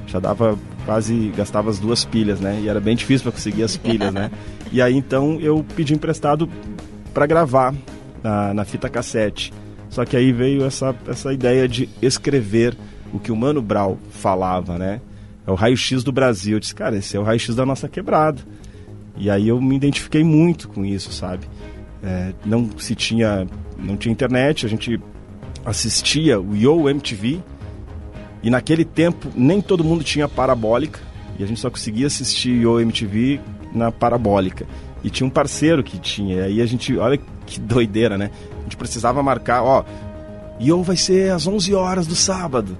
Já 0.06 0.18
dava 0.18 0.58
quase, 0.84 1.32
gastava 1.36 1.70
as 1.70 1.78
duas 1.78 2.04
pilhas, 2.04 2.40
né? 2.40 2.60
E 2.62 2.68
era 2.68 2.80
bem 2.80 2.96
difícil 2.96 3.24
para 3.24 3.32
conseguir 3.32 3.62
as 3.62 3.76
pilhas, 3.76 4.12
né? 4.12 4.30
E 4.70 4.82
aí 4.82 4.94
então 4.94 5.40
eu 5.40 5.64
pedi 5.74 5.94
emprestado 5.94 6.46
para 7.14 7.24
gravar 7.24 7.74
na, 8.22 8.52
na 8.52 8.64
fita 8.66 8.86
cassete. 8.86 9.50
Só 9.88 10.04
que 10.04 10.14
aí 10.14 10.30
veio 10.30 10.62
essa, 10.66 10.94
essa 11.06 11.32
ideia 11.32 11.66
de 11.66 11.88
escrever 12.02 12.76
o 13.10 13.18
que 13.18 13.32
o 13.32 13.36
Mano 13.36 13.62
Brown 13.62 13.96
falava, 14.10 14.76
né? 14.78 15.00
É 15.46 15.50
o 15.50 15.54
raio-x 15.54 16.04
do 16.04 16.12
Brasil. 16.12 16.56
Eu 16.56 16.60
disse, 16.60 16.74
cara, 16.74 16.96
esse 16.96 17.16
é 17.16 17.20
o 17.20 17.22
raio-x 17.22 17.54
da 17.54 17.64
nossa 17.64 17.88
quebrada. 17.88 18.42
E 19.16 19.30
aí 19.30 19.48
eu 19.48 19.60
me 19.60 19.74
identifiquei 19.74 20.22
muito 20.22 20.68
com 20.68 20.84
isso, 20.84 21.12
sabe? 21.12 21.46
É, 22.02 22.32
não 22.44 22.70
se 22.78 22.94
tinha, 22.94 23.46
não 23.76 23.96
tinha 23.96 24.12
internet, 24.12 24.64
a 24.64 24.68
gente 24.68 25.00
assistia 25.64 26.40
o 26.40 26.56
Yo 26.56 26.88
MTV 26.88 27.40
e 28.42 28.50
naquele 28.50 28.84
tempo 28.84 29.28
nem 29.34 29.60
todo 29.60 29.82
mundo 29.82 30.04
tinha 30.04 30.28
parabólica 30.28 31.00
e 31.38 31.44
a 31.44 31.46
gente 31.46 31.60
só 31.60 31.70
conseguia 31.70 32.06
assistir 32.06 32.62
Yo 32.62 32.80
MTV 32.80 33.40
na 33.72 33.92
parabólica. 33.92 34.66
E 35.02 35.10
tinha 35.10 35.26
um 35.26 35.30
parceiro 35.30 35.84
que 35.84 35.98
tinha, 35.98 36.36
e 36.36 36.40
aí 36.40 36.62
a 36.62 36.66
gente, 36.66 36.96
olha 36.96 37.18
que 37.46 37.60
doideira, 37.60 38.18
né? 38.18 38.30
A 38.58 38.62
gente 38.64 38.76
precisava 38.76 39.22
marcar, 39.22 39.62
ó, 39.62 39.84
Yo 40.60 40.82
vai 40.82 40.96
ser 40.96 41.32
às 41.32 41.46
11 41.46 41.74
horas 41.74 42.06
do 42.06 42.16
sábado. 42.16 42.76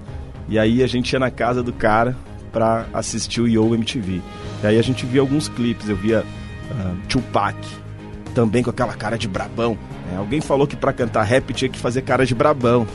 E 0.49 0.59
aí 0.59 0.83
a 0.83 0.87
gente 0.87 1.13
ia 1.13 1.19
na 1.19 1.31
casa 1.31 1.63
do 1.63 1.73
cara 1.73 2.17
para 2.51 2.87
assistir 2.93 3.41
o 3.41 3.47
Yo 3.47 3.73
MTV. 3.75 4.21
E 4.63 4.67
aí 4.67 4.79
a 4.79 4.83
gente 4.83 5.07
via 5.07 5.21
alguns 5.21 5.49
clipes, 5.49 5.89
eu 5.89 5.97
via 5.97 6.21
uh, 6.23 6.97
Tupac, 7.09 7.57
também 8.39 8.63
com 8.63 8.71
aquela 8.71 8.95
cara 8.95 9.19
de 9.19 9.27
brabão. 9.27 9.77
É, 10.13 10.17
alguém 10.17 10.41
falou 10.41 10.65
que 10.65 10.77
para 10.77 10.93
cantar 10.93 11.25
rap 11.25 11.53
tinha 11.53 11.69
que 11.69 11.77
fazer 11.77 12.03
cara 12.03 12.25
de 12.25 12.37
brabão. 12.37 12.87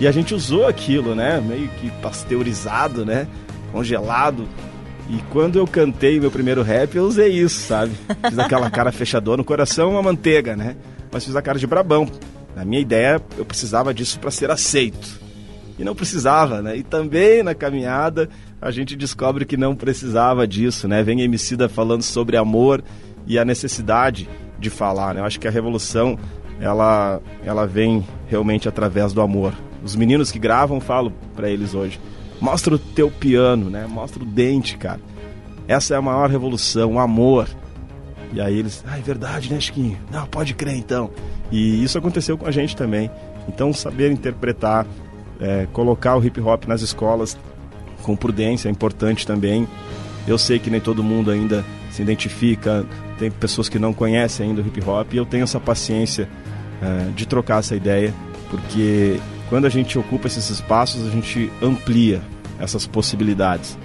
E 0.00 0.08
a 0.08 0.10
gente 0.10 0.34
usou 0.34 0.66
aquilo, 0.66 1.14
né? 1.14 1.42
Meio 1.46 1.68
que 1.68 1.90
pasteurizado, 2.00 3.04
né? 3.04 3.28
Congelado. 3.70 4.48
E 5.10 5.18
quando 5.28 5.58
eu 5.58 5.66
cantei 5.66 6.18
meu 6.18 6.30
primeiro 6.30 6.62
rap, 6.62 6.96
eu 6.96 7.04
usei 7.04 7.28
isso, 7.28 7.60
sabe? 7.60 7.92
Fiz 8.30 8.38
aquela 8.38 8.70
cara 8.70 8.90
fechadora 8.90 9.36
no 9.36 9.44
coração, 9.44 9.90
uma 9.90 10.02
manteiga, 10.02 10.56
né? 10.56 10.74
Mas 11.12 11.26
fiz 11.26 11.36
a 11.36 11.42
cara 11.42 11.58
de 11.58 11.66
brabão. 11.66 12.08
Na 12.56 12.64
minha 12.64 12.80
ideia, 12.80 13.20
eu 13.36 13.44
precisava 13.44 13.92
disso 13.92 14.18
para 14.18 14.30
ser 14.30 14.50
aceito. 14.50 15.20
E 15.78 15.84
não 15.84 15.94
precisava, 15.94 16.62
né? 16.62 16.78
E 16.78 16.82
também 16.82 17.42
na 17.42 17.54
caminhada, 17.54 18.30
a 18.58 18.70
gente 18.70 18.96
descobre 18.96 19.44
que 19.44 19.56
não 19.58 19.76
precisava 19.76 20.48
disso, 20.48 20.88
né? 20.88 21.02
Vem 21.02 21.20
Emicida 21.20 21.68
falando 21.68 22.02
sobre 22.02 22.38
amor 22.38 22.82
e 23.26 23.38
a 23.38 23.44
necessidade 23.44 24.26
de 24.58 24.70
falar, 24.70 25.14
né? 25.14 25.20
Eu 25.20 25.24
acho 25.24 25.38
que 25.38 25.48
a 25.48 25.50
revolução, 25.50 26.18
ela, 26.60 27.20
ela 27.44 27.66
vem 27.66 28.04
realmente 28.26 28.68
através 28.68 29.12
do 29.12 29.20
amor. 29.20 29.52
Os 29.82 29.94
meninos 29.94 30.32
que 30.32 30.38
gravam, 30.38 30.80
falo 30.80 31.12
para 31.34 31.48
eles 31.48 31.74
hoje, 31.74 32.00
mostra 32.40 32.74
o 32.74 32.78
teu 32.78 33.10
piano, 33.10 33.70
né? 33.70 33.86
Mostra 33.88 34.22
o 34.22 34.26
dente, 34.26 34.76
cara. 34.76 35.00
Essa 35.66 35.94
é 35.94 35.96
a 35.96 36.02
maior 36.02 36.28
revolução, 36.30 36.94
o 36.94 36.98
amor. 36.98 37.48
E 38.32 38.40
aí 38.40 38.58
eles, 38.58 38.84
ah, 38.86 38.98
é 38.98 39.00
verdade, 39.00 39.52
né, 39.52 39.60
Chiquinho? 39.60 39.98
Não, 40.10 40.26
pode 40.26 40.54
crer 40.54 40.76
então. 40.76 41.10
E 41.50 41.82
isso 41.82 41.96
aconteceu 41.96 42.36
com 42.36 42.46
a 42.46 42.50
gente 42.50 42.76
também. 42.76 43.10
Então, 43.48 43.72
saber 43.72 44.10
interpretar, 44.10 44.86
é, 45.40 45.66
colocar 45.72 46.16
o 46.16 46.24
hip 46.24 46.40
hop 46.40 46.66
nas 46.66 46.82
escolas 46.82 47.38
com 48.02 48.16
prudência 48.16 48.68
é 48.68 48.70
importante 48.70 49.26
também. 49.26 49.66
Eu 50.26 50.36
sei 50.36 50.58
que 50.58 50.70
nem 50.70 50.80
todo 50.80 51.02
mundo 51.02 51.30
ainda 51.30 51.64
se 51.98 52.02
identifica, 52.02 52.86
tem 53.18 53.28
pessoas 53.28 53.68
que 53.68 53.78
não 53.78 53.92
conhecem 53.92 54.48
ainda 54.50 54.62
o 54.62 54.66
hip 54.66 54.80
hop, 54.86 55.12
e 55.12 55.16
eu 55.16 55.26
tenho 55.26 55.42
essa 55.42 55.58
paciência 55.58 56.28
é, 56.80 57.10
de 57.10 57.26
trocar 57.26 57.58
essa 57.58 57.74
ideia, 57.74 58.14
porque 58.48 59.18
quando 59.48 59.66
a 59.66 59.68
gente 59.68 59.98
ocupa 59.98 60.28
esses 60.28 60.48
espaços, 60.48 61.04
a 61.06 61.10
gente 61.10 61.50
amplia 61.60 62.22
essas 62.60 62.86
possibilidades. 62.86 63.76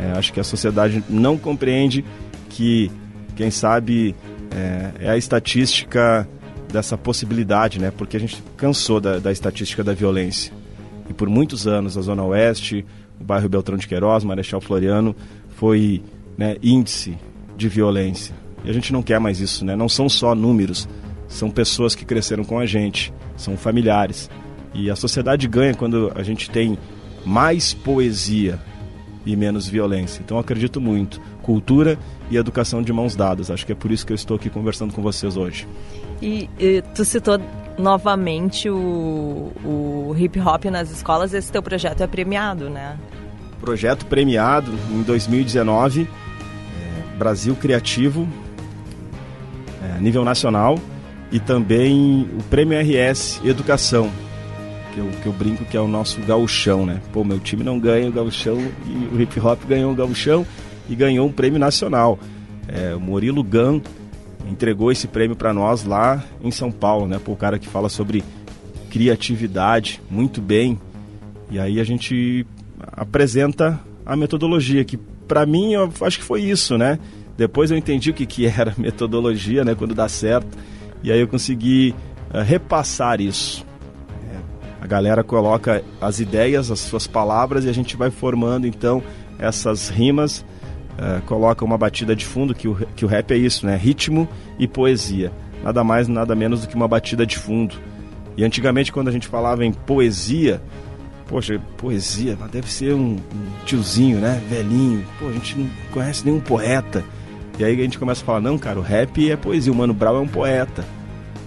É, 0.00 0.16
acho 0.16 0.32
que 0.32 0.38
a 0.38 0.44
sociedade 0.44 1.02
não 1.08 1.36
compreende 1.36 2.04
que, 2.48 2.90
quem 3.34 3.50
sabe, 3.50 4.14
é, 4.54 5.06
é 5.06 5.10
a 5.10 5.16
estatística 5.16 6.28
dessa 6.72 6.96
possibilidade, 6.96 7.80
né? 7.80 7.90
Porque 7.90 8.16
a 8.16 8.20
gente 8.20 8.40
cansou 8.56 9.00
da, 9.00 9.18
da 9.18 9.32
estatística 9.32 9.82
da 9.82 9.92
violência. 9.92 10.52
E 11.08 11.12
por 11.12 11.28
muitos 11.28 11.66
anos 11.66 11.98
a 11.98 12.00
Zona 12.00 12.22
Oeste, 12.22 12.86
o 13.20 13.24
bairro 13.24 13.48
Beltrão 13.48 13.76
de 13.76 13.88
Queiroz, 13.88 14.22
Marechal 14.22 14.60
Floriano, 14.60 15.16
foi 15.56 16.00
né, 16.38 16.56
índice 16.62 17.18
de 17.60 17.68
violência. 17.68 18.34
E 18.64 18.70
a 18.70 18.72
gente 18.72 18.92
não 18.92 19.02
quer 19.02 19.20
mais 19.20 19.38
isso, 19.38 19.64
né? 19.64 19.76
Não 19.76 19.88
são 19.88 20.08
só 20.08 20.34
números, 20.34 20.88
são 21.28 21.50
pessoas 21.50 21.94
que 21.94 22.04
cresceram 22.04 22.42
com 22.42 22.58
a 22.58 22.66
gente, 22.66 23.12
são 23.36 23.56
familiares. 23.56 24.30
E 24.74 24.90
a 24.90 24.96
sociedade 24.96 25.46
ganha 25.46 25.74
quando 25.74 26.10
a 26.14 26.22
gente 26.22 26.50
tem 26.50 26.78
mais 27.24 27.74
poesia 27.74 28.58
e 29.24 29.36
menos 29.36 29.68
violência. 29.68 30.22
Então 30.24 30.38
acredito 30.38 30.80
muito. 30.80 31.20
Cultura 31.42 31.98
e 32.30 32.36
educação 32.36 32.82
de 32.82 32.92
mãos 32.92 33.14
dadas. 33.14 33.50
Acho 33.50 33.66
que 33.66 33.72
é 33.72 33.74
por 33.74 33.90
isso 33.90 34.06
que 34.06 34.12
eu 34.12 34.16
estou 34.16 34.36
aqui 34.36 34.48
conversando 34.48 34.94
com 34.94 35.02
vocês 35.02 35.36
hoje. 35.36 35.66
E, 36.22 36.48
e 36.58 36.82
tu 36.94 37.04
citou 37.04 37.38
novamente 37.78 38.68
o, 38.68 39.52
o 39.64 40.14
hip 40.16 40.38
hop 40.40 40.64
nas 40.66 40.90
escolas. 40.90 41.34
Esse 41.34 41.50
teu 41.50 41.62
projeto 41.62 42.02
é 42.02 42.06
premiado, 42.06 42.70
né? 42.70 42.98
Projeto 43.60 44.06
premiado 44.06 44.72
em 44.90 45.02
2019, 45.02 46.02
é, 46.02 46.06
Brasil 47.20 47.54
Criativo, 47.54 48.26
é, 49.84 50.00
nível 50.00 50.24
nacional, 50.24 50.78
e 51.30 51.38
também 51.38 52.26
o 52.38 52.42
Prêmio 52.44 52.78
RS 52.80 53.42
Educação, 53.44 54.10
que 54.94 55.00
eu, 55.00 55.10
que 55.22 55.26
eu 55.26 55.32
brinco 55.32 55.66
que 55.66 55.76
é 55.76 55.80
o 55.80 55.86
nosso 55.86 56.18
gauchão, 56.22 56.86
né? 56.86 56.98
Pô, 57.12 57.22
meu 57.22 57.38
time 57.38 57.62
não 57.62 57.78
ganha 57.78 58.08
o 58.08 58.12
gauchão 58.12 58.56
e 58.86 59.14
o 59.14 59.20
hip 59.20 59.38
hop 59.38 59.60
ganhou 59.68 59.92
o 59.92 59.94
gauchão 59.94 60.46
e 60.88 60.94
ganhou 60.94 61.28
um 61.28 61.32
prêmio 61.32 61.58
nacional. 61.58 62.18
É, 62.66 62.94
o 62.94 63.00
Murilo 63.00 63.44
Gan 63.44 63.82
entregou 64.50 64.90
esse 64.90 65.06
prêmio 65.06 65.36
para 65.36 65.52
nós 65.52 65.84
lá 65.84 66.24
em 66.42 66.50
São 66.50 66.72
Paulo, 66.72 67.06
né? 67.06 67.20
Pô, 67.22 67.32
o 67.32 67.36
cara 67.36 67.58
que 67.58 67.68
fala 67.68 67.90
sobre 67.90 68.24
criatividade, 68.88 70.00
muito 70.10 70.40
bem. 70.40 70.80
E 71.50 71.58
aí 71.58 71.80
a 71.80 71.84
gente 71.84 72.46
apresenta 72.80 73.78
a 74.06 74.16
metodologia, 74.16 74.82
que 74.86 74.98
para 75.30 75.46
mim 75.46 75.74
eu 75.74 75.88
acho 76.00 76.18
que 76.18 76.24
foi 76.24 76.42
isso, 76.42 76.76
né? 76.76 76.98
Depois 77.38 77.70
eu 77.70 77.76
entendi 77.76 78.10
o 78.10 78.14
que, 78.14 78.26
que 78.26 78.46
era 78.50 78.74
metodologia, 78.76 79.64
né? 79.64 79.76
Quando 79.76 79.94
dá 79.94 80.08
certo. 80.08 80.58
E 81.04 81.12
aí 81.12 81.20
eu 81.20 81.28
consegui 81.28 81.94
uh, 82.34 82.42
repassar 82.42 83.20
isso. 83.20 83.64
É, 84.28 84.38
a 84.82 84.86
galera 84.88 85.22
coloca 85.22 85.84
as 86.00 86.18
ideias, 86.18 86.68
as 86.68 86.80
suas 86.80 87.06
palavras 87.06 87.64
e 87.64 87.68
a 87.68 87.72
gente 87.72 87.96
vai 87.96 88.10
formando 88.10 88.66
então 88.66 89.00
essas 89.38 89.88
rimas 89.88 90.44
uh, 90.98 91.22
coloca 91.26 91.64
uma 91.64 91.78
batida 91.78 92.16
de 92.16 92.26
fundo, 92.26 92.52
que 92.52 92.66
o, 92.66 92.74
que 92.96 93.04
o 93.04 93.08
rap 93.08 93.30
é 93.30 93.36
isso, 93.36 93.64
né? 93.64 93.76
Ritmo 93.76 94.28
e 94.58 94.66
poesia. 94.66 95.30
Nada 95.62 95.84
mais, 95.84 96.08
nada 96.08 96.34
menos 96.34 96.62
do 96.62 96.66
que 96.66 96.74
uma 96.74 96.88
batida 96.88 97.24
de 97.24 97.38
fundo. 97.38 97.76
E 98.36 98.42
antigamente, 98.42 98.90
quando 98.90 99.06
a 99.06 99.12
gente 99.12 99.28
falava 99.28 99.64
em 99.64 99.72
poesia, 99.72 100.60
poxa, 101.30 101.60
poesia, 101.76 102.36
deve 102.50 102.70
ser 102.70 102.92
um, 102.92 103.12
um 103.12 103.64
tiozinho, 103.64 104.18
né? 104.18 104.42
Velhinho. 104.50 105.06
Pô, 105.18 105.28
a 105.28 105.32
gente 105.32 105.56
não 105.56 105.70
conhece 105.92 106.24
nenhum 106.24 106.40
poeta. 106.40 107.04
E 107.56 107.64
aí 107.64 107.78
a 107.78 107.82
gente 107.84 108.00
começa 108.00 108.22
a 108.22 108.24
falar, 108.24 108.40
não, 108.40 108.58
cara, 108.58 108.80
o 108.80 108.82
rap 108.82 109.30
é 109.30 109.36
poesia, 109.36 109.72
o 109.72 109.76
Mano 109.76 109.94
Brown 109.94 110.16
é 110.16 110.20
um 110.20 110.28
poeta. 110.28 110.84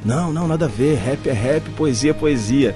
Não, 0.06 0.32
não, 0.32 0.48
nada 0.48 0.66
a 0.66 0.70
ver, 0.70 0.96
rap 0.96 1.28
é 1.28 1.34
rap, 1.34 1.70
poesia 1.72 2.12
é 2.12 2.14
poesia. 2.14 2.74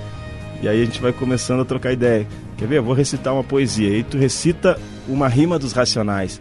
E 0.62 0.68
aí 0.68 0.82
a 0.82 0.86
gente 0.86 1.00
vai 1.00 1.14
começando 1.14 1.62
a 1.62 1.66
trocar 1.66 1.94
ideia. 1.94 2.28
Quer 2.58 2.68
ver? 2.68 2.80
Eu 2.80 2.84
vou 2.84 2.94
recitar 2.94 3.34
uma 3.34 3.44
poesia. 3.44 3.98
E 3.98 4.04
tu 4.04 4.18
recita 4.18 4.78
uma 5.08 5.30
rima 5.30 5.58
dos 5.58 5.72
racionais. 5.72 6.40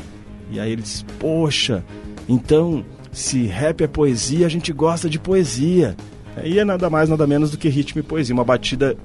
E 0.50 0.58
aí 0.58 0.72
ele 0.72 0.82
diz: 0.82 1.04
Poxa, 1.18 1.84
então 2.28 2.84
se 3.12 3.46
rap 3.46 3.84
é 3.84 3.86
poesia, 3.86 4.46
a 4.46 4.48
gente 4.48 4.72
gosta 4.72 5.08
de 5.08 5.18
poesia. 5.18 5.96
E 6.42 6.58
é 6.58 6.64
nada 6.64 6.90
mais, 6.90 7.08
nada 7.08 7.26
menos 7.26 7.50
do 7.50 7.58
que 7.58 7.68
ritmo 7.68 8.00
e 8.00 8.02
poesia, 8.02 8.34
uma 8.34 8.44
batida 8.44 8.96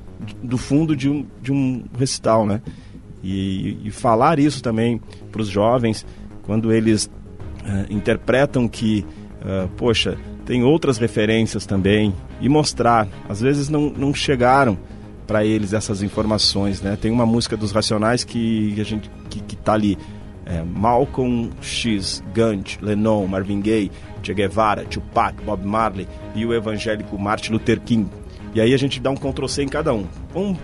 do 0.42 0.58
fundo 0.58 0.96
de 0.96 1.10
um, 1.10 1.26
de 1.42 1.52
um 1.52 1.84
recital, 1.98 2.46
né? 2.46 2.62
E, 3.24 3.78
e 3.84 3.92
falar 3.92 4.40
isso 4.40 4.62
também 4.64 5.00
para 5.32 5.42
os 5.42 5.48
jovens, 5.48 6.06
quando 6.44 6.72
eles 6.72 7.06
uh, 7.06 7.92
interpretam 7.92 8.68
que, 8.68 9.06
uh, 9.42 9.68
poxa, 9.78 10.18
tem 10.46 10.64
outras 10.64 10.98
referências 10.98 11.66
também, 11.66 12.14
e 12.40 12.50
mostrar. 12.50 13.08
Às 13.30 13.42
vezes 13.42 13.70
não, 13.70 13.90
não 13.90 14.14
chegaram 14.14 14.78
para 15.28 15.46
eles 15.46 15.72
essas 15.72 16.02
informações, 16.02 16.82
né? 16.82 16.98
Tem 17.00 17.12
uma 17.12 17.26
música 17.26 17.56
dos 17.56 17.72
Racionais 17.72 18.24
que 18.24 18.76
a 18.80 18.84
gente 18.84 19.10
que, 19.30 19.40
que 19.40 19.56
tá 19.56 19.74
ali 19.74 19.98
é, 20.46 20.62
Malcolm 20.64 21.52
X, 21.62 22.22
Gandhi, 22.34 22.78
Lennon, 22.82 23.28
Marvin 23.28 23.62
Gaye, 23.62 23.92
Che 24.22 24.34
Guevara, 24.34 24.84
Tupac, 24.84 25.42
Bob 25.44 25.66
Marley 25.66 26.08
e 26.36 26.46
o 26.46 26.54
evangélico 26.54 27.18
Martin 27.18 27.54
Luther 27.54 27.80
King. 27.80 28.10
E 28.54 28.62
aí 28.62 28.74
a 28.74 28.78
gente 28.78 29.00
dá 29.00 29.10
um 29.10 29.16
Ctrl 29.16 29.48
C 29.48 29.64
em 29.64 29.68
cada 29.68 29.94
um. 29.94 30.06
Vamos, 30.34 30.58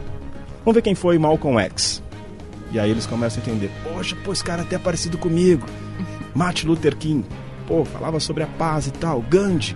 vamos 0.63 0.75
ver 0.75 0.81
quem 0.81 0.95
foi 0.95 1.17
Malcolm 1.17 1.59
X. 1.59 2.03
E 2.71 2.79
aí 2.79 2.89
eles 2.89 3.05
começam 3.05 3.41
a 3.41 3.47
entender. 3.47 3.71
Poxa, 3.83 4.15
pô, 4.23 4.33
esse 4.33 4.43
cara 4.43 4.61
é 4.61 4.65
até 4.65 4.77
parecido 4.77 5.17
comigo. 5.17 5.65
Martin 6.35 6.67
Luther 6.67 6.95
King. 6.95 7.25
Pô, 7.65 7.85
falava 7.85 8.19
sobre 8.19 8.43
a 8.43 8.47
paz 8.47 8.87
e 8.87 8.91
tal. 8.91 9.21
Gandhi. 9.21 9.75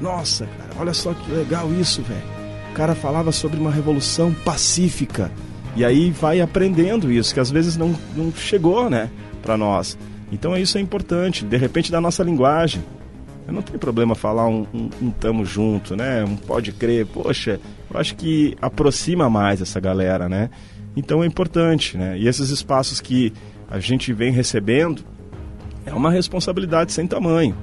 Nossa, 0.00 0.46
cara, 0.46 0.70
olha 0.78 0.94
só 0.94 1.12
que 1.12 1.30
legal 1.30 1.72
isso, 1.72 2.02
velho. 2.02 2.22
O 2.70 2.74
cara 2.74 2.94
falava 2.94 3.32
sobre 3.32 3.58
uma 3.58 3.70
revolução 3.70 4.32
pacífica. 4.32 5.30
E 5.74 5.84
aí 5.84 6.10
vai 6.10 6.40
aprendendo 6.40 7.10
isso, 7.10 7.34
que 7.34 7.40
às 7.40 7.50
vezes 7.50 7.76
não, 7.76 7.94
não 8.16 8.32
chegou, 8.32 8.88
né? 8.88 9.10
para 9.48 9.56
nós. 9.56 9.96
Então 10.30 10.54
isso 10.56 10.76
é 10.76 10.80
importante, 10.80 11.44
de 11.44 11.56
repente 11.56 11.90
da 11.90 12.00
nossa 12.00 12.22
linguagem. 12.22 12.84
Eu 13.48 13.54
não 13.54 13.62
tenho 13.62 13.78
problema 13.78 14.14
falar 14.14 14.46
um, 14.46 14.66
um, 14.74 14.90
um, 15.00 15.10
tamo 15.10 15.42
junto, 15.42 15.96
né? 15.96 16.22
Um 16.22 16.36
pode 16.36 16.70
crer. 16.70 17.06
Poxa, 17.06 17.58
eu 17.90 17.98
acho 17.98 18.14
que 18.14 18.54
aproxima 18.60 19.30
mais 19.30 19.62
essa 19.62 19.80
galera, 19.80 20.28
né? 20.28 20.50
Então 20.94 21.24
é 21.24 21.26
importante, 21.26 21.96
né? 21.96 22.18
E 22.18 22.28
esses 22.28 22.50
espaços 22.50 23.00
que 23.00 23.32
a 23.70 23.80
gente 23.80 24.12
vem 24.12 24.30
recebendo 24.30 25.02
é 25.86 25.94
uma 25.94 26.10
responsabilidade 26.10 26.92
sem 26.92 27.06
tamanho. 27.06 27.56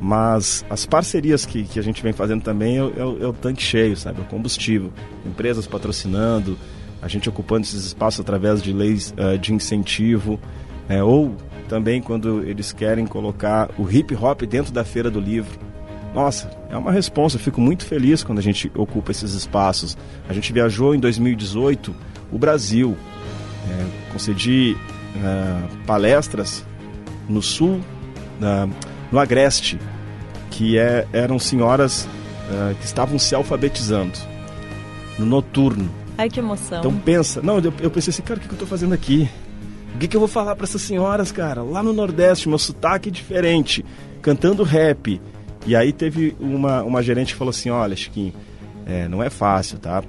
Mas 0.00 0.64
as 0.68 0.84
parcerias 0.84 1.46
que, 1.46 1.62
que 1.62 1.78
a 1.78 1.82
gente 1.82 2.02
vem 2.02 2.12
fazendo 2.12 2.42
também 2.42 2.78
é, 2.78 2.82
é, 2.82 3.22
é 3.22 3.26
o 3.26 3.32
tanque 3.32 3.62
cheio, 3.62 3.96
sabe? 3.96 4.18
É 4.18 4.22
o 4.24 4.26
combustível. 4.26 4.92
Empresas 5.24 5.68
patrocinando, 5.68 6.58
a 7.00 7.06
gente 7.06 7.28
ocupando 7.28 7.62
esses 7.62 7.84
espaços 7.84 8.18
através 8.18 8.60
de 8.60 8.72
leis 8.72 9.14
uh, 9.16 9.38
de 9.38 9.54
incentivo. 9.54 10.40
É, 10.88 11.00
ou 11.00 11.36
também 11.72 12.02
quando 12.02 12.42
eles 12.42 12.70
querem 12.70 13.06
colocar 13.06 13.70
o 13.78 13.90
hip 13.90 14.14
hop 14.14 14.42
dentro 14.42 14.70
da 14.70 14.84
feira 14.84 15.10
do 15.10 15.18
livro. 15.18 15.58
Nossa, 16.14 16.50
é 16.68 16.76
uma 16.76 16.92
resposta. 16.92 17.38
Eu 17.38 17.42
fico 17.42 17.62
muito 17.62 17.86
feliz 17.86 18.22
quando 18.22 18.40
a 18.40 18.42
gente 18.42 18.70
ocupa 18.74 19.10
esses 19.10 19.32
espaços. 19.32 19.96
A 20.28 20.34
gente 20.34 20.52
viajou 20.52 20.94
em 20.94 21.00
2018 21.00 21.94
o 22.30 22.38
Brasil. 22.38 22.94
É, 23.70 24.12
concedi 24.12 24.76
uh, 25.16 25.86
palestras 25.86 26.62
no 27.26 27.40
sul, 27.40 27.76
uh, 27.76 28.70
no 29.10 29.18
Agreste, 29.18 29.78
que 30.50 30.76
é, 30.76 31.06
eram 31.10 31.38
senhoras 31.38 32.04
uh, 32.04 32.74
que 32.74 32.84
estavam 32.84 33.18
se 33.18 33.34
alfabetizando 33.34 34.18
no 35.18 35.24
noturno. 35.24 35.88
Ai, 36.18 36.28
que 36.28 36.38
emoção. 36.38 36.80
Então 36.80 36.94
pensa, 36.98 37.40
não, 37.40 37.58
eu, 37.60 37.72
eu 37.80 37.90
pensei 37.90 38.10
assim, 38.10 38.20
cara, 38.20 38.38
o 38.38 38.42
que 38.42 38.48
eu 38.50 38.52
estou 38.52 38.68
fazendo 38.68 38.92
aqui? 38.92 39.26
O 39.94 39.98
que, 39.98 40.08
que 40.08 40.16
eu 40.16 40.20
vou 40.20 40.28
falar 40.28 40.56
para 40.56 40.64
essas 40.64 40.82
senhoras, 40.82 41.30
cara? 41.30 41.62
Lá 41.62 41.82
no 41.82 41.92
Nordeste, 41.92 42.48
meu 42.48 42.58
sotaque 42.58 43.08
é 43.08 43.12
diferente, 43.12 43.84
cantando 44.20 44.62
rap. 44.62 45.20
E 45.66 45.76
aí 45.76 45.92
teve 45.92 46.36
uma, 46.40 46.82
uma 46.82 47.02
gerente 47.02 47.32
que 47.32 47.38
falou 47.38 47.50
assim: 47.50 47.70
olha, 47.70 47.94
Chiquinho, 47.94 48.32
é, 48.86 49.06
não 49.08 49.22
é 49.22 49.30
fácil, 49.30 49.78
tá? 49.78 50.02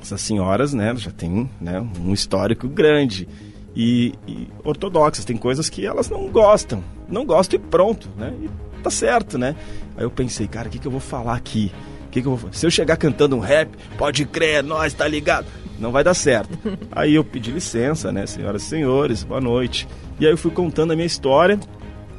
Essas 0.00 0.20
senhoras, 0.20 0.74
né, 0.74 0.94
já 0.96 1.10
têm 1.10 1.48
né, 1.60 1.84
um 2.00 2.12
histórico 2.12 2.68
grande. 2.68 3.28
E, 3.76 4.14
e, 4.26 4.48
ortodoxas, 4.62 5.24
tem 5.24 5.36
coisas 5.36 5.68
que 5.68 5.84
elas 5.84 6.08
não 6.08 6.28
gostam. 6.28 6.82
Não 7.08 7.26
gostam 7.26 7.58
e 7.58 7.62
pronto, 7.62 8.08
né? 8.16 8.32
E 8.40 8.48
tá 8.82 8.90
certo, 8.90 9.36
né? 9.36 9.56
Aí 9.96 10.04
eu 10.04 10.10
pensei, 10.10 10.46
cara, 10.46 10.68
o 10.68 10.70
que, 10.70 10.78
que 10.78 10.86
eu 10.86 10.92
vou 10.92 11.00
falar 11.00 11.34
aqui? 11.34 11.72
Que 12.10 12.22
que 12.22 12.28
eu 12.28 12.36
vou... 12.36 12.52
Se 12.52 12.64
eu 12.64 12.70
chegar 12.70 12.96
cantando 12.96 13.34
um 13.34 13.40
rap, 13.40 13.70
pode 13.98 14.24
crer, 14.26 14.62
nós, 14.62 14.92
tá 14.94 15.08
ligado? 15.08 15.46
Não 15.78 15.92
vai 15.92 16.04
dar 16.04 16.14
certo. 16.14 16.58
Aí 16.92 17.14
eu 17.14 17.24
pedi 17.24 17.50
licença, 17.50 18.12
né, 18.12 18.26
senhoras 18.26 18.62
e 18.62 18.66
senhores, 18.66 19.24
boa 19.24 19.40
noite. 19.40 19.88
E 20.18 20.26
aí 20.26 20.32
eu 20.32 20.38
fui 20.38 20.50
contando 20.50 20.92
a 20.92 20.94
minha 20.94 21.06
história, 21.06 21.58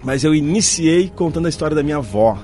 mas 0.04 0.24
eu 0.24 0.36
iniciei 0.36 1.10
contando 1.10 1.46
a 1.46 1.50
história 1.50 1.76
da 1.76 1.82
minha 1.82 1.98
avó. 1.98 2.38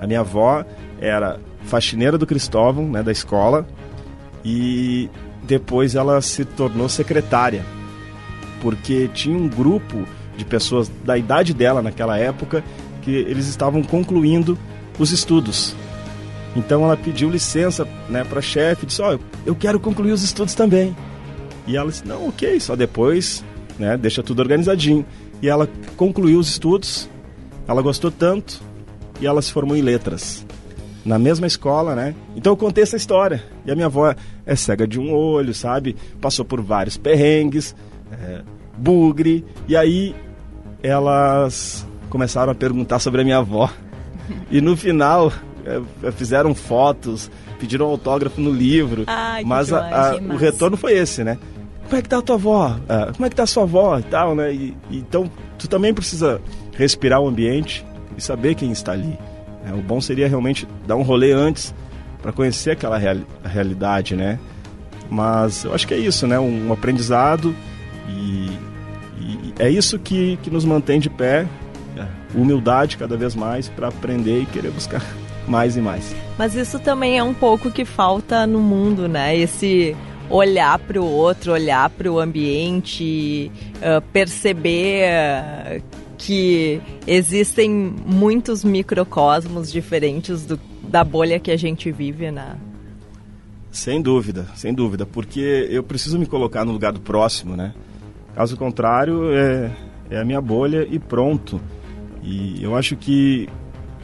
A 0.00 0.06
minha 0.06 0.20
avó 0.20 0.64
era 1.00 1.38
faxineira 1.64 2.18
do 2.18 2.26
Cristóvão, 2.26 2.88
né, 2.88 3.02
da 3.02 3.12
escola, 3.12 3.66
e 4.44 5.08
depois 5.44 5.94
ela 5.94 6.20
se 6.20 6.44
tornou 6.44 6.88
secretária, 6.88 7.64
porque 8.60 9.08
tinha 9.14 9.36
um 9.36 9.48
grupo 9.48 10.04
de 10.36 10.44
pessoas 10.44 10.90
da 11.04 11.16
idade 11.16 11.54
dela 11.54 11.80
naquela 11.80 12.18
época 12.18 12.64
que 13.02 13.10
eles 13.10 13.46
estavam 13.46 13.82
concluindo 13.82 14.58
os 14.98 15.12
estudos. 15.12 15.76
Então 16.56 16.84
ela 16.84 16.96
pediu 16.96 17.30
licença 17.30 17.86
né, 18.08 18.24
para 18.24 18.38
a 18.38 18.42
chefe, 18.42 18.86
disse: 18.86 19.02
Ó, 19.02 19.14
oh, 19.14 19.18
eu 19.44 19.54
quero 19.54 19.80
concluir 19.80 20.12
os 20.12 20.22
estudos 20.22 20.54
também. 20.54 20.96
E 21.66 21.76
ela 21.76 21.90
disse: 21.90 22.06
Não, 22.06 22.28
ok, 22.28 22.60
só 22.60 22.76
depois, 22.76 23.44
né, 23.78 23.96
deixa 23.96 24.22
tudo 24.22 24.40
organizadinho. 24.40 25.04
E 25.42 25.48
ela 25.48 25.68
concluiu 25.96 26.38
os 26.38 26.48
estudos 26.48 27.08
ela 27.66 27.82
gostou 27.82 28.10
tanto 28.10 28.62
e 29.20 29.26
ela 29.26 29.40
se 29.40 29.52
formou 29.52 29.76
em 29.76 29.82
letras. 29.82 30.46
Na 31.04 31.18
mesma 31.18 31.46
escola, 31.46 31.94
né? 31.94 32.14
Então 32.34 32.52
eu 32.52 32.56
contei 32.56 32.82
essa 32.82 32.96
história. 32.96 33.42
E 33.64 33.70
a 33.70 33.74
minha 33.74 33.86
avó 33.86 34.14
é 34.46 34.56
cega 34.56 34.86
de 34.86 34.98
um 34.98 35.12
olho, 35.12 35.52
sabe? 35.52 35.96
Passou 36.20 36.44
por 36.44 36.62
vários 36.62 36.96
perrengues, 36.96 37.74
é, 38.10 38.42
bugre. 38.76 39.44
E 39.68 39.76
aí 39.76 40.14
elas 40.82 41.86
começaram 42.08 42.52
a 42.52 42.54
perguntar 42.54 42.98
sobre 42.98 43.20
a 43.20 43.24
minha 43.24 43.38
avó. 43.38 43.70
E 44.50 44.60
no 44.60 44.76
final 44.76 45.30
fizeram 46.16 46.54
fotos, 46.54 47.30
pediram 47.58 47.86
autógrafo 47.86 48.40
no 48.40 48.50
livro. 48.50 49.04
Ai, 49.06 49.44
mas 49.44 49.72
a, 49.72 50.12
a, 50.12 50.16
o 50.16 50.36
retorno 50.36 50.76
foi 50.76 50.92
esse, 50.92 51.24
né? 51.24 51.38
Como 51.84 51.96
é 51.96 52.02
que 52.02 52.08
tá 52.08 52.18
a 52.18 52.22
tua 52.22 52.36
avó? 52.36 52.76
Ah, 52.88 53.10
como 53.12 53.26
é 53.26 53.30
que 53.30 53.36
tá 53.36 53.42
a 53.42 53.46
sua 53.46 53.64
avó 53.64 53.98
e 53.98 54.02
tal, 54.02 54.34
né? 54.34 54.52
E, 54.52 54.76
então, 54.90 55.30
tu 55.58 55.68
também 55.68 55.92
precisa 55.92 56.40
respirar 56.76 57.20
o 57.20 57.28
ambiente 57.28 57.84
e 58.16 58.22
saber 58.22 58.54
quem 58.54 58.72
está 58.72 58.92
ali. 58.92 59.18
É, 59.66 59.72
o 59.72 59.82
bom 59.82 60.00
seria 60.00 60.28
realmente 60.28 60.66
dar 60.86 60.96
um 60.96 61.02
rolê 61.02 61.32
antes 61.32 61.74
para 62.22 62.32
conhecer 62.32 62.72
aquela 62.72 62.98
real, 62.98 63.18
realidade, 63.44 64.16
né? 64.16 64.38
Mas 65.10 65.64
eu 65.64 65.74
acho 65.74 65.86
que 65.86 65.94
é 65.94 65.98
isso, 65.98 66.26
né? 66.26 66.38
Um, 66.38 66.68
um 66.68 66.72
aprendizado 66.72 67.54
e, 68.08 68.50
e, 69.20 69.54
é 69.58 69.68
isso 69.70 69.98
que, 69.98 70.38
que 70.42 70.50
nos 70.50 70.64
mantém 70.64 70.98
de 70.98 71.10
pé. 71.10 71.46
É, 71.96 72.06
humildade 72.36 72.96
cada 72.96 73.16
vez 73.16 73.34
mais 73.34 73.68
para 73.68 73.88
aprender 73.88 74.42
e 74.42 74.46
querer 74.46 74.70
buscar 74.70 75.02
mais 75.48 75.76
e 75.76 75.80
mais. 75.80 76.14
Mas 76.38 76.54
isso 76.54 76.78
também 76.78 77.18
é 77.18 77.22
um 77.22 77.34
pouco 77.34 77.70
que 77.70 77.84
falta 77.84 78.46
no 78.46 78.60
mundo, 78.60 79.08
né? 79.08 79.36
Esse 79.36 79.96
olhar 80.30 80.78
para 80.78 81.00
o 81.00 81.04
outro, 81.04 81.52
olhar 81.52 81.90
para 81.90 82.10
o 82.10 82.18
ambiente, 82.18 83.50
uh, 83.76 84.00
perceber 84.12 85.04
uh, 85.06 85.82
que 86.16 86.80
existem 87.06 87.70
muitos 87.70 88.64
microcosmos 88.64 89.70
diferentes 89.70 90.46
do, 90.46 90.58
da 90.88 91.04
bolha 91.04 91.38
que 91.38 91.50
a 91.50 91.56
gente 91.56 91.92
vive, 91.92 92.30
né? 92.30 92.56
Sem 93.70 94.00
dúvida, 94.00 94.46
sem 94.54 94.72
dúvida, 94.72 95.04
porque 95.04 95.66
eu 95.68 95.82
preciso 95.82 96.18
me 96.18 96.26
colocar 96.26 96.64
no 96.64 96.72
lugar 96.72 96.92
do 96.92 97.00
próximo, 97.00 97.56
né? 97.56 97.74
Caso 98.34 98.56
contrário, 98.56 99.32
é, 99.32 99.70
é 100.10 100.18
a 100.18 100.24
minha 100.24 100.40
bolha 100.40 100.86
e 100.90 100.98
pronto. 100.98 101.60
E 102.22 102.62
eu 102.62 102.74
acho 102.76 102.96
que, 102.96 103.48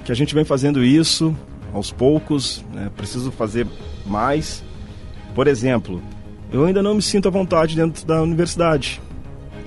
que 0.04 0.12
a 0.12 0.14
gente 0.14 0.34
vem 0.34 0.44
fazendo 0.44 0.82
isso 0.84 1.34
aos 1.72 1.92
poucos, 1.92 2.64
né? 2.72 2.90
preciso 2.96 3.30
fazer 3.30 3.66
mais 4.06 4.62
por 5.34 5.46
exemplo, 5.46 6.02
eu 6.52 6.64
ainda 6.64 6.82
não 6.82 6.94
me 6.94 7.02
sinto 7.02 7.28
à 7.28 7.30
vontade 7.30 7.76
dentro 7.76 8.04
da 8.04 8.22
universidade, 8.22 9.00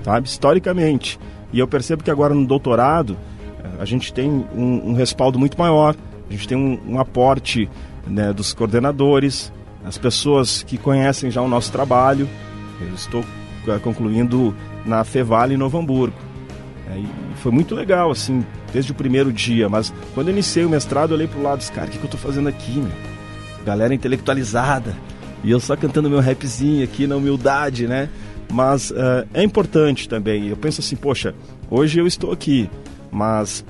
sabe? 0.04 0.28
Historicamente. 0.28 1.20
E 1.52 1.60
eu 1.60 1.68
percebo 1.68 2.04
que 2.04 2.12
agora 2.12 2.34
no 2.34 2.46
doutorado 2.46 3.18
eh, 3.64 3.70
a 3.80 3.86
gente 3.86 4.14
tem 4.14 4.30
um, 4.30 4.90
um 4.90 4.94
respaldo 4.94 5.40
muito 5.40 5.58
maior, 5.58 5.96
a 6.30 6.32
gente 6.32 6.48
tem 6.48 6.58
um, 6.58 6.80
um 6.94 7.00
aporte 7.00 7.70
né, 8.06 8.34
dos 8.34 8.54
coordenadores, 8.54 9.54
as 9.86 9.98
pessoas 9.98 10.64
que 10.64 10.78
conhecem 10.78 11.32
já 11.32 11.42
o 11.42 11.48
nosso 11.48 11.72
trabalho. 11.72 12.28
Eu 12.82 12.94
estou 12.94 13.24
eh, 13.68 13.80
concluindo 13.80 14.54
na 14.86 15.04
Fevale 15.04 15.54
em 15.54 15.58
Novo 15.58 15.78
Hamburgo. 15.78 16.16
É, 16.94 17.00
e 17.00 17.08
foi 17.38 17.52
muito 17.52 17.76
legal, 17.76 18.12
assim, 18.12 18.46
desde 18.72 18.92
o 18.92 18.96
primeiro 18.96 19.32
dia. 19.32 19.68
Mas 19.68 19.94
quando 20.14 20.28
eu 20.28 20.34
iniciei 20.34 20.66
o 20.66 20.70
mestrado, 20.70 21.12
eu 21.12 21.16
olhei 21.16 21.28
para 21.28 21.40
o 21.40 21.44
lado 21.44 21.58
e 21.58 21.60
disse, 21.60 21.72
cara, 21.72 21.88
o 21.88 21.90
que, 21.90 21.98
que 21.98 22.04
eu 22.04 22.08
estou 22.08 22.20
fazendo 22.20 22.48
aqui, 22.48 22.80
meu? 22.80 22.92
Galera 23.66 23.94
intelectualizada, 23.94 24.96
e 25.44 25.52
eu 25.52 25.60
só 25.60 25.76
cantando 25.76 26.10
meu 26.10 26.20
rapzinho 26.20 26.84
aqui 26.84 27.08
na 27.08 27.16
humildade, 27.16 27.88
né? 27.88 28.10
Mas 28.52 28.92
uh, 28.92 29.28
é 29.34 29.44
importante 29.44 30.08
também. 30.08 30.48
Eu 30.48 30.58
penso 30.58 30.82
assim, 30.82 30.96
poxa, 30.96 31.34
hoje 31.70 32.00
eu 32.00 32.06
estou 32.06 32.32
aqui, 32.32 32.70
mas 33.12 33.66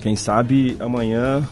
quem 0.00 0.14
sabe 0.14 0.76
amanhã 0.78 1.48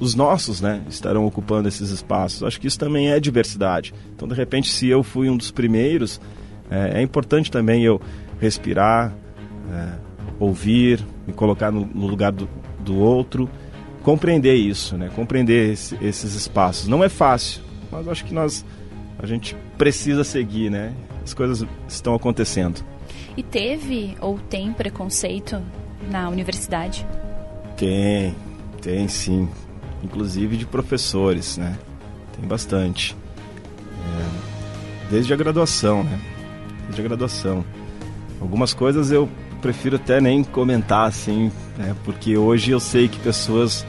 os 0.00 0.14
nossos, 0.14 0.60
né, 0.60 0.80
estarão 0.88 1.26
ocupando 1.26 1.68
esses 1.68 1.90
espaços. 1.90 2.42
Acho 2.42 2.60
que 2.60 2.66
isso 2.66 2.78
também 2.78 3.10
é 3.10 3.18
diversidade. 3.18 3.92
Então, 4.14 4.28
de 4.28 4.34
repente, 4.34 4.70
se 4.70 4.86
eu 4.86 5.02
fui 5.02 5.28
um 5.28 5.36
dos 5.36 5.50
primeiros, 5.50 6.20
é, 6.70 7.00
é 7.00 7.02
importante 7.02 7.50
também 7.50 7.84
eu 7.84 8.00
respirar, 8.40 9.12
é, 9.72 10.07
ouvir, 10.38 11.04
me 11.26 11.32
colocar 11.32 11.70
no, 11.70 11.84
no 11.86 12.06
lugar 12.06 12.32
do, 12.32 12.48
do, 12.80 12.96
outro, 12.96 13.48
compreender 14.02 14.54
isso, 14.54 14.96
né, 14.96 15.10
compreender 15.14 15.72
esse, 15.72 15.96
esses 16.00 16.34
espaços. 16.34 16.88
Não 16.88 17.02
é 17.02 17.08
fácil, 17.08 17.62
mas 17.90 18.06
acho 18.08 18.24
que 18.24 18.34
nós 18.34 18.64
a 19.18 19.26
gente 19.26 19.56
precisa 19.76 20.22
seguir, 20.22 20.70
né? 20.70 20.94
As 21.24 21.34
coisas 21.34 21.66
estão 21.88 22.14
acontecendo. 22.14 22.84
E 23.36 23.42
teve 23.42 24.16
ou 24.20 24.38
tem 24.38 24.72
preconceito 24.72 25.60
na 26.10 26.28
universidade? 26.28 27.06
Tem, 27.76 28.34
tem 28.80 29.08
sim. 29.08 29.48
Inclusive 30.02 30.56
de 30.56 30.64
professores, 30.66 31.56
né? 31.56 31.76
Tem 32.36 32.48
bastante. 32.48 33.16
É, 33.90 35.10
desde 35.10 35.32
a 35.32 35.36
graduação, 35.36 36.04
né? 36.04 36.18
Desde 36.84 37.00
a 37.00 37.04
graduação. 37.04 37.64
Algumas 38.40 38.72
coisas 38.72 39.10
eu 39.10 39.28
prefiro 39.58 39.96
até 39.96 40.20
nem 40.20 40.42
comentar, 40.42 41.06
assim, 41.06 41.50
né? 41.76 41.94
Porque 42.04 42.36
hoje 42.36 42.70
eu 42.70 42.80
sei 42.80 43.08
que 43.08 43.18
pessoas 43.18 43.86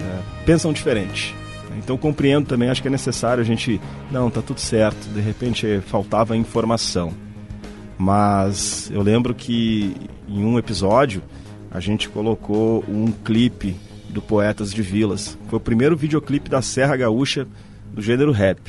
é, 0.00 0.44
pensam 0.44 0.72
diferente. 0.72 1.34
Então 1.78 1.96
compreendo 1.96 2.46
também, 2.46 2.68
acho 2.68 2.82
que 2.82 2.88
é 2.88 2.90
necessário 2.90 3.40
a 3.40 3.44
gente, 3.44 3.80
não, 4.10 4.30
tá 4.30 4.42
tudo 4.42 4.60
certo, 4.60 5.08
de 5.08 5.20
repente 5.20 5.80
faltava 5.86 6.36
informação. 6.36 7.12
Mas 7.98 8.90
eu 8.92 9.02
lembro 9.02 9.34
que 9.34 9.96
em 10.28 10.44
um 10.44 10.58
episódio 10.58 11.22
a 11.70 11.80
gente 11.80 12.08
colocou 12.08 12.84
um 12.88 13.10
clipe 13.10 13.76
do 14.10 14.20
Poetas 14.20 14.72
de 14.72 14.82
Vilas. 14.82 15.38
Foi 15.48 15.56
o 15.56 15.60
primeiro 15.60 15.96
videoclipe 15.96 16.50
da 16.50 16.60
Serra 16.60 16.96
Gaúcha 16.96 17.46
do 17.92 18.02
gênero 18.02 18.30
rap. 18.30 18.60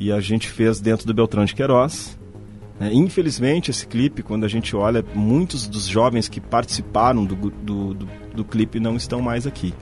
E 0.00 0.10
a 0.10 0.20
gente 0.20 0.48
fez 0.48 0.80
dentro 0.80 1.06
do 1.06 1.14
Beltrão 1.14 1.44
de 1.44 1.54
Queiroz. 1.54 2.17
É, 2.80 2.92
infelizmente, 2.92 3.70
esse 3.70 3.86
clipe, 3.86 4.22
quando 4.22 4.44
a 4.44 4.48
gente 4.48 4.76
olha, 4.76 5.04
muitos 5.14 5.66
dos 5.66 5.86
jovens 5.86 6.28
que 6.28 6.40
participaram 6.40 7.24
do, 7.24 7.34
do, 7.34 7.94
do, 7.94 8.08
do 8.34 8.44
clipe 8.44 8.78
não 8.78 8.96
estão 8.96 9.20
mais 9.20 9.46
aqui. 9.46 9.74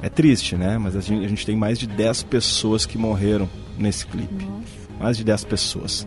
É 0.00 0.08
triste, 0.08 0.56
né? 0.56 0.78
Mas 0.78 0.96
a 0.96 1.00
gente, 1.00 1.24
a 1.24 1.28
gente 1.28 1.44
tem 1.44 1.56
mais 1.56 1.78
de 1.78 1.86
10 1.86 2.24
pessoas 2.24 2.86
que 2.86 2.96
morreram 2.96 3.48
nesse 3.78 4.06
clipe. 4.06 4.44
Nossa. 4.44 4.64
Mais 4.98 5.16
de 5.16 5.24
10 5.24 5.44
pessoas. 5.44 6.06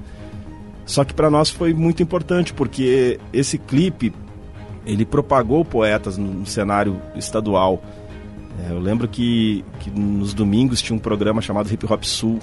Só 0.85 1.03
que 1.03 1.13
para 1.13 1.29
nós 1.29 1.49
foi 1.49 1.73
muito 1.73 2.01
importante, 2.01 2.53
porque 2.53 3.19
esse 3.33 3.57
clipe 3.57 4.13
ele 4.85 5.05
propagou 5.05 5.65
poetas 5.65 6.17
no, 6.17 6.33
no 6.33 6.45
cenário 6.45 6.99
estadual. 7.15 7.83
É, 8.65 8.71
eu 8.71 8.79
lembro 8.79 9.07
que, 9.07 9.63
que, 9.79 9.91
nos 9.91 10.33
domingos 10.33 10.81
tinha 10.81 10.95
um 10.95 10.99
programa 10.99 11.41
chamado 11.41 11.71
Hip 11.71 11.85
Hop 11.91 12.03
Sul. 12.03 12.39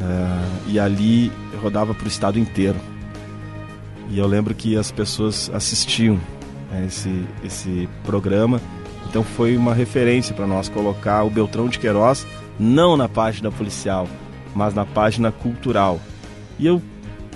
É, 0.00 0.70
e 0.70 0.78
ali 0.78 1.32
rodava 1.60 1.94
para 1.94 2.04
o 2.04 2.08
estado 2.08 2.38
inteiro. 2.38 2.76
E 4.10 4.18
eu 4.18 4.26
lembro 4.26 4.54
que 4.54 4.76
as 4.76 4.90
pessoas 4.90 5.50
assistiam 5.52 6.18
né, 6.70 6.86
esse, 6.86 7.26
esse 7.44 7.88
programa 8.04 8.60
então 9.08 9.24
foi 9.24 9.56
uma 9.56 9.72
referência 9.72 10.34
para 10.34 10.46
nós 10.46 10.68
colocar 10.68 11.24
o 11.24 11.30
Beltrão 11.30 11.68
de 11.68 11.78
Queiroz 11.78 12.26
não 12.58 12.96
na 12.96 13.08
página 13.08 13.50
policial, 13.50 14.06
mas 14.54 14.74
na 14.74 14.84
página 14.84 15.32
cultural. 15.32 15.98
E 16.58 16.66
eu, 16.66 16.82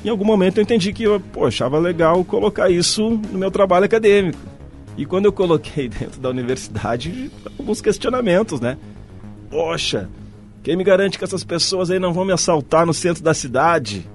em 0.04 0.08
algum 0.08 0.24
momento, 0.24 0.58
eu 0.58 0.62
entendi 0.62 0.92
que 0.92 1.04
eu 1.04 1.18
pô, 1.18 1.46
achava 1.46 1.78
legal 1.78 2.22
colocar 2.24 2.68
isso 2.68 3.10
no 3.30 3.38
meu 3.38 3.50
trabalho 3.50 3.86
acadêmico. 3.86 4.38
E 4.98 5.06
quando 5.06 5.26
eu 5.26 5.32
coloquei 5.32 5.88
dentro 5.88 6.20
da 6.20 6.28
universidade, 6.28 7.30
alguns 7.58 7.80
questionamentos, 7.80 8.60
né? 8.60 8.76
Poxa, 9.48 10.08
quem 10.62 10.76
me 10.76 10.84
garante 10.84 11.18
que 11.18 11.24
essas 11.24 11.42
pessoas 11.42 11.90
aí 11.90 11.98
não 11.98 12.12
vão 12.12 12.24
me 12.24 12.32
assaltar 12.32 12.86
no 12.86 12.94
centro 12.94 13.22
da 13.22 13.34
cidade? 13.34 14.08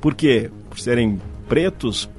Por 0.00 0.14
quê? 0.14 0.50
Por 0.68 0.78
serem 0.78 1.20
pretos, 1.48 2.10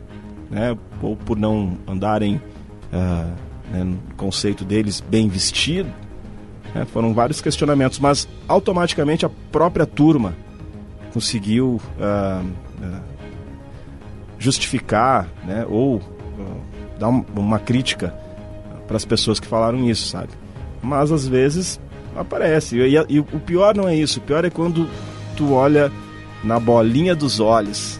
né? 0.50 0.78
Ou 1.02 1.16
por 1.16 1.38
não 1.38 1.78
andarem 1.88 2.38
uh, 2.38 3.72
né, 3.72 3.84
no 3.84 3.98
conceito 4.18 4.66
deles, 4.66 5.02
bem 5.02 5.28
vestido. 5.28 5.92
Né, 6.74 6.86
foram 6.86 7.13
vários 7.13 7.42
questionamentos, 7.42 8.00
mas 8.00 8.28
automaticamente 8.48 9.26
a 9.26 9.30
própria 9.52 9.86
turma 9.86 10.36
conseguiu 11.14 11.80
uh, 11.99 12.43
uh, 12.43 13.01
justificar 14.39 15.30
né, 15.45 15.66
ou 15.70 16.01
dar 16.97 17.10
um, 17.10 17.24
uma 17.36 17.60
crítica 17.60 18.14
para 18.88 18.97
as 18.97 19.06
pessoas 19.06 19.39
que 19.39 19.47
falaram 19.47 19.88
isso, 19.88 20.08
sabe? 20.08 20.30
Mas 20.82 21.12
às 21.12 21.28
vezes 21.28 21.80
aparece. 22.16 22.78
E, 22.78 22.97
e, 22.97 23.05
e 23.09 23.20
o 23.20 23.39
pior 23.39 23.76
não 23.76 23.88
é 23.88 23.95
isso, 23.95 24.20
o 24.20 24.24
pior 24.24 24.45
é 24.45 24.49
quando 24.49 24.89
tu 25.36 25.53
olha 25.53 25.91
na 26.43 26.59
bolinha 26.59 27.16
dos 27.16 27.39
olhos 27.39 27.99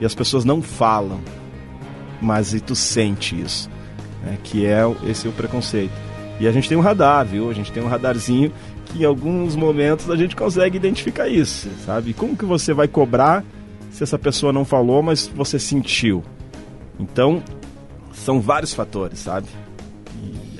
e 0.00 0.04
as 0.04 0.14
pessoas 0.14 0.44
não 0.44 0.60
falam, 0.60 1.20
mas 2.20 2.52
e 2.52 2.60
tu 2.60 2.74
sente 2.74 3.40
isso 3.40 3.70
né, 4.26 4.36
que 4.42 4.66
é 4.66 4.82
esse 5.04 5.28
o 5.28 5.32
preconceito. 5.32 5.92
E 6.40 6.46
a 6.46 6.52
gente 6.52 6.68
tem 6.68 6.76
um 6.76 6.80
radar, 6.80 7.24
viu? 7.24 7.48
A 7.48 7.54
gente 7.54 7.72
tem 7.72 7.82
um 7.82 7.86
radarzinho 7.86 8.52
que 8.86 9.02
em 9.02 9.04
alguns 9.04 9.56
momentos 9.56 10.10
a 10.10 10.16
gente 10.16 10.36
consegue 10.36 10.76
identificar 10.76 11.28
isso, 11.28 11.68
sabe? 11.86 12.12
Como 12.12 12.36
que 12.36 12.44
você 12.44 12.74
vai 12.74 12.88
cobrar 12.88 13.44
se 13.90 14.02
essa 14.02 14.18
pessoa 14.18 14.52
não 14.52 14.64
falou, 14.64 15.02
mas 15.02 15.26
você 15.34 15.58
sentiu? 15.58 16.22
Então, 16.98 17.42
são 18.12 18.40
vários 18.40 18.74
fatores, 18.74 19.20
sabe? 19.20 19.46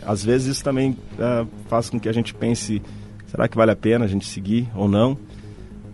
Às 0.07 0.25
vezes 0.25 0.49
isso 0.49 0.65
também 0.65 0.93
uh, 0.93 1.47
faz 1.69 1.91
com 1.91 1.99
que 1.99 2.09
a 2.09 2.13
gente 2.13 2.33
pense, 2.33 2.81
será 3.27 3.49
que 3.49 3.57
vale 3.57 3.73
a 3.73 3.77
pena 3.77 4.05
a 4.05 4.09
gente 4.09 4.27
seguir 4.27 4.69
ou 4.75 4.89
não? 4.89 5.19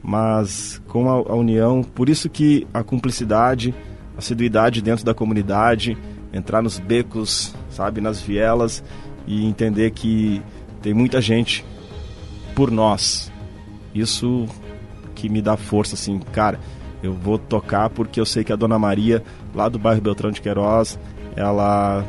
Mas 0.03 0.83
com 0.87 1.09
a, 1.09 1.15
a 1.15 1.35
união, 1.35 1.83
por 1.83 2.09
isso 2.09 2.29
que 2.29 2.67
a 2.75 2.83
cumplicidade, 2.83 3.75
a 4.15 4.19
assiduidade 4.19 4.83
dentro 4.83 5.05
da 5.05 5.15
comunidade, 5.15 5.97
entrar 6.33 6.61
nos 6.61 6.79
becos, 6.79 7.55
sabe, 7.71 8.01
nas 8.01 8.21
vielas 8.21 8.85
e 9.27 9.47
entender 9.47 9.91
que 9.93 10.43
tem 10.83 10.93
muita 10.93 11.21
gente 11.21 11.65
por 12.55 12.71
nós. 12.71 13.33
Isso 13.95 14.47
que 15.15 15.29
me 15.29 15.41
dá 15.41 15.57
força, 15.57 15.95
assim, 15.95 16.19
cara, 16.33 16.61
eu 17.03 17.15
vou 17.15 17.39
tocar 17.39 17.89
porque 17.89 18.21
eu 18.21 18.27
sei 18.27 18.45
que 18.45 18.53
a 18.53 18.57
Dona 18.57 18.79
Maria, 18.79 19.23
lá 19.55 19.69
do 19.69 19.79
bairro 19.79 20.01
Beltrão 20.01 20.31
de 20.31 20.41
Queiroz, 20.41 20.99
ela 21.35 22.05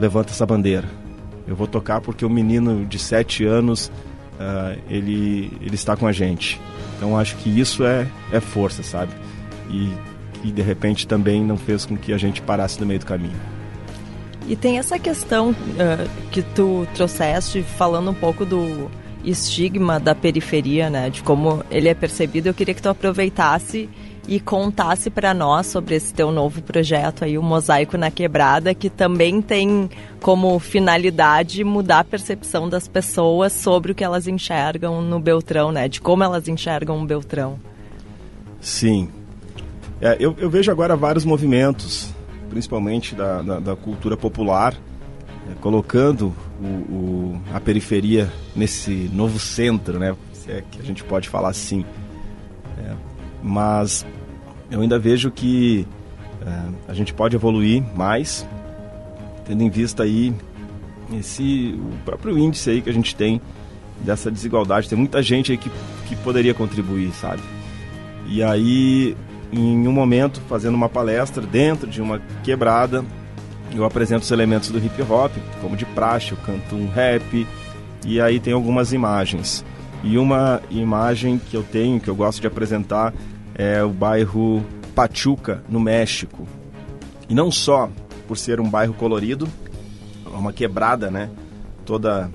levanta 0.00 0.32
essa 0.32 0.46
bandeira. 0.46 1.03
Eu 1.46 1.54
vou 1.54 1.66
tocar 1.66 2.00
porque 2.00 2.24
o 2.24 2.30
menino 2.30 2.84
de 2.86 2.98
sete 2.98 3.44
anos, 3.44 3.90
uh, 4.34 4.80
ele, 4.88 5.52
ele 5.60 5.74
está 5.74 5.96
com 5.96 6.06
a 6.06 6.12
gente. 6.12 6.60
Então 6.96 7.18
acho 7.18 7.36
que 7.36 7.48
isso 7.48 7.84
é, 7.84 8.06
é 8.32 8.40
força, 8.40 8.82
sabe? 8.82 9.12
E 9.70 10.52
de 10.52 10.62
repente 10.62 11.06
também 11.06 11.42
não 11.42 11.56
fez 11.56 11.84
com 11.86 11.96
que 11.96 12.12
a 12.12 12.18
gente 12.18 12.42
parasse 12.42 12.78
no 12.80 12.86
meio 12.86 13.00
do 13.00 13.06
caminho. 13.06 13.36
E 14.46 14.54
tem 14.54 14.78
essa 14.78 14.98
questão 14.98 15.50
uh, 15.50 16.10
que 16.30 16.42
tu 16.42 16.86
trouxeste, 16.94 17.62
falando 17.62 18.10
um 18.10 18.14
pouco 18.14 18.44
do 18.44 18.90
estigma 19.24 19.98
da 19.98 20.14
periferia, 20.14 20.90
né? 20.90 21.08
De 21.08 21.22
como 21.22 21.64
ele 21.70 21.88
é 21.88 21.94
percebido. 21.94 22.48
Eu 22.48 22.54
queria 22.54 22.74
que 22.74 22.82
tu 22.82 22.88
aproveitasse 22.88 23.88
e 24.26 24.40
contasse 24.40 25.10
para 25.10 25.34
nós 25.34 25.66
sobre 25.66 25.94
esse 25.94 26.14
teu 26.14 26.32
novo 26.32 26.62
projeto 26.62 27.24
aí, 27.24 27.36
o 27.36 27.42
Mosaico 27.42 27.96
na 27.98 28.10
Quebrada, 28.10 28.74
que 28.74 28.88
também 28.88 29.42
tem 29.42 29.90
como 30.20 30.58
finalidade 30.58 31.62
mudar 31.62 32.00
a 32.00 32.04
percepção 32.04 32.68
das 32.68 32.88
pessoas 32.88 33.52
sobre 33.52 33.92
o 33.92 33.94
que 33.94 34.02
elas 34.02 34.26
enxergam 34.26 35.02
no 35.02 35.20
Beltrão, 35.20 35.70
né? 35.70 35.88
De 35.88 36.00
como 36.00 36.24
elas 36.24 36.48
enxergam 36.48 37.02
o 37.02 37.06
Beltrão. 37.06 37.58
Sim. 38.60 39.08
É, 40.00 40.16
eu, 40.18 40.34
eu 40.38 40.48
vejo 40.48 40.70
agora 40.70 40.96
vários 40.96 41.24
movimentos 41.24 42.14
principalmente 42.54 43.16
da, 43.16 43.42
da, 43.42 43.58
da 43.58 43.76
cultura 43.76 44.16
popular, 44.16 44.74
é, 45.50 45.54
colocando 45.60 46.32
o, 46.60 46.66
o, 46.66 47.40
a 47.52 47.58
periferia 47.58 48.32
nesse 48.54 49.10
novo 49.12 49.40
centro, 49.40 49.98
né? 49.98 50.16
Se 50.32 50.52
é 50.52 50.62
que 50.70 50.80
a 50.80 50.84
gente 50.84 51.02
pode 51.02 51.28
falar 51.28 51.48
assim. 51.48 51.84
É, 52.78 52.94
mas 53.44 54.06
eu 54.70 54.80
ainda 54.80 54.98
vejo 54.98 55.30
que 55.30 55.86
é, 56.40 56.62
a 56.88 56.94
gente 56.94 57.12
pode 57.12 57.36
evoluir 57.36 57.84
mais, 57.94 58.46
tendo 59.44 59.62
em 59.62 59.68
vista 59.68 60.02
aí 60.02 60.34
esse 61.12 61.78
o 61.78 62.04
próprio 62.06 62.38
índice 62.38 62.70
aí 62.70 62.80
que 62.80 62.88
a 62.88 62.92
gente 62.92 63.14
tem 63.14 63.40
dessa 64.00 64.30
desigualdade. 64.30 64.88
Tem 64.88 64.96
muita 64.96 65.22
gente 65.22 65.52
aí 65.52 65.58
que, 65.58 65.70
que 66.08 66.16
poderia 66.16 66.54
contribuir, 66.54 67.12
sabe? 67.12 67.42
E 68.26 68.42
aí 68.42 69.14
em 69.52 69.86
um 69.86 69.92
momento 69.92 70.40
fazendo 70.48 70.74
uma 70.74 70.88
palestra 70.88 71.46
dentro 71.46 71.86
de 71.88 72.00
uma 72.00 72.20
quebrada. 72.42 73.04
Eu 73.74 73.84
apresento 73.84 74.22
os 74.22 74.30
elementos 74.30 74.70
do 74.70 74.78
hip 74.78 75.02
hop, 75.02 75.32
como 75.60 75.76
de 75.76 75.84
praxe, 75.84 76.32
eu 76.32 76.38
canto 76.38 76.74
um 76.76 76.88
rap, 76.88 77.46
e 78.06 78.20
aí 78.20 78.40
tem 78.40 78.52
algumas 78.52 78.92
imagens. 78.92 79.64
E 80.02 80.18
uma 80.18 80.60
imagem 80.70 81.38
que 81.38 81.56
eu 81.56 81.62
tenho, 81.62 81.98
que 81.98 82.08
eu 82.08 82.14
gosto 82.14 82.40
de 82.40 82.46
apresentar, 82.46 83.12
é 83.54 83.82
o 83.82 83.90
bairro 83.90 84.64
Pachuca, 84.94 85.62
no 85.68 85.80
México. 85.80 86.46
E 87.28 87.34
não 87.34 87.50
só 87.50 87.90
por 88.26 88.36
ser 88.36 88.60
um 88.60 88.68
bairro 88.68 88.94
colorido, 88.94 89.48
uma 90.26 90.52
quebrada, 90.52 91.10
né? 91.10 91.30
Toda 91.84 92.30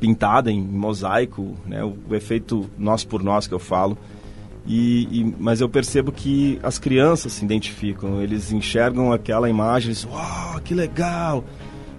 pintada 0.00 0.50
em 0.50 0.60
mosaico, 0.60 1.54
né? 1.66 1.82
O, 1.84 1.96
o 2.08 2.14
efeito 2.14 2.68
nós 2.78 3.04
por 3.04 3.22
nós 3.22 3.46
que 3.46 3.54
eu 3.54 3.58
falo 3.58 3.96
e, 4.66 5.20
e, 5.20 5.34
mas 5.38 5.60
eu 5.60 5.68
percebo 5.68 6.10
que 6.10 6.58
as 6.62 6.78
crianças 6.78 7.32
se 7.32 7.44
identificam, 7.44 8.22
eles 8.22 8.50
enxergam 8.50 9.12
aquela 9.12 9.48
imagem, 9.48 9.88
eles, 9.88 10.04
uau, 10.04 10.60
que 10.62 10.74
legal. 10.74 11.44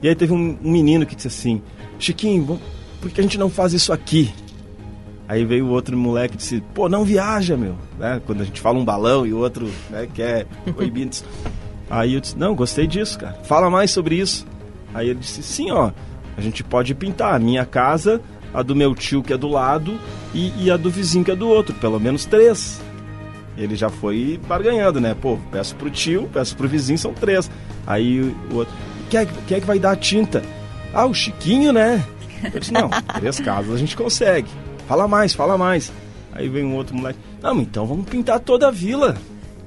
E 0.01 0.07
aí 0.07 0.15
teve 0.15 0.33
um, 0.33 0.57
um 0.63 0.71
menino 0.71 1.05
que 1.05 1.15
disse 1.15 1.27
assim, 1.27 1.61
Chiquinho, 1.99 2.59
por 2.99 3.11
que 3.11 3.19
a 3.19 3.23
gente 3.23 3.37
não 3.37 3.49
faz 3.49 3.73
isso 3.73 3.93
aqui? 3.93 4.33
Aí 5.27 5.43
veio 5.43 5.67
outro 5.67 5.97
moleque 5.97 6.35
e 6.35 6.37
disse, 6.37 6.61
pô, 6.73 6.87
não 6.87 7.03
viaja, 7.03 7.57
meu. 7.57 7.75
Né? 7.97 8.21
Quando 8.25 8.41
a 8.41 8.45
gente 8.45 8.61
fala 8.61 8.77
um 8.77 8.85
balão 8.85 9.25
e 9.25 9.33
o 9.33 9.39
outro 9.39 9.69
né, 9.89 10.07
quer 10.13 10.45
proibir. 10.73 11.09
aí 11.89 12.13
eu 12.13 12.21
disse, 12.21 12.37
não, 12.37 12.53
gostei 12.53 12.85
disso, 12.85 13.17
cara. 13.17 13.33
Fala 13.43 13.69
mais 13.69 13.91
sobre 13.91 14.15
isso. 14.15 14.45
Aí 14.93 15.09
ele 15.09 15.19
disse, 15.19 15.41
sim, 15.41 15.71
ó, 15.71 15.91
a 16.37 16.41
gente 16.41 16.63
pode 16.63 16.93
pintar 16.93 17.33
a 17.33 17.39
minha 17.39 17.65
casa 17.65 18.21
a 18.53 18.61
do 18.61 18.75
meu 18.75 18.95
tio 18.95 19.21
que 19.21 19.33
é 19.33 19.37
do 19.37 19.49
lado 19.49 19.99
e, 20.33 20.53
e 20.63 20.71
a 20.71 20.77
do 20.77 20.89
vizinho 20.89 21.25
que 21.25 21.31
é 21.31 21.35
do 21.35 21.49
outro, 21.49 21.75
pelo 21.75 21.99
menos 21.99 22.25
três. 22.25 22.81
Ele 23.57 23.75
já 23.75 23.89
foi 23.89 24.39
barganhando, 24.47 25.01
né? 25.01 25.15
Pô, 25.19 25.37
peço 25.51 25.75
pro 25.75 25.89
tio, 25.89 26.29
peço 26.31 26.55
pro 26.55 26.67
vizinho, 26.67 26.97
são 26.97 27.13
três. 27.13 27.49
Aí 27.85 28.21
o 28.51 28.55
outro, 28.55 28.73
quem 29.09 29.19
é, 29.21 29.27
quem 29.47 29.57
é 29.57 29.59
que 29.59 29.67
vai 29.67 29.79
dar 29.79 29.91
a 29.91 29.95
tinta? 29.95 30.41
Ah, 30.93 31.05
o 31.05 31.13
Chiquinho, 31.13 31.73
né? 31.73 32.03
Eu 32.53 32.59
disse, 32.59 32.71
não, 32.71 32.89
três 33.15 33.39
casas 33.39 33.73
a 33.73 33.77
gente 33.77 33.95
consegue. 33.95 34.49
Fala 34.87 35.07
mais, 35.07 35.33
fala 35.33 35.57
mais. 35.57 35.91
Aí 36.31 36.49
vem 36.49 36.65
um 36.65 36.75
outro 36.75 36.95
moleque, 36.95 37.19
não, 37.41 37.59
então 37.61 37.85
vamos 37.85 38.09
pintar 38.09 38.39
toda 38.39 38.67
a 38.67 38.71
vila. 38.71 39.15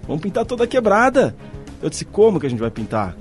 Vamos 0.07 0.23
pintar 0.23 0.45
toda 0.45 0.65
a 0.65 0.67
quebrada. 0.67 1.35
Eu 1.83 1.91
disse, 1.91 2.05
como 2.05 2.41
que 2.41 2.47
a 2.47 2.51
gente 2.51 2.61
vai 2.61 2.71
pintar? 2.71 3.17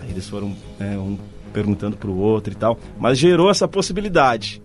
Aí 0.00 0.10
eles 0.10 0.28
foram, 0.28 0.54
é, 0.78 0.96
um 0.96 1.18
perguntando 1.52 1.96
pro 1.96 2.14
outro 2.14 2.52
e 2.52 2.56
tal. 2.56 2.78
Mas 2.98 3.18
gerou 3.18 3.50
essa 3.50 3.66
possibilidade. 3.66 4.62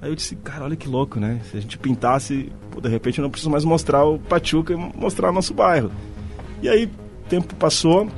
Aí 0.00 0.10
eu 0.10 0.16
disse, 0.16 0.34
cara, 0.36 0.64
olha 0.64 0.76
que 0.76 0.88
louco, 0.88 1.20
né? 1.20 1.40
Se 1.50 1.56
a 1.56 1.60
gente 1.60 1.78
pintasse, 1.78 2.50
pô, 2.70 2.80
de 2.80 2.88
repente 2.88 3.18
eu 3.18 3.22
não 3.22 3.30
preciso 3.30 3.50
mais 3.50 3.64
mostrar 3.64 4.04
o 4.04 4.18
Pachuca 4.18 4.72
e 4.72 4.76
mostrar 4.76 5.30
o 5.30 5.32
nosso 5.32 5.54
bairro. 5.54 5.92
E 6.60 6.68
aí, 6.68 6.90
tempo 7.28 7.54
passou, 7.54 8.08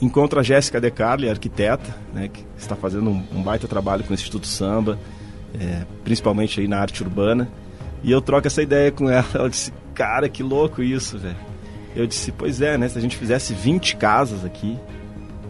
encontro 0.00 0.38
a 0.38 0.42
Jéssica 0.42 0.80
De 0.80 0.90
Carli, 0.90 1.28
arquiteta, 1.28 1.96
né, 2.12 2.28
que 2.28 2.44
está 2.56 2.76
fazendo 2.76 3.10
um, 3.10 3.24
um 3.32 3.42
baita 3.42 3.66
trabalho 3.66 4.04
com 4.04 4.10
o 4.10 4.14
Instituto 4.14 4.46
Samba, 4.46 4.98
é, 5.58 5.84
principalmente 6.04 6.60
aí 6.60 6.68
na 6.68 6.78
arte 6.78 7.02
urbana. 7.02 7.48
E 8.02 8.10
eu 8.10 8.20
troco 8.20 8.46
essa 8.46 8.62
ideia 8.62 8.90
com 8.90 9.08
ela. 9.08 9.26
Ela 9.34 9.48
disse, 9.48 9.72
cara, 9.94 10.28
que 10.28 10.42
louco 10.42 10.82
isso, 10.82 11.18
velho. 11.18 11.36
Eu 11.94 12.06
disse, 12.06 12.32
pois 12.32 12.60
é, 12.60 12.78
né? 12.78 12.88
Se 12.88 12.98
a 12.98 13.00
gente 13.00 13.16
fizesse 13.16 13.52
20 13.52 13.96
casas 13.96 14.44
aqui, 14.44 14.78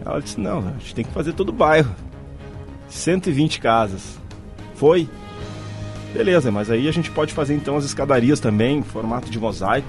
ela 0.05 0.19
disse: 0.19 0.39
Não, 0.39 0.59
a 0.59 0.71
gente 0.79 0.95
tem 0.95 1.05
que 1.05 1.11
fazer 1.11 1.33
todo 1.33 1.49
o 1.49 1.53
bairro. 1.53 1.93
120 2.89 3.59
casas. 3.59 4.19
Foi? 4.75 5.07
Beleza, 6.13 6.51
mas 6.51 6.69
aí 6.69 6.87
a 6.87 6.91
gente 6.91 7.09
pode 7.09 7.33
fazer 7.33 7.55
então 7.55 7.75
as 7.75 7.85
escadarias 7.85 8.39
também, 8.39 8.77
em 8.77 8.83
formato 8.83 9.29
de 9.29 9.39
mosaico, 9.39 9.87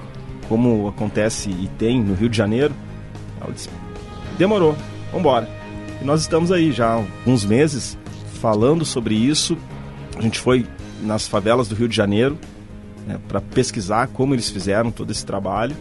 como 0.49 0.89
acontece 0.89 1.51
e 1.51 1.69
tem 1.77 2.03
no 2.03 2.15
Rio 2.15 2.29
de 2.29 2.37
Janeiro. 2.37 2.75
Ela 3.41 3.53
disse: 3.53 3.69
Demorou, 4.39 4.77
vambora. 5.13 5.49
E 6.01 6.05
nós 6.05 6.21
estamos 6.21 6.51
aí 6.51 6.73
já 6.73 6.87
há 6.87 6.93
alguns 6.95 7.45
meses 7.45 7.99
falando 8.41 8.85
sobre 8.85 9.15
isso. 9.15 9.57
A 10.17 10.23
gente 10.23 10.39
foi 10.39 10.67
nas 11.03 11.27
favelas 11.27 11.69
do 11.69 11.75
Rio 11.75 11.89
de 11.89 11.97
Janeiro 11.97 12.39
né, 13.07 13.19
para 13.29 13.41
pesquisar 13.41 14.09
como 14.09 14.35
eles 14.35 14.49
fizeram 14.49 14.91
todo 14.91 15.11
esse 15.11 15.25
trabalho. 15.25 15.77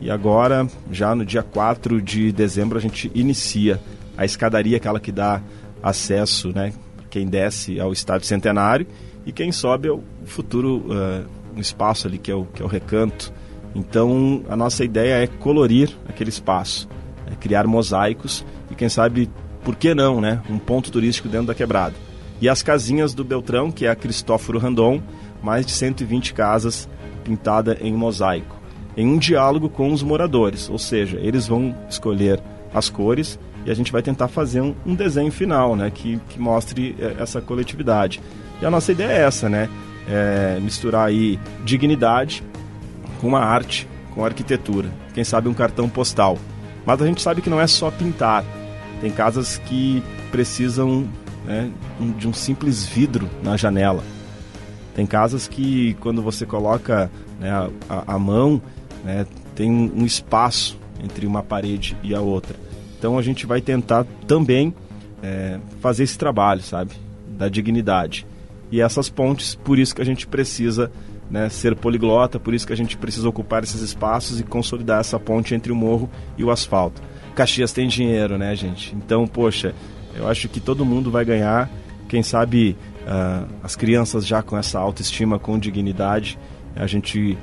E 0.00 0.10
agora, 0.10 0.66
já 0.90 1.14
no 1.14 1.24
dia 1.24 1.42
4 1.42 2.00
de 2.00 2.32
dezembro, 2.32 2.78
a 2.78 2.80
gente 2.80 3.10
inicia 3.14 3.80
a 4.16 4.24
escadaria, 4.24 4.76
aquela 4.76 5.00
que 5.00 5.12
dá 5.12 5.42
acesso, 5.82 6.52
né? 6.54 6.72
Quem 7.10 7.26
desce 7.26 7.80
ao 7.80 7.92
estádio 7.92 8.26
centenário 8.26 8.86
e 9.26 9.32
quem 9.32 9.52
sobe 9.52 9.88
é 9.88 9.92
o 9.92 10.02
futuro 10.24 10.78
uh, 10.86 11.26
um 11.56 11.60
espaço 11.60 12.06
ali 12.06 12.18
que 12.18 12.30
é, 12.30 12.34
o, 12.34 12.44
que 12.44 12.62
é 12.62 12.64
o 12.64 12.68
recanto. 12.68 13.32
Então, 13.74 14.42
a 14.48 14.56
nossa 14.56 14.84
ideia 14.84 15.22
é 15.22 15.26
colorir 15.26 15.90
aquele 16.08 16.30
espaço, 16.30 16.88
é 17.30 17.34
criar 17.34 17.66
mosaicos 17.66 18.44
e 18.70 18.74
quem 18.74 18.88
sabe, 18.88 19.30
por 19.62 19.76
que 19.76 19.94
não, 19.94 20.20
né? 20.20 20.42
Um 20.48 20.58
ponto 20.58 20.90
turístico 20.90 21.28
dentro 21.28 21.48
da 21.48 21.54
quebrada. 21.54 21.94
E 22.40 22.48
as 22.48 22.62
casinhas 22.62 23.14
do 23.14 23.24
Beltrão, 23.24 23.70
que 23.70 23.86
é 23.86 23.90
a 23.90 23.96
Cristóforo 23.96 24.58
Randon, 24.58 25.02
mais 25.42 25.66
de 25.66 25.72
120 25.72 26.32
casas 26.32 26.88
pintada 27.24 27.76
em 27.80 27.92
mosaico 27.92 28.60
em 28.96 29.06
um 29.06 29.18
diálogo 29.18 29.68
com 29.68 29.92
os 29.92 30.02
moradores, 30.02 30.68
ou 30.68 30.78
seja, 30.78 31.18
eles 31.22 31.46
vão 31.46 31.74
escolher 31.88 32.40
as 32.74 32.88
cores 32.88 33.38
e 33.64 33.70
a 33.70 33.74
gente 33.74 33.92
vai 33.92 34.02
tentar 34.02 34.28
fazer 34.28 34.60
um, 34.60 34.74
um 34.84 34.94
desenho 34.94 35.30
final, 35.30 35.76
né, 35.76 35.90
que, 35.90 36.20
que 36.28 36.38
mostre 36.38 36.96
é, 36.98 37.22
essa 37.22 37.40
coletividade. 37.40 38.20
E 38.60 38.66
a 38.66 38.70
nossa 38.70 38.92
ideia 38.92 39.12
é 39.12 39.22
essa, 39.22 39.48
né, 39.48 39.68
é 40.08 40.58
misturar 40.60 41.08
aí 41.08 41.38
dignidade 41.64 42.42
com 43.20 43.36
a 43.36 43.44
arte, 43.44 43.88
com 44.14 44.24
a 44.24 44.28
arquitetura, 44.28 44.90
quem 45.14 45.24
sabe 45.24 45.48
um 45.48 45.54
cartão 45.54 45.88
postal. 45.88 46.38
Mas 46.84 47.00
a 47.00 47.06
gente 47.06 47.20
sabe 47.20 47.42
que 47.42 47.50
não 47.50 47.60
é 47.60 47.66
só 47.66 47.90
pintar. 47.90 48.44
Tem 49.00 49.10
casas 49.10 49.58
que 49.58 50.02
precisam 50.30 51.08
né, 51.50 51.70
de 52.16 52.28
um 52.28 52.32
simples 52.32 52.86
vidro 52.86 53.28
na 53.42 53.56
janela. 53.56 54.02
Tem 54.94 55.06
casas 55.06 55.48
que 55.48 55.94
quando 56.00 56.22
você 56.22 56.46
coloca 56.46 57.10
né, 57.38 57.50
a, 57.88 58.14
a 58.14 58.18
mão 58.18 58.60
né? 59.04 59.26
Tem 59.54 59.70
um 59.70 60.04
espaço 60.04 60.78
entre 61.02 61.26
uma 61.26 61.42
parede 61.42 61.96
e 62.02 62.14
a 62.14 62.20
outra. 62.20 62.56
Então 62.98 63.18
a 63.18 63.22
gente 63.22 63.46
vai 63.46 63.60
tentar 63.60 64.04
também 64.26 64.74
é, 65.22 65.58
fazer 65.80 66.04
esse 66.04 66.18
trabalho, 66.18 66.62
sabe? 66.62 66.92
Da 67.28 67.48
dignidade. 67.48 68.26
E 68.70 68.80
essas 68.80 69.08
pontes, 69.08 69.54
por 69.54 69.78
isso 69.78 69.94
que 69.94 70.02
a 70.02 70.04
gente 70.04 70.26
precisa 70.26 70.90
né, 71.30 71.48
ser 71.48 71.74
poliglota, 71.74 72.38
por 72.38 72.54
isso 72.54 72.66
que 72.66 72.72
a 72.72 72.76
gente 72.76 72.96
precisa 72.96 73.28
ocupar 73.28 73.62
esses 73.62 73.80
espaços 73.80 74.38
e 74.40 74.44
consolidar 74.44 75.00
essa 75.00 75.18
ponte 75.18 75.54
entre 75.54 75.72
o 75.72 75.76
morro 75.76 76.10
e 76.36 76.44
o 76.44 76.50
asfalto. 76.50 77.02
Caxias 77.34 77.72
tem 77.72 77.88
dinheiro, 77.88 78.36
né, 78.36 78.54
gente? 78.54 78.94
Então, 78.94 79.26
poxa, 79.26 79.74
eu 80.20 80.28
acho 80.28 80.48
que 80.48 80.60
todo 80.60 80.84
mundo 80.84 81.10
vai 81.10 81.24
ganhar. 81.24 81.70
Quem 82.08 82.22
sabe 82.22 82.76
uh, 83.02 83.48
as 83.62 83.74
crianças 83.74 84.26
já 84.26 84.42
com 84.42 84.56
essa 84.56 84.78
autoestima, 84.78 85.38
com 85.38 85.58
dignidade, 85.58 86.38
a 86.76 86.86
gente 86.86 87.38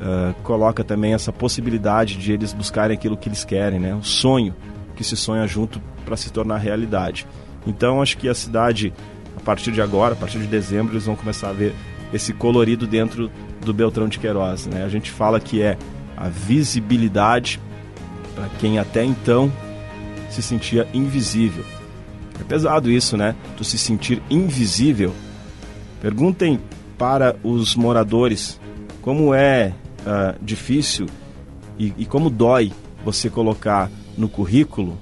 uh, 0.00 0.34
coloca 0.42 0.82
também 0.82 1.12
essa 1.12 1.30
possibilidade 1.30 2.16
de 2.16 2.32
eles 2.32 2.52
buscarem 2.52 2.96
aquilo 2.96 3.16
que 3.16 3.28
eles 3.28 3.44
querem, 3.44 3.78
né? 3.78 3.94
O 3.94 4.02
sonho 4.02 4.54
que 4.96 5.04
se 5.04 5.16
sonha 5.16 5.46
junto 5.46 5.80
para 6.04 6.16
se 6.16 6.32
tornar 6.32 6.56
realidade. 6.56 7.26
Então, 7.66 8.00
acho 8.00 8.16
que 8.16 8.28
a 8.28 8.34
cidade, 8.34 8.92
a 9.36 9.40
partir 9.40 9.70
de 9.72 9.82
agora, 9.82 10.14
a 10.14 10.16
partir 10.16 10.38
de 10.38 10.46
dezembro, 10.46 10.94
eles 10.94 11.06
vão 11.06 11.14
começar 11.14 11.50
a 11.50 11.52
ver 11.52 11.74
esse 12.12 12.32
colorido 12.32 12.86
dentro 12.86 13.30
do 13.60 13.72
Beltrão 13.72 14.08
de 14.08 14.18
Queiroz. 14.18 14.66
Né? 14.66 14.84
A 14.84 14.88
gente 14.88 15.10
fala 15.10 15.38
que 15.38 15.62
é 15.62 15.76
a 16.16 16.28
visibilidade 16.28 17.60
para 18.34 18.48
quem 18.58 18.78
até 18.78 19.04
então 19.04 19.52
se 20.30 20.42
sentia 20.42 20.88
invisível. 20.92 21.64
É 22.42 22.44
pesado 22.44 22.90
isso, 22.90 23.16
né? 23.16 23.36
Tu 23.56 23.62
se 23.62 23.78
sentir 23.78 24.20
invisível. 24.28 25.14
Perguntem 26.00 26.58
para 26.98 27.36
os 27.44 27.76
moradores 27.76 28.60
como 29.00 29.32
é 29.32 29.72
uh, 30.00 30.44
difícil 30.44 31.06
e, 31.78 31.94
e 31.96 32.04
como 32.04 32.28
dói 32.28 32.72
você 33.04 33.30
colocar 33.30 33.88
no 34.18 34.28
currículo 34.28 34.98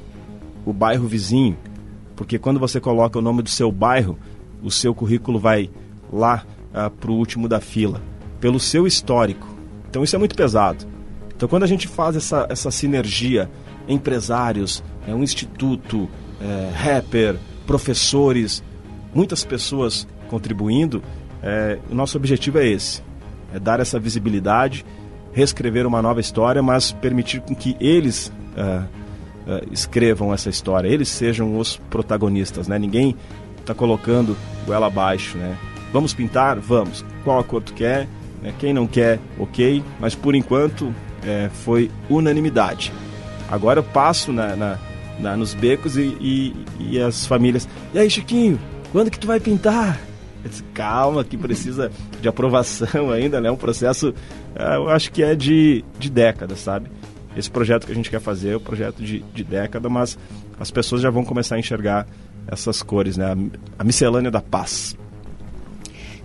o 0.67 0.73
bairro 0.75 1.09
vizinho, 1.09 1.57
porque 2.15 2.39
quando 2.39 2.61
você 2.61 2.79
coloca 2.79 3.19
o 3.19 3.23
nome 3.23 3.41
do 3.41 3.49
seu 3.49 3.73
bairro, 3.73 4.19
o 4.63 4.71
seu 4.71 4.95
currículo 4.95 5.39
vai 5.39 5.71
lá 6.13 6.45
uh, 6.45 6.69
ah, 6.75 6.91
para 6.91 7.11
o 7.11 7.15
último 7.15 7.49
da 7.49 7.59
fila, 7.59 8.03
pelo 8.39 8.61
seu 8.61 8.87
histórico. 8.87 9.49
Então 9.89 10.05
isso 10.05 10.15
é 10.15 10.19
muito 10.19 10.37
pesado. 10.37 10.87
Então 11.35 11.49
quando 11.49 11.63
a 11.63 11.67
gente 11.67 11.89
faz 11.89 12.17
essa, 12.17 12.47
essa 12.51 12.71
sinergia, 12.71 13.51
empresários, 13.89 14.85
é, 15.09 15.15
um 15.15 15.23
instituto, 15.23 16.07
é, 16.41 16.71
rapper, 16.75 17.37
professores, 17.67 18.63
muitas 19.15 19.45
pessoas 19.45 20.07
contribuindo, 20.29 21.03
é, 21.43 21.79
o 21.91 21.95
nosso 21.95 22.17
objetivo 22.17 22.59
é 22.59 22.67
esse, 22.67 23.03
é 23.55 23.59
dar 23.59 23.81
essa 23.81 23.99
visibilidade, 23.99 24.85
reescrever 25.33 25.87
uma 25.87 26.03
nova 26.03 26.21
história, 26.21 26.63
mas 26.63 26.93
permitir 26.93 27.41
que 27.41 27.77
eles 27.81 28.33
uh, 28.57 28.85
uh, 29.47 29.73
escrevam 29.73 30.35
essa 30.35 30.51
história, 30.51 30.89
eles 30.89 31.09
sejam 31.09 31.59
os 31.59 31.77
protagonistas, 31.89 32.67
né? 32.67 32.79
Ninguém 32.79 33.15
está 33.59 33.75
colocando 33.75 34.37
goela 34.67 34.89
abaixo, 34.89 35.39
né? 35.39 35.57
Vamos 35.93 36.13
pintar? 36.15 36.59
Vamos. 36.59 37.05
Qual 37.25 37.39
a 37.39 37.45
cor 37.45 37.63
tu 37.63 37.73
quer? 37.75 38.09
Né? 38.43 38.55
Quem 38.59 38.73
não 38.73 38.87
quer, 38.87 39.19
ok. 39.39 39.83
Mas 39.99 40.15
por 40.15 40.35
enquanto 40.35 40.95
é, 41.25 41.51
foi 41.53 41.91
unanimidade. 42.09 42.93
Agora 43.49 43.81
eu 43.81 43.85
passo 43.85 44.33
na, 44.33 44.55
na, 44.55 44.79
nos 45.21 45.55
becos 45.55 45.97
e, 45.97 46.17
e, 46.21 46.67
e, 46.79 47.01
as 47.01 47.27
famílias. 47.27 47.69
E 47.95 47.99
aí, 47.99 48.11
Chiquinho, 48.11 48.59
quando 48.93 49.11
que 49.11 49.19
tu 49.19 49.27
vai 49.27 49.41
pintar? 49.41 50.01
Disse, 50.45 50.63
Calma, 50.75 51.23
que 51.23 51.37
precisa 51.37 51.91
de 52.21 52.29
aprovação 52.29 53.11
ainda, 53.13 53.41
né? 53.41 53.51
Um 53.51 53.57
processo, 53.57 54.15
é, 54.55 54.77
eu 54.77 54.89
acho 54.89 55.13
que 55.13 55.23
é 55.23 55.35
de, 55.35 55.85
de 55.99 56.11
décadas, 56.11 56.61
sabe? 56.61 56.91
Esse 57.37 57.51
projeto 57.51 57.87
que 57.87 57.93
a 57.93 57.95
gente 57.95 58.11
quer 58.11 58.21
fazer 58.21 58.51
é 58.51 58.57
um 58.57 58.61
projeto 58.61 59.03
de, 59.03 59.21
de 59.35 59.45
década, 59.45 59.89
mas 59.89 60.19
as 60.59 60.71
pessoas 60.71 61.01
já 61.01 61.11
vão 61.11 61.25
começar 61.25 61.57
a 61.57 61.59
enxergar 61.59 62.07
essas 62.47 62.83
cores, 62.83 63.17
né? 63.17 63.37
A 63.79 63.85
miscelânea 63.85 64.31
da 64.31 64.41
paz. 64.41 64.97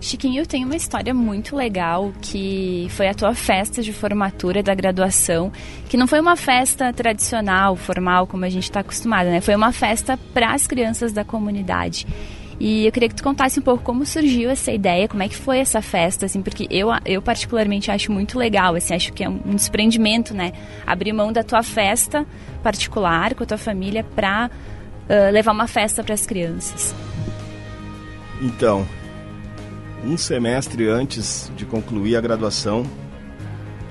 Chiquinho 0.00 0.46
tem 0.46 0.64
uma 0.64 0.76
história 0.76 1.12
muito 1.12 1.56
legal 1.56 2.12
que 2.20 2.86
foi 2.90 3.08
a 3.08 3.14
tua 3.14 3.34
festa 3.34 3.82
de 3.82 3.92
formatura 3.92 4.62
da 4.62 4.74
graduação, 4.74 5.50
que 5.88 5.96
não 5.96 6.06
foi 6.06 6.20
uma 6.20 6.36
festa 6.36 6.92
tradicional, 6.92 7.76
formal, 7.76 8.26
como 8.26 8.44
a 8.44 8.48
gente 8.48 8.64
está 8.64 8.80
acostumado, 8.80 9.26
né? 9.28 9.40
Foi 9.40 9.54
uma 9.54 9.72
festa 9.72 10.18
para 10.32 10.52
as 10.52 10.66
crianças 10.66 11.12
da 11.12 11.24
comunidade. 11.24 12.06
E 12.58 12.86
eu 12.86 12.92
queria 12.92 13.08
que 13.08 13.14
tu 13.14 13.22
contasse 13.22 13.60
um 13.60 13.62
pouco 13.62 13.82
como 13.82 14.06
surgiu 14.06 14.48
essa 14.48 14.72
ideia, 14.72 15.06
como 15.06 15.22
é 15.22 15.28
que 15.28 15.36
foi 15.36 15.58
essa 15.58 15.82
festa, 15.82 16.24
assim, 16.24 16.40
porque 16.40 16.66
eu, 16.70 16.88
eu 17.04 17.20
particularmente 17.20 17.90
acho 17.90 18.10
muito 18.10 18.38
legal, 18.38 18.74
assim, 18.74 18.94
acho 18.94 19.12
que 19.12 19.22
é 19.22 19.28
um 19.28 19.54
desprendimento, 19.54 20.32
né? 20.32 20.52
Abrir 20.86 21.12
mão 21.12 21.32
da 21.32 21.42
tua 21.42 21.62
festa 21.62 22.24
particular 22.62 23.34
com 23.34 23.44
a 23.44 23.46
tua 23.46 23.58
família 23.58 24.02
para 24.02 24.50
uh, 25.08 25.32
levar 25.32 25.52
uma 25.52 25.66
festa 25.66 26.02
para 26.02 26.14
as 26.14 26.24
crianças. 26.24 26.94
Então, 28.40 28.86
um 30.06 30.16
semestre 30.16 30.88
antes 30.88 31.50
de 31.56 31.66
concluir 31.66 32.16
a 32.16 32.20
graduação, 32.20 32.86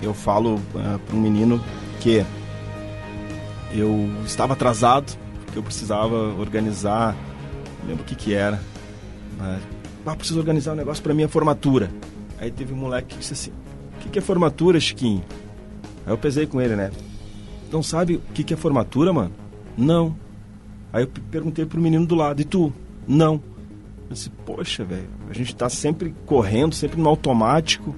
eu 0.01 0.13
falo 0.13 0.55
uh, 0.55 0.99
para 0.99 1.15
um 1.15 1.19
menino 1.19 1.61
que 1.99 2.25
eu 3.73 4.09
estava 4.25 4.53
atrasado, 4.53 5.17
porque 5.43 5.59
eu 5.59 5.63
precisava 5.63 6.15
organizar 6.39 7.15
lembro 7.87 8.03
o 8.03 8.05
que 8.05 8.15
que 8.15 8.33
era. 8.33 8.61
Mas, 9.37 9.61
ah, 10.05 10.15
preciso 10.15 10.39
organizar 10.39 10.73
um 10.73 10.75
negócio 10.75 11.01
para 11.01 11.13
minha 11.13 11.27
formatura. 11.27 11.89
Aí 12.39 12.51
teve 12.51 12.73
um 12.73 12.77
moleque 12.77 13.09
que 13.09 13.17
disse 13.17 13.33
assim: 13.33 13.51
O 13.97 14.03
que, 14.03 14.09
que 14.09 14.19
é 14.19 14.21
formatura, 14.21 14.79
Chiquinho? 14.79 15.23
Aí 16.05 16.11
eu 16.11 16.17
pesei 16.17 16.45
com 16.45 16.61
ele, 16.61 16.75
né? 16.75 16.91
Não 17.71 17.81
sabe 17.81 18.15
o 18.15 18.21
que, 18.33 18.43
que 18.43 18.53
é 18.53 18.57
formatura, 18.57 19.11
mano? 19.11 19.31
Não. 19.77 20.15
Aí 20.91 21.03
eu 21.03 21.07
perguntei 21.31 21.65
pro 21.65 21.79
menino 21.79 22.05
do 22.05 22.15
lado: 22.15 22.41
E 22.41 22.45
tu? 22.45 22.73
Não. 23.07 23.41
Disse: 24.09 24.29
Poxa, 24.29 24.83
velho, 24.83 25.09
a 25.29 25.33
gente 25.33 25.55
tá 25.55 25.69
sempre 25.69 26.13
correndo, 26.25 26.75
sempre 26.75 26.99
no 26.99 27.09
automático, 27.09 27.95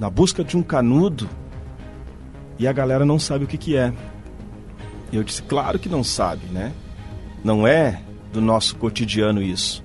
na 0.00 0.08
busca 0.08 0.42
de 0.42 0.56
um 0.56 0.62
canudo, 0.62 1.28
e 2.58 2.66
a 2.66 2.72
galera 2.72 3.04
não 3.04 3.18
sabe 3.18 3.44
o 3.44 3.48
que, 3.48 3.58
que 3.58 3.76
é. 3.76 3.92
E 5.12 5.16
eu 5.16 5.22
disse: 5.22 5.42
Claro 5.42 5.78
que 5.78 5.88
não 5.88 6.02
sabe, 6.02 6.46
né? 6.46 6.72
Não 7.42 7.66
é 7.66 8.00
do 8.32 8.40
nosso 8.40 8.76
cotidiano 8.76 9.40
isso. 9.40 9.84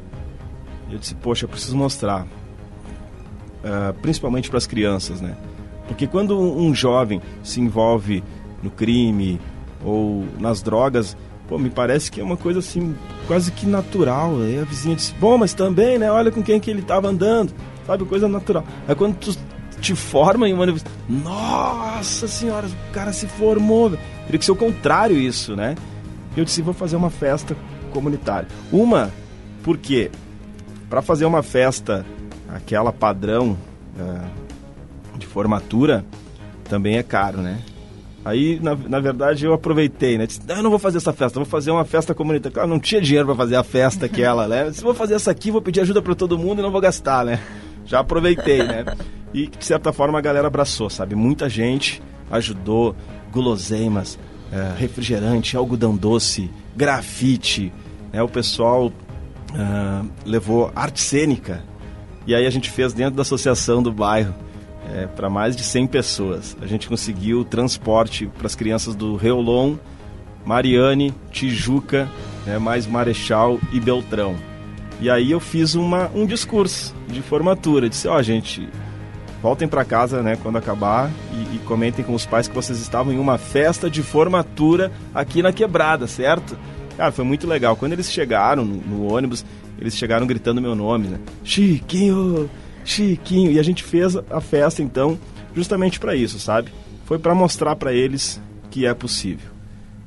Eu 0.91 0.97
disse, 0.97 1.13
poxa, 1.13 1.45
eu 1.45 1.49
preciso 1.49 1.77
mostrar, 1.77 2.23
uh, 2.23 3.93
principalmente 4.01 4.49
para 4.49 4.57
as 4.57 4.65
crianças, 4.65 5.21
né? 5.21 5.37
Porque 5.87 6.07
quando 6.07 6.39
um 6.39 6.73
jovem 6.73 7.21
se 7.43 7.61
envolve 7.61 8.23
no 8.63 8.71
crime 8.71 9.39
ou 9.83 10.25
nas 10.39 10.61
drogas, 10.61 11.15
pô, 11.49 11.57
me 11.57 11.71
parece 11.71 12.11
que 12.11 12.21
é 12.21 12.23
uma 12.23 12.37
coisa 12.37 12.59
assim, 12.59 12.95
quase 13.27 13.51
que 13.51 13.65
natural. 13.65 14.39
Aí 14.41 14.59
a 14.59 14.63
vizinha 14.63 14.95
disse, 14.95 15.13
bom, 15.15 15.35
mas 15.37 15.53
também, 15.55 15.97
né? 15.97 16.11
Olha 16.11 16.31
com 16.31 16.43
quem 16.43 16.59
que 16.59 16.69
ele 16.69 16.81
estava 16.81 17.07
andando, 17.07 17.51
sabe? 17.87 18.05
Coisa 18.05 18.27
natural. 18.27 18.63
Aí 18.87 18.93
quando 18.93 19.15
tu 19.15 19.35
te 19.81 19.95
forma 19.95 20.47
em 20.47 20.53
uma 20.53 20.61
universidade, 20.63 20.95
nossa 21.09 22.27
senhora, 22.27 22.67
o 22.67 22.93
cara 22.93 23.11
se 23.11 23.25
formou. 23.25 23.89
Teria 24.25 24.37
que 24.37 24.45
ser 24.45 24.51
o 24.51 24.55
contrário 24.55 25.17
isso, 25.17 25.55
né? 25.55 25.75
Eu 26.37 26.45
disse, 26.45 26.61
vou 26.61 26.73
fazer 26.73 26.95
uma 26.95 27.09
festa 27.09 27.57
comunitário. 27.91 28.47
Uma, 28.71 29.11
porque 29.63 30.11
para 30.87 31.01
fazer 31.01 31.25
uma 31.25 31.41
festa, 31.41 32.05
aquela 32.47 32.93
padrão 32.93 33.57
uh, 33.97 35.17
de 35.17 35.25
formatura, 35.25 36.05
também 36.65 36.97
é 36.97 37.03
caro, 37.03 37.39
né? 37.39 37.59
Aí, 38.23 38.59
na, 38.61 38.75
na 38.75 38.99
verdade, 38.99 39.45
eu 39.45 39.53
aproveitei, 39.53 40.17
né? 40.17 40.27
Disse, 40.27 40.41
eu 40.47 40.61
não 40.61 40.69
vou 40.69 40.79
fazer 40.79 40.97
essa 40.97 41.13
festa, 41.13 41.39
vou 41.39 41.45
fazer 41.45 41.71
uma 41.71 41.85
festa 41.85 42.13
comunitária. 42.13 42.53
Claro, 42.53 42.69
não 42.69 42.79
tinha 42.79 43.01
dinheiro 43.01 43.27
para 43.27 43.35
fazer 43.35 43.55
a 43.55 43.63
festa 43.63 44.05
aquela, 44.05 44.47
né? 44.47 44.71
Se 44.71 44.83
vou 44.83 44.93
fazer 44.93 45.15
essa 45.15 45.31
aqui, 45.31 45.51
vou 45.51 45.61
pedir 45.61 45.81
ajuda 45.81 46.01
para 46.01 46.13
todo 46.13 46.37
mundo 46.37 46.59
e 46.59 46.61
não 46.61 46.71
vou 46.71 46.81
gastar, 46.81 47.25
né? 47.25 47.39
Já 47.85 47.99
aproveitei, 47.99 48.59
né? 48.63 48.85
E, 49.33 49.47
de 49.47 49.65
certa 49.65 49.93
forma, 49.93 50.17
a 50.17 50.21
galera 50.21 50.47
abraçou, 50.47 50.89
sabe? 50.89 51.15
Muita 51.15 51.47
gente 51.47 52.01
ajudou, 52.29 52.95
guloseimas, 53.31 54.15
uh, 54.15 54.77
refrigerante, 54.77 55.55
algodão 55.55 55.95
doce, 55.95 56.49
grafite, 56.75 57.71
né, 58.11 58.21
o 58.21 58.27
pessoal 58.27 58.87
uh, 58.87 60.09
levou 60.25 60.71
arte 60.75 61.01
cênica 61.01 61.63
e 62.25 62.35
aí 62.35 62.45
a 62.45 62.49
gente 62.49 62.69
fez 62.69 62.93
dentro 62.93 63.15
da 63.15 63.21
associação 63.21 63.81
do 63.81 63.91
bairro 63.91 64.33
é, 64.93 65.07
para 65.07 65.29
mais 65.29 65.55
de 65.55 65.63
100 65.63 65.87
pessoas. 65.87 66.57
A 66.61 66.67
gente 66.67 66.87
conseguiu 66.87 67.43
transporte 67.43 68.27
para 68.27 68.47
as 68.47 68.55
crianças 68.55 68.95
do 68.95 69.15
Reolon, 69.15 69.75
Mariane, 70.45 71.13
Tijuca, 71.31 72.09
né, 72.45 72.57
mais 72.57 72.87
Marechal 72.87 73.59
e 73.71 73.79
Beltrão. 73.79 74.35
E 75.01 75.09
aí 75.09 75.31
eu 75.31 75.39
fiz 75.39 75.75
uma, 75.75 76.09
um 76.13 76.25
discurso 76.25 76.93
de 77.07 77.21
formatura. 77.21 77.87
Disse, 77.87 78.07
ó, 78.07 78.17
oh, 78.17 78.23
gente, 78.23 78.67
voltem 79.41 79.67
para 79.67 79.85
casa, 79.85 80.21
né, 80.21 80.37
quando 80.41 80.57
acabar 80.57 81.09
e, 81.31 81.55
e, 81.55 81.59
comentem 81.59 82.03
com 82.03 82.13
os 82.13 82.25
pais 82.25 82.47
que 82.47 82.55
vocês 82.55 82.79
estavam 82.79 83.13
em 83.13 83.19
uma 83.19 83.37
festa 83.37 83.89
de 83.89 84.03
formatura 84.03 84.91
aqui 85.13 85.41
na 85.41 85.53
Quebrada, 85.53 86.07
certo? 86.07 86.57
Cara, 86.97 87.11
foi 87.13 87.23
muito 87.23 87.47
legal. 87.47 87.77
Quando 87.77 87.93
eles 87.93 88.11
chegaram 88.11 88.65
no, 88.65 88.75
no 88.75 89.13
ônibus, 89.13 89.45
eles 89.79 89.95
chegaram 89.95 90.27
gritando 90.27 90.61
meu 90.61 90.75
nome, 90.75 91.07
né? 91.07 91.19
Chiquinho, 91.45 92.49
Chiquinho. 92.89 93.51
E 93.51 93.59
a 93.59 93.63
gente 93.63 93.83
fez 93.83 94.15
a 94.15 94.41
festa 94.41 94.81
então 94.81 95.17
justamente 95.55 95.99
para 95.99 96.15
isso, 96.15 96.39
sabe? 96.39 96.71
Foi 97.05 97.17
para 97.19 97.33
mostrar 97.35 97.75
para 97.75 97.93
eles 97.93 98.41
que 98.69 98.85
é 98.85 98.93
possível. 98.93 99.49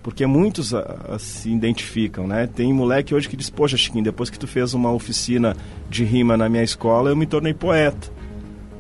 porque 0.03 0.27
muitos 0.27 0.75
a, 0.75 0.81
a, 1.11 1.19
se 1.19 1.51
identificam, 1.51 2.27
né? 2.27 2.47
Tem 2.47 2.73
moleque 2.73 3.15
hoje 3.15 3.29
que 3.29 3.37
diz, 3.37 3.49
poxa, 3.49 3.77
Chiquinho, 3.77 4.05
depois 4.05 4.29
que 4.29 4.39
tu 4.39 4.47
fez 4.47 4.75
uma 4.75 4.91
oficina 4.91 5.57
de 5.89 6.05
rima 6.05 6.37
na 6.37 6.49
minha 6.49 6.65
escola, 6.65 7.11
eu 7.11 7.17
me 7.17 7.27
tornei 7.27 7.55
poeta, 7.55 8.11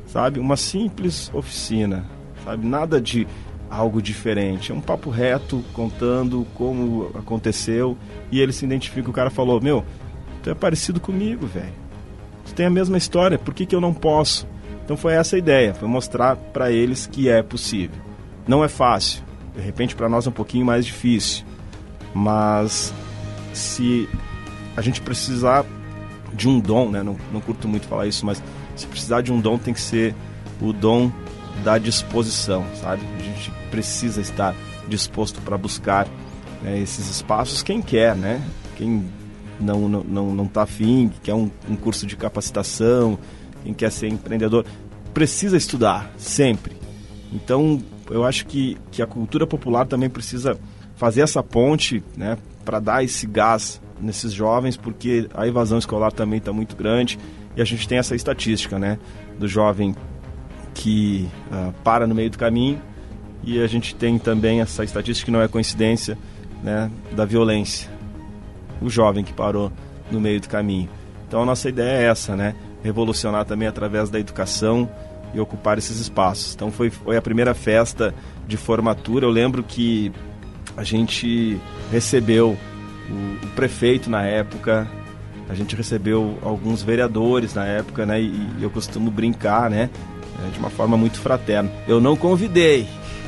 sabe? 0.06 0.40
Uma 0.40 0.56
simples 0.56 1.30
oficina, 1.32 2.04
sabe? 2.44 2.66
Nada 2.66 3.00
de 3.00 3.26
algo 3.70 4.02
diferente, 4.02 4.70
é 4.70 4.74
um 4.74 4.80
papo 4.80 5.08
reto, 5.08 5.64
contando 5.72 6.46
como 6.54 7.10
aconteceu, 7.14 7.96
e 8.30 8.40
ele 8.40 8.52
se 8.52 8.64
identifica, 8.66 9.08
o 9.08 9.12
cara 9.14 9.30
falou, 9.30 9.60
meu, 9.60 9.84
tu 10.42 10.50
é 10.50 10.54
parecido 10.54 11.00
comigo, 11.00 11.46
velho. 11.46 11.81
Tu 12.52 12.54
tem 12.54 12.66
a 12.66 12.70
mesma 12.70 12.98
história, 12.98 13.38
por 13.38 13.54
que, 13.54 13.64
que 13.64 13.74
eu 13.74 13.80
não 13.80 13.94
posso? 13.94 14.46
Então 14.84 14.94
foi 14.94 15.14
essa 15.14 15.36
a 15.36 15.38
ideia, 15.38 15.72
foi 15.72 15.88
mostrar 15.88 16.36
para 16.36 16.70
eles 16.70 17.06
que 17.06 17.26
é 17.26 17.42
possível. 17.42 17.96
Não 18.46 18.62
é 18.62 18.68
fácil, 18.68 19.22
de 19.56 19.62
repente 19.62 19.96
para 19.96 20.06
nós 20.06 20.26
é 20.26 20.28
um 20.28 20.34
pouquinho 20.34 20.66
mais 20.66 20.84
difícil, 20.84 21.46
mas 22.12 22.92
se 23.54 24.06
a 24.76 24.82
gente 24.82 25.00
precisar 25.00 25.64
de 26.34 26.46
um 26.46 26.60
dom, 26.60 26.90
né? 26.90 27.02
Não, 27.02 27.16
não 27.32 27.40
curto 27.40 27.66
muito 27.66 27.86
falar 27.86 28.06
isso, 28.06 28.26
mas 28.26 28.42
se 28.76 28.86
precisar 28.86 29.22
de 29.22 29.32
um 29.32 29.40
dom 29.40 29.56
tem 29.56 29.72
que 29.72 29.80
ser 29.80 30.14
o 30.60 30.74
dom 30.74 31.10
da 31.64 31.78
disposição, 31.78 32.66
sabe? 32.82 33.00
A 33.18 33.22
gente 33.22 33.50
precisa 33.70 34.20
estar 34.20 34.54
disposto 34.86 35.40
para 35.40 35.56
buscar 35.56 36.06
né, 36.62 36.78
esses 36.78 37.08
espaços. 37.08 37.62
Quem 37.62 37.80
quer, 37.80 38.14
né? 38.14 38.42
Quem 38.76 39.08
não 39.60 39.88
não 39.88 40.04
não, 40.04 40.34
não 40.34 40.46
tá 40.46 40.62
afim, 40.62 41.10
quer 41.22 41.34
um, 41.34 41.50
um 41.68 41.76
curso 41.76 42.06
de 42.06 42.16
capacitação, 42.16 43.18
quem 43.62 43.72
quer 43.72 43.90
ser 43.90 44.08
empreendedor, 44.08 44.64
precisa 45.14 45.56
estudar 45.56 46.10
sempre. 46.16 46.76
Então 47.32 47.80
eu 48.10 48.24
acho 48.24 48.46
que, 48.46 48.76
que 48.90 49.00
a 49.02 49.06
cultura 49.06 49.46
popular 49.46 49.86
também 49.86 50.10
precisa 50.10 50.58
fazer 50.96 51.22
essa 51.22 51.42
ponte 51.42 52.02
né, 52.16 52.36
para 52.64 52.78
dar 52.78 53.02
esse 53.02 53.26
gás 53.26 53.80
nesses 54.00 54.32
jovens, 54.32 54.76
porque 54.76 55.28
a 55.34 55.46
evasão 55.46 55.78
escolar 55.78 56.12
também 56.12 56.38
está 56.38 56.52
muito 56.52 56.76
grande 56.76 57.18
e 57.56 57.62
a 57.62 57.64
gente 57.64 57.86
tem 57.86 57.98
essa 57.98 58.14
estatística 58.14 58.78
né, 58.78 58.98
do 59.38 59.46
jovem 59.46 59.94
que 60.74 61.28
uh, 61.50 61.72
para 61.84 62.06
no 62.06 62.14
meio 62.14 62.30
do 62.30 62.38
caminho 62.38 62.80
e 63.44 63.60
a 63.60 63.66
gente 63.66 63.94
tem 63.94 64.18
também 64.18 64.60
essa 64.60 64.84
estatística 64.84 65.26
que 65.26 65.30
não 65.30 65.40
é 65.40 65.48
coincidência 65.48 66.16
né, 66.62 66.90
da 67.12 67.24
violência. 67.24 67.90
O 68.82 68.90
jovem 68.90 69.24
que 69.24 69.32
parou 69.32 69.72
no 70.10 70.20
meio 70.20 70.40
do 70.40 70.48
caminho. 70.48 70.88
Então 71.26 71.42
a 71.42 71.46
nossa 71.46 71.68
ideia 71.68 72.02
é 72.02 72.04
essa, 72.04 72.36
né? 72.36 72.54
Revolucionar 72.82 73.44
também 73.44 73.68
através 73.68 74.10
da 74.10 74.20
educação 74.20 74.88
e 75.32 75.40
ocupar 75.40 75.78
esses 75.78 75.98
espaços. 75.98 76.54
Então 76.54 76.70
foi, 76.70 76.90
foi 76.90 77.16
a 77.16 77.22
primeira 77.22 77.54
festa 77.54 78.14
de 78.46 78.56
formatura. 78.56 79.24
Eu 79.24 79.30
lembro 79.30 79.62
que 79.62 80.12
a 80.76 80.84
gente 80.84 81.58
recebeu 81.90 82.50
o, 83.08 83.46
o 83.46 83.48
prefeito 83.54 84.10
na 84.10 84.24
época, 84.24 84.86
a 85.48 85.54
gente 85.54 85.74
recebeu 85.76 86.38
alguns 86.42 86.82
vereadores 86.82 87.54
na 87.54 87.64
época, 87.64 88.06
né? 88.06 88.20
E, 88.20 88.26
e 88.58 88.62
eu 88.62 88.70
costumo 88.70 89.10
brincar, 89.10 89.70
né? 89.70 89.90
É, 90.46 90.50
de 90.50 90.58
uma 90.58 90.70
forma 90.70 90.96
muito 90.96 91.18
fraterna. 91.18 91.70
Eu 91.86 92.00
não 92.00 92.16
convidei 92.16 92.86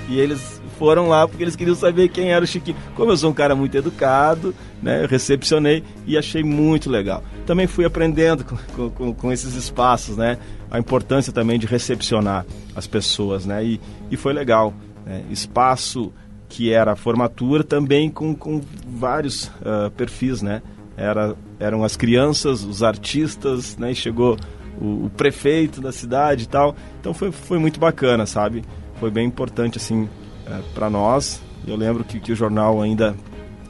e 0.08 0.18
eles 0.18 0.53
foram 0.78 1.08
lá 1.08 1.26
porque 1.26 1.42
eles 1.42 1.56
queriam 1.56 1.74
saber 1.74 2.08
quem 2.08 2.32
era 2.32 2.44
o 2.44 2.46
Chiquinho. 2.46 2.76
Como 2.94 3.10
eu 3.10 3.16
sou 3.16 3.30
um 3.30 3.34
cara 3.34 3.54
muito 3.54 3.76
educado, 3.76 4.54
né, 4.82 5.04
eu 5.04 5.08
recepcionei 5.08 5.82
e 6.06 6.18
achei 6.18 6.42
muito 6.42 6.90
legal. 6.90 7.22
Também 7.46 7.66
fui 7.66 7.84
aprendendo 7.84 8.44
com, 8.44 8.90
com, 8.90 9.14
com 9.14 9.32
esses 9.32 9.54
espaços, 9.54 10.16
né, 10.16 10.38
a 10.70 10.78
importância 10.78 11.32
também 11.32 11.58
de 11.58 11.66
recepcionar 11.66 12.44
as 12.74 12.86
pessoas, 12.86 13.46
né, 13.46 13.64
e, 13.64 13.80
e 14.10 14.16
foi 14.16 14.32
legal. 14.32 14.74
Né, 15.04 15.24
espaço 15.30 16.12
que 16.48 16.72
era 16.72 16.94
formatura 16.94 17.64
também 17.64 18.10
com, 18.10 18.34
com 18.34 18.60
vários 18.86 19.46
uh, 19.46 19.90
perfis, 19.96 20.40
né, 20.42 20.62
era, 20.96 21.34
eram 21.58 21.82
as 21.82 21.96
crianças, 21.96 22.62
os 22.62 22.82
artistas, 22.82 23.76
né, 23.76 23.92
e 23.92 23.94
chegou 23.94 24.36
o, 24.80 25.06
o, 25.06 25.10
prefeito 25.10 25.80
da 25.80 25.92
cidade 25.92 26.44
e 26.44 26.48
tal. 26.48 26.74
Então 27.00 27.12
foi, 27.12 27.32
foi 27.32 27.58
muito 27.58 27.78
bacana, 27.78 28.26
sabe? 28.26 28.62
Foi 29.00 29.10
bem 29.10 29.26
importante, 29.26 29.78
assim, 29.78 30.08
é, 30.46 30.60
para 30.74 30.90
nós. 30.90 31.40
Eu 31.66 31.76
lembro 31.76 32.04
que, 32.04 32.20
que 32.20 32.32
o 32.32 32.36
jornal 32.36 32.82
ainda 32.82 33.14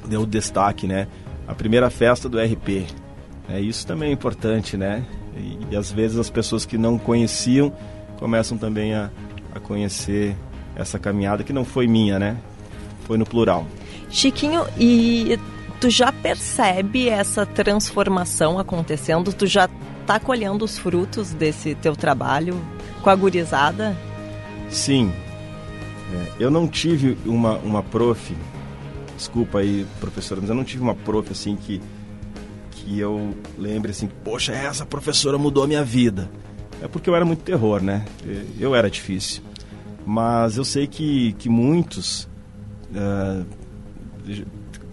deu 0.07 0.27
destaque, 0.27 0.87
né? 0.87 1.07
A 1.47 1.55
primeira 1.55 1.91
festa 1.91 2.29
do 2.29 2.39
RP. 2.39 2.87
É, 3.49 3.61
isso 3.61 3.87
também 3.87 4.11
é 4.11 4.13
importante, 4.13 4.77
né? 4.77 5.05
E, 5.37 5.59
e 5.71 5.77
às 5.77 5.91
vezes 5.93 6.19
as 6.19 6.31
pessoas 6.31 6.65
que 6.65 6.79
não 6.79 6.99
conheciam 6.99 7.73
começam 8.19 8.57
também 8.57 8.95
a, 8.95 9.11
a 9.55 9.61
conhecer 9.61 10.37
essa 10.77 10.99
caminhada 10.99 11.45
que 11.45 11.53
não 11.53 11.65
foi 11.65 11.87
minha, 11.87 12.19
né? 12.19 12.37
Foi 13.07 13.19
no 13.19 13.27
plural. 13.27 13.67
Chiquinho, 14.11 14.65
e 14.79 15.39
tu 15.81 15.91
já 15.91 16.13
percebe 16.13 17.09
essa 17.09 17.45
transformação 17.45 18.59
acontecendo? 18.59 19.33
Tu 19.33 19.47
já 19.47 19.69
tá 20.07 20.19
colhendo 20.19 20.65
os 20.65 20.79
frutos 20.79 21.33
desse 21.33 21.75
teu 21.75 21.95
trabalho 21.97 22.61
com 23.03 23.11
a 23.11 23.15
gurizada? 23.15 23.97
Sim. 24.71 25.13
É, 26.13 26.33
eu 26.39 26.51
não 26.51 26.69
tive 26.69 27.17
uma, 27.25 27.57
uma 27.59 27.83
prof, 27.83 28.35
desculpa 29.17 29.59
aí, 29.59 29.87
professora, 30.01 30.41
mas 30.41 30.51
eu 30.51 30.57
não 30.57 30.65
tive 30.65 30.83
uma 30.83 30.95
prof 30.95 31.31
assim 31.33 31.57
que, 31.57 31.81
que 32.71 32.99
eu 32.99 33.35
lembre 33.59 33.91
assim, 33.91 34.09
poxa, 34.23 34.53
essa 34.53 34.85
professora 34.85 35.39
mudou 35.39 35.65
a 35.65 35.67
minha 35.67 35.85
vida. 35.85 36.31
É 36.83 36.89
porque 36.89 37.09
eu 37.09 37.17
era 37.17 37.25
muito 37.25 37.43
terror, 37.43 37.83
né? 37.83 38.05
Eu 38.59 38.75
era 38.75 38.91
difícil. 38.91 39.43
Mas 40.05 40.59
eu 40.59 40.65
sei 40.65 40.87
que, 40.87 41.33
que 41.35 41.49
muitos 41.49 42.29
uh, 42.91 43.47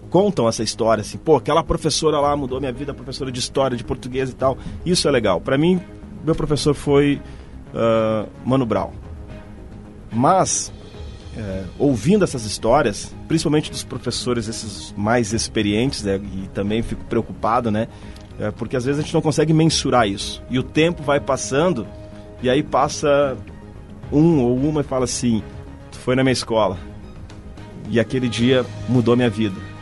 contam 0.08 0.48
essa 0.48 0.62
história, 0.62 1.02
assim, 1.02 1.18
pô, 1.18 1.36
aquela 1.36 1.62
professora 1.62 2.18
lá 2.18 2.34
mudou 2.36 2.60
minha 2.60 2.72
vida, 2.72 2.94
professora 2.94 3.30
de 3.30 3.38
história, 3.38 3.76
de 3.76 3.84
português 3.84 4.30
e 4.30 4.34
tal. 4.34 4.56
Isso 4.86 5.06
é 5.06 5.10
legal. 5.10 5.40
Para 5.40 5.58
mim, 5.58 5.80
meu 6.24 6.34
professor 6.34 6.74
foi 6.74 7.20
uh, 7.74 8.28
Mano 8.44 8.64
Brown. 8.64 8.90
Mas, 10.10 10.72
uh, 11.36 11.66
ouvindo 11.78 12.24
essas 12.24 12.44
histórias, 12.44 13.14
principalmente 13.28 13.70
dos 13.70 13.84
professores 13.84 14.48
esses 14.48 14.94
mais 14.96 15.32
experientes, 15.32 16.02
né, 16.02 16.16
e 16.16 16.48
também 16.48 16.82
fico 16.82 17.04
preocupado, 17.04 17.70
né, 17.70 17.88
é, 18.38 18.50
porque 18.50 18.76
às 18.76 18.84
vezes 18.84 19.00
a 19.00 19.02
gente 19.02 19.14
não 19.14 19.22
consegue 19.22 19.52
mensurar 19.52 20.08
isso. 20.08 20.42
E 20.50 20.58
o 20.58 20.62
tempo 20.62 21.02
vai 21.02 21.20
passando, 21.20 21.86
e 22.42 22.48
aí 22.48 22.62
passa 22.62 23.36
um 24.10 24.40
ou 24.40 24.56
uma 24.56 24.80
e 24.80 24.84
fala 24.84 25.04
assim, 25.04 25.42
tu 25.90 25.98
foi 25.98 26.16
na 26.16 26.22
minha 26.22 26.32
escola, 26.32 26.78
e 27.88 28.00
aquele 28.00 28.28
dia 28.28 28.64
mudou 28.88 29.16
minha 29.16 29.30
vida 29.30 29.72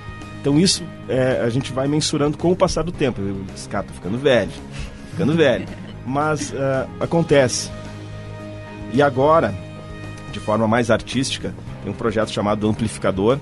então 0.40 0.58
isso 0.58 0.82
é, 1.08 1.40
a 1.44 1.50
gente 1.50 1.72
vai 1.72 1.86
mensurando 1.86 2.38
com 2.38 2.50
o 2.50 2.56
passar 2.56 2.82
do 2.82 2.90
tempo. 2.90 3.20
Eu 3.20 3.44
disse, 3.52 3.68
cara, 3.68 3.84
tô 3.84 3.92
ficando 3.92 4.18
velho, 4.18 4.50
ficando 5.10 5.34
velho. 5.34 5.66
Mas 6.06 6.50
uh, 6.50 6.88
acontece. 6.98 7.70
E 8.92 9.02
agora, 9.02 9.54
de 10.32 10.40
forma 10.40 10.66
mais 10.66 10.90
artística, 10.90 11.54
tem 11.82 11.92
um 11.92 11.96
projeto 11.96 12.30
chamado 12.30 12.68
Amplificador, 12.68 13.38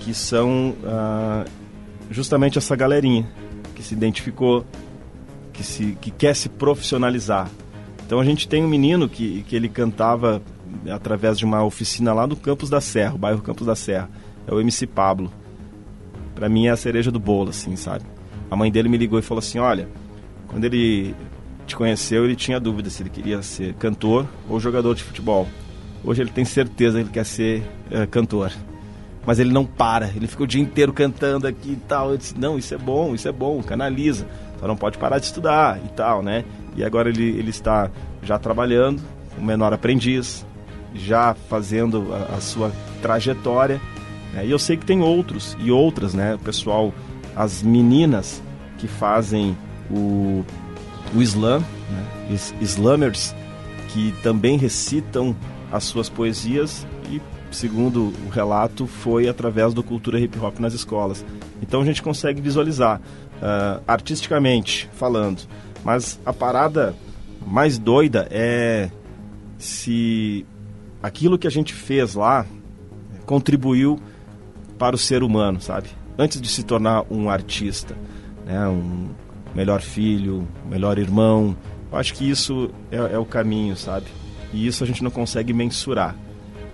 que 0.00 0.14
são 0.14 0.74
uh, 0.82 1.48
justamente 2.10 2.58
essa 2.58 2.74
galerinha 2.76 3.26
que 3.74 3.82
se 3.82 3.94
identificou, 3.94 4.64
que, 5.52 5.62
se, 5.62 5.96
que 6.00 6.10
quer 6.10 6.34
se 6.34 6.48
profissionalizar. 6.48 7.48
Então 8.06 8.20
a 8.20 8.24
gente 8.24 8.48
tem 8.48 8.64
um 8.64 8.68
menino 8.68 9.08
que, 9.08 9.42
que 9.42 9.54
ele 9.54 9.68
cantava 9.68 10.42
através 10.90 11.38
de 11.38 11.44
uma 11.44 11.64
oficina 11.64 12.12
lá 12.12 12.26
no 12.26 12.36
Campos 12.36 12.70
da 12.70 12.80
Serra, 12.80 13.14
o 13.14 13.18
bairro 13.18 13.42
Campos 13.42 13.66
da 13.66 13.74
Serra. 13.74 14.08
É 14.46 14.54
o 14.54 14.60
MC 14.60 14.86
Pablo 14.86 15.30
para 16.38 16.48
mim 16.48 16.68
é 16.68 16.70
a 16.70 16.76
cereja 16.76 17.10
do 17.10 17.18
bolo, 17.18 17.50
assim, 17.50 17.74
sabe? 17.74 18.04
A 18.48 18.54
mãe 18.54 18.70
dele 18.70 18.88
me 18.88 18.96
ligou 18.96 19.18
e 19.18 19.22
falou 19.22 19.40
assim: 19.40 19.58
olha, 19.58 19.88
quando 20.46 20.64
ele 20.64 21.12
te 21.66 21.74
conheceu, 21.74 22.24
ele 22.24 22.36
tinha 22.36 22.60
dúvida 22.60 22.88
se 22.88 23.02
ele 23.02 23.10
queria 23.10 23.42
ser 23.42 23.74
cantor 23.74 24.24
ou 24.48 24.60
jogador 24.60 24.94
de 24.94 25.02
futebol. 25.02 25.48
Hoje 26.08 26.22
ele 26.22 26.30
tem 26.30 26.44
certeza 26.44 26.98
que 26.98 27.04
ele 27.04 27.10
quer 27.10 27.26
ser 27.26 27.62
uh, 27.90 28.06
cantor. 28.10 28.50
Mas 29.26 29.38
ele 29.38 29.52
não 29.52 29.66
para, 29.66 30.08
ele 30.16 30.26
fica 30.26 30.42
o 30.42 30.46
dia 30.46 30.62
inteiro 30.62 30.90
cantando 30.92 31.46
aqui 31.46 31.72
e 31.72 31.76
tal. 31.86 32.12
Eu 32.12 32.16
disse: 32.16 32.38
não, 32.38 32.56
isso 32.56 32.74
é 32.74 32.78
bom, 32.78 33.14
isso 33.14 33.28
é 33.28 33.32
bom, 33.32 33.62
canaliza. 33.62 34.26
Só 34.58 34.66
não 34.66 34.76
pode 34.76 34.96
parar 34.96 35.18
de 35.18 35.26
estudar 35.26 35.78
e 35.84 35.88
tal, 35.90 36.22
né? 36.22 36.44
E 36.74 36.82
agora 36.82 37.10
ele, 37.10 37.24
ele 37.24 37.50
está 37.50 37.90
já 38.22 38.38
trabalhando, 38.38 39.02
um 39.38 39.44
menor 39.44 39.72
aprendiz, 39.74 40.46
já 40.94 41.34
fazendo 41.34 42.06
a, 42.14 42.36
a 42.36 42.40
sua 42.40 42.72
trajetória 43.02 43.78
é, 44.36 44.44
e 44.44 44.50
eu 44.50 44.58
sei 44.58 44.76
que 44.76 44.84
tem 44.84 45.02
outros 45.02 45.56
e 45.60 45.70
outras, 45.70 46.14
né? 46.14 46.34
O 46.34 46.38
pessoal, 46.38 46.92
as 47.34 47.62
meninas 47.62 48.42
que 48.78 48.86
fazem 48.86 49.56
o, 49.90 50.44
o 51.14 51.22
slam, 51.22 51.60
né? 51.60 52.38
slammers, 52.60 53.34
que 53.88 54.12
também 54.22 54.58
recitam 54.58 55.34
as 55.70 55.84
suas 55.84 56.08
poesias 56.08 56.86
e, 57.10 57.20
segundo 57.50 58.12
o 58.26 58.28
relato, 58.28 58.86
foi 58.86 59.28
através 59.28 59.74
do 59.74 59.82
cultura 59.82 60.18
hip 60.18 60.38
hop 60.38 60.58
nas 60.58 60.74
escolas. 60.74 61.24
Então 61.62 61.80
a 61.80 61.84
gente 61.84 62.02
consegue 62.02 62.40
visualizar, 62.40 63.00
uh, 63.36 63.82
artisticamente 63.86 64.88
falando. 64.94 65.46
Mas 65.84 66.18
a 66.24 66.32
parada 66.32 66.94
mais 67.46 67.78
doida 67.78 68.28
é 68.30 68.90
se 69.58 70.46
aquilo 71.02 71.38
que 71.38 71.46
a 71.46 71.50
gente 71.50 71.72
fez 71.72 72.14
lá 72.14 72.46
contribuiu 73.26 73.98
para 74.78 74.94
o 74.96 74.98
ser 74.98 75.22
humano, 75.22 75.60
sabe? 75.60 75.88
Antes 76.16 76.40
de 76.40 76.48
se 76.48 76.62
tornar 76.62 77.04
um 77.10 77.28
artista, 77.28 77.96
né? 78.46 78.66
Um 78.68 79.08
melhor 79.54 79.80
filho, 79.80 80.46
melhor 80.68 80.98
irmão. 80.98 81.56
Eu 81.90 81.98
acho 81.98 82.14
que 82.14 82.28
isso 82.28 82.70
é, 82.90 82.96
é 82.96 83.18
o 83.18 83.24
caminho, 83.24 83.76
sabe? 83.76 84.06
E 84.52 84.66
isso 84.66 84.82
a 84.82 84.86
gente 84.86 85.02
não 85.02 85.10
consegue 85.10 85.52
mensurar. 85.52 86.14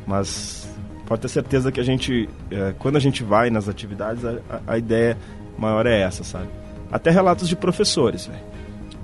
Mas 0.06 0.68
pode 1.06 1.22
ter 1.22 1.28
certeza 1.28 1.72
que 1.72 1.80
a 1.80 1.84
gente, 1.84 2.28
é, 2.50 2.74
quando 2.78 2.96
a 2.96 3.00
gente 3.00 3.22
vai 3.22 3.50
nas 3.50 3.68
atividades, 3.68 4.24
a, 4.24 4.38
a, 4.66 4.78
ideia 4.78 5.16
maior 5.58 5.86
é 5.86 6.00
essa, 6.00 6.24
sabe? 6.24 6.48
Até 6.90 7.10
relatos 7.10 7.48
de 7.48 7.56
professores, 7.56 8.26
velho. 8.26 8.54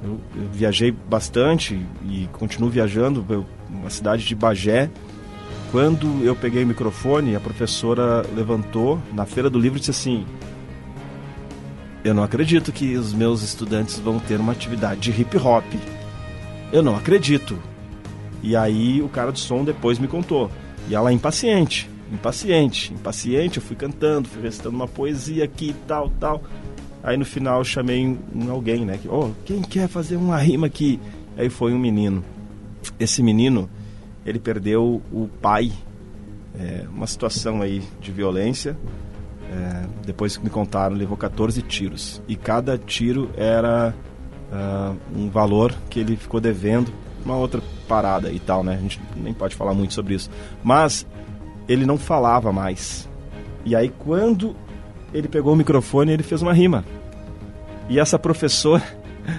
Eu, 0.02 0.20
eu, 0.34 0.48
viajei 0.52 0.90
bastante 0.90 1.78
e 2.08 2.28
continuo 2.32 2.70
viajando, 2.70 3.24
uma 3.68 3.90
cidade 3.90 4.24
de 4.24 4.34
Bagé. 4.34 4.90
Quando 5.70 6.24
eu 6.24 6.34
peguei 6.34 6.64
o 6.64 6.66
microfone, 6.66 7.36
a 7.36 7.40
professora 7.40 8.24
levantou 8.34 9.00
na 9.12 9.26
feira 9.26 9.50
do 9.50 9.58
livro 9.58 9.76
e 9.76 9.80
disse 9.80 9.90
assim: 9.90 10.26
Eu 12.02 12.14
não 12.14 12.22
acredito 12.22 12.72
que 12.72 12.96
os 12.96 13.12
meus 13.12 13.42
estudantes 13.42 13.98
vão 13.98 14.18
ter 14.18 14.40
uma 14.40 14.52
atividade 14.52 15.00
de 15.00 15.20
hip 15.20 15.36
hop. 15.36 15.64
Eu 16.72 16.82
não 16.82 16.96
acredito. 16.96 17.58
E 18.42 18.56
aí 18.56 19.02
o 19.02 19.08
cara 19.08 19.32
do 19.32 19.38
som 19.38 19.64
depois 19.64 19.98
me 19.98 20.08
contou. 20.08 20.50
E 20.88 20.94
ela 20.94 21.12
impaciente, 21.12 21.88
impaciente, 22.12 22.92
impaciente. 22.92 23.58
Eu 23.58 23.62
fui 23.62 23.76
cantando, 23.76 24.28
fui 24.28 24.42
recitando 24.42 24.76
uma 24.76 24.88
poesia 24.88 25.44
aqui, 25.44 25.74
tal, 25.86 26.10
tal. 26.18 26.42
Aí 27.02 27.16
no 27.16 27.24
final 27.24 27.64
chamei 27.64 28.06
um, 28.06 28.50
alguém, 28.50 28.84
né? 28.84 28.98
Que, 28.98 29.08
oh, 29.08 29.30
quem 29.44 29.62
quer 29.62 29.88
fazer 29.88 30.16
uma 30.16 30.36
rima 30.38 30.66
aqui? 30.66 31.00
Aí 31.36 31.48
foi 31.48 31.72
um 31.72 31.78
menino. 31.78 32.24
Esse 32.98 33.22
menino, 33.22 33.68
ele 34.24 34.38
perdeu 34.38 35.02
o 35.12 35.28
pai. 35.40 35.72
É, 36.58 36.84
uma 36.92 37.06
situação 37.06 37.62
aí 37.62 37.82
de 38.00 38.12
violência. 38.12 38.76
É, 39.50 39.86
depois 40.04 40.36
que 40.36 40.44
me 40.44 40.50
contaram, 40.50 40.94
levou 40.94 41.16
14 41.16 41.62
tiros. 41.62 42.20
E 42.28 42.36
cada 42.36 42.76
tiro 42.76 43.30
era 43.36 43.94
uh, 44.52 44.96
um 45.16 45.30
valor 45.30 45.74
que 45.88 46.00
ele 46.00 46.16
ficou 46.16 46.40
devendo. 46.40 46.92
Uma 47.24 47.36
outra 47.36 47.62
parada 47.90 48.30
e 48.30 48.38
tal, 48.38 48.62
né? 48.62 48.76
A 48.78 48.80
gente 48.80 49.00
nem 49.16 49.34
pode 49.34 49.56
falar 49.56 49.74
muito 49.74 49.92
sobre 49.92 50.14
isso. 50.14 50.30
Mas 50.62 51.04
ele 51.68 51.84
não 51.84 51.98
falava 51.98 52.52
mais. 52.52 53.08
E 53.64 53.74
aí 53.74 53.88
quando 53.88 54.54
ele 55.12 55.26
pegou 55.26 55.52
o 55.52 55.56
microfone, 55.56 56.12
ele 56.12 56.22
fez 56.22 56.40
uma 56.40 56.52
rima. 56.52 56.84
E 57.88 57.98
essa 57.98 58.16
professora 58.16 58.84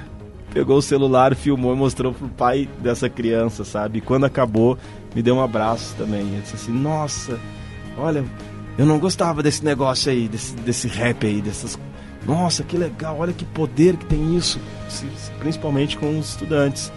pegou 0.53 0.77
o 0.77 0.81
celular, 0.81 1.33
filmou 1.33 1.73
e 1.73 1.77
mostrou 1.77 2.13
pro 2.13 2.27
pai 2.27 2.67
dessa 2.79 3.09
criança, 3.09 3.63
sabe? 3.63 3.99
E 3.99 4.01
quando 4.01 4.25
acabou, 4.25 4.77
me 5.15 5.21
deu 5.21 5.35
um 5.35 5.41
abraço 5.41 5.95
também. 5.97 6.19
Ele 6.19 6.41
disse 6.41 6.55
assim: 6.55 6.73
"Nossa, 6.73 7.39
olha, 7.97 8.25
eu 8.77 8.85
não 8.85 8.99
gostava 8.99 9.41
desse 9.41 9.63
negócio 9.63 10.11
aí, 10.11 10.27
desse, 10.27 10.53
desse 10.57 10.89
rap 10.89 11.25
aí, 11.25 11.41
dessas 11.41 11.79
nossa, 12.25 12.63
que 12.63 12.77
legal, 12.77 13.17
olha 13.17 13.33
que 13.33 13.45
poder 13.45 13.97
que 13.97 14.05
tem 14.05 14.37
isso, 14.37 14.59
principalmente 15.39 15.97
com 15.97 16.19
os 16.19 16.29
estudantes. 16.29 16.91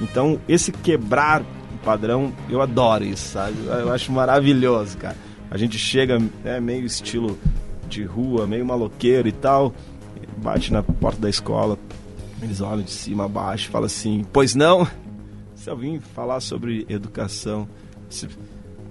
Então, 0.00 0.38
esse 0.48 0.72
quebrar 0.72 1.42
o 1.42 1.84
padrão, 1.84 2.32
eu 2.48 2.60
adoro 2.60 3.04
isso, 3.04 3.32
sabe? 3.32 3.54
Eu 3.66 3.92
acho 3.92 4.10
maravilhoso, 4.12 4.96
cara. 4.98 5.16
A 5.50 5.56
gente 5.56 5.78
chega, 5.78 6.18
é 6.44 6.60
meio 6.60 6.84
estilo 6.84 7.38
de 7.88 8.02
rua, 8.02 8.46
meio 8.46 8.64
maloqueiro 8.64 9.28
e 9.28 9.32
tal, 9.32 9.72
bate 10.38 10.72
na 10.72 10.82
porta 10.82 11.20
da 11.20 11.30
escola, 11.30 11.78
eles 12.42 12.60
olham 12.60 12.82
de 12.82 12.90
cima 12.90 13.24
a 13.24 13.28
baixo 13.28 13.68
e 13.68 13.70
falam 13.70 13.86
assim: 13.86 14.24
Pois 14.32 14.54
não? 14.54 14.86
Se 15.54 15.70
eu 15.70 15.76
vim 15.76 15.98
falar 15.98 16.40
sobre 16.40 16.84
educação, 16.88 17.66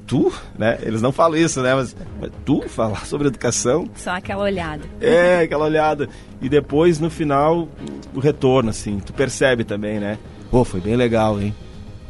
tu, 0.07 0.33
né? 0.57 0.79
Eles 0.81 1.01
não 1.01 1.11
falam 1.11 1.37
isso, 1.37 1.61
né? 1.61 1.75
Mas, 1.75 1.95
mas, 2.19 2.31
tu 2.45 2.67
falar 2.67 3.05
sobre 3.05 3.27
educação. 3.27 3.87
Só 3.95 4.11
aquela 4.11 4.43
olhada. 4.43 4.83
É, 4.99 5.41
aquela 5.41 5.65
olhada. 5.65 6.09
E 6.41 6.49
depois, 6.49 6.99
no 6.99 7.09
final, 7.09 7.67
o 8.13 8.19
retorno, 8.19 8.69
assim. 8.69 8.99
Tu 8.99 9.13
percebe 9.13 9.63
também, 9.63 9.99
né? 9.99 10.17
Pô, 10.53 10.63
foi 10.63 10.79
bem 10.79 10.95
legal, 10.95 11.41
hein? 11.41 11.51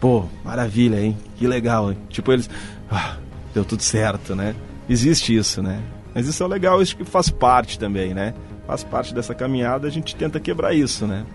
Pô, 0.01 0.25
maravilha, 0.43 0.99
hein? 0.99 1.17
Que 1.37 1.47
legal, 1.47 1.89
hein? 1.89 1.97
Tipo, 2.09 2.33
eles. 2.33 2.49
Ah, 2.91 3.15
deu 3.53 3.63
tudo 3.63 3.81
certo, 3.81 4.35
né? 4.35 4.53
Existe 4.89 5.33
isso, 5.33 5.63
né? 5.63 5.81
Mas 6.13 6.27
isso 6.27 6.43
é 6.43 6.47
legal, 6.49 6.81
isso 6.81 6.97
que 6.97 7.05
faz 7.05 7.29
parte 7.29 7.79
também, 7.79 8.13
né? 8.13 8.33
Faz 8.67 8.83
parte 8.83 9.15
dessa 9.15 9.33
caminhada, 9.33 9.87
a 9.87 9.89
gente 9.89 10.13
tenta 10.13 10.41
quebrar 10.41 10.73
isso, 10.73 11.07
né? 11.07 11.25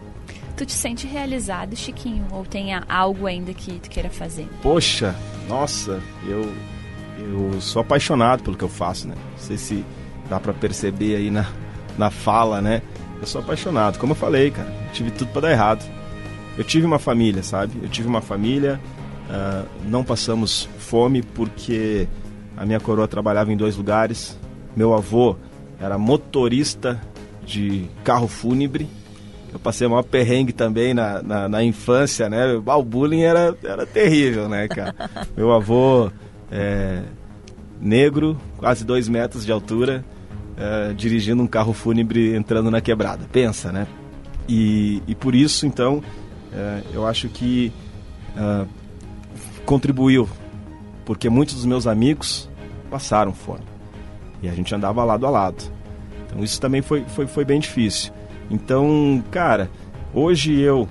Tu 0.54 0.66
te 0.66 0.72
sente 0.74 1.06
realizado, 1.06 1.74
Chiquinho? 1.74 2.26
Ou 2.30 2.44
tem 2.44 2.74
algo 2.86 3.26
ainda 3.26 3.54
que 3.54 3.80
tu 3.80 3.88
queira 3.88 4.10
fazer? 4.10 4.46
Poxa, 4.60 5.14
nossa, 5.48 6.02
eu, 6.26 6.52
eu 7.18 7.58
sou 7.58 7.80
apaixonado 7.80 8.42
pelo 8.42 8.54
que 8.54 8.64
eu 8.64 8.68
faço, 8.68 9.08
né? 9.08 9.14
Não 9.32 9.38
sei 9.38 9.56
se 9.56 9.82
dá 10.28 10.38
para 10.38 10.52
perceber 10.52 11.16
aí 11.16 11.30
na, 11.30 11.46
na 11.96 12.10
fala, 12.10 12.60
né? 12.60 12.82
Eu 13.18 13.26
sou 13.26 13.40
apaixonado. 13.40 13.98
Como 13.98 14.12
eu 14.12 14.16
falei, 14.16 14.50
cara, 14.50 14.70
tive 14.92 15.10
tudo 15.10 15.32
para 15.32 15.40
dar 15.40 15.52
errado 15.52 15.97
eu 16.58 16.64
tive 16.64 16.84
uma 16.84 16.98
família, 16.98 17.42
sabe? 17.42 17.78
Eu 17.80 17.88
tive 17.88 18.08
uma 18.08 18.20
família, 18.20 18.80
uh, 19.30 19.66
não 19.88 20.02
passamos 20.02 20.68
fome 20.76 21.22
porque 21.22 22.08
a 22.56 22.66
minha 22.66 22.80
coroa 22.80 23.06
trabalhava 23.06 23.52
em 23.52 23.56
dois 23.56 23.76
lugares. 23.76 24.36
Meu 24.76 24.92
avô 24.92 25.36
era 25.80 25.96
motorista 25.96 27.00
de 27.46 27.86
carro 28.02 28.26
fúnebre. 28.26 28.88
Eu 29.52 29.60
passei 29.60 29.86
uma 29.86 30.02
perrengue 30.02 30.52
também 30.52 30.92
na, 30.92 31.22
na, 31.22 31.48
na 31.48 31.62
infância, 31.62 32.28
né? 32.28 32.52
O 32.54 32.82
bullying 32.82 33.22
era, 33.22 33.56
era 33.62 33.86
terrível, 33.86 34.48
né, 34.48 34.66
cara? 34.66 34.94
Meu 35.36 35.52
avô 35.52 36.10
é, 36.50 37.02
negro, 37.80 38.36
quase 38.56 38.84
dois 38.84 39.08
metros 39.08 39.46
de 39.46 39.52
altura, 39.52 40.04
é, 40.56 40.92
dirigindo 40.92 41.40
um 41.40 41.46
carro 41.46 41.72
fúnebre 41.72 42.34
entrando 42.34 42.68
na 42.68 42.80
quebrada. 42.80 43.26
Pensa, 43.30 43.70
né? 43.70 43.86
E, 44.48 45.02
e 45.06 45.14
por 45.14 45.34
isso, 45.34 45.66
então, 45.66 46.02
é, 46.52 46.82
eu 46.92 47.06
acho 47.06 47.28
que 47.28 47.72
é, 48.36 48.66
contribuiu, 49.64 50.28
porque 51.04 51.28
muitos 51.28 51.56
dos 51.56 51.64
meus 51.64 51.86
amigos 51.86 52.48
passaram 52.90 53.32
fome 53.32 53.64
e 54.42 54.48
a 54.48 54.52
gente 54.52 54.74
andava 54.74 55.04
lado 55.04 55.26
a 55.26 55.30
lado. 55.30 55.64
Então 56.26 56.42
isso 56.42 56.60
também 56.60 56.82
foi, 56.82 57.04
foi, 57.04 57.26
foi 57.26 57.44
bem 57.44 57.60
difícil. 57.60 58.12
Então, 58.50 59.22
cara, 59.30 59.70
hoje 60.14 60.58
eu 60.58 60.88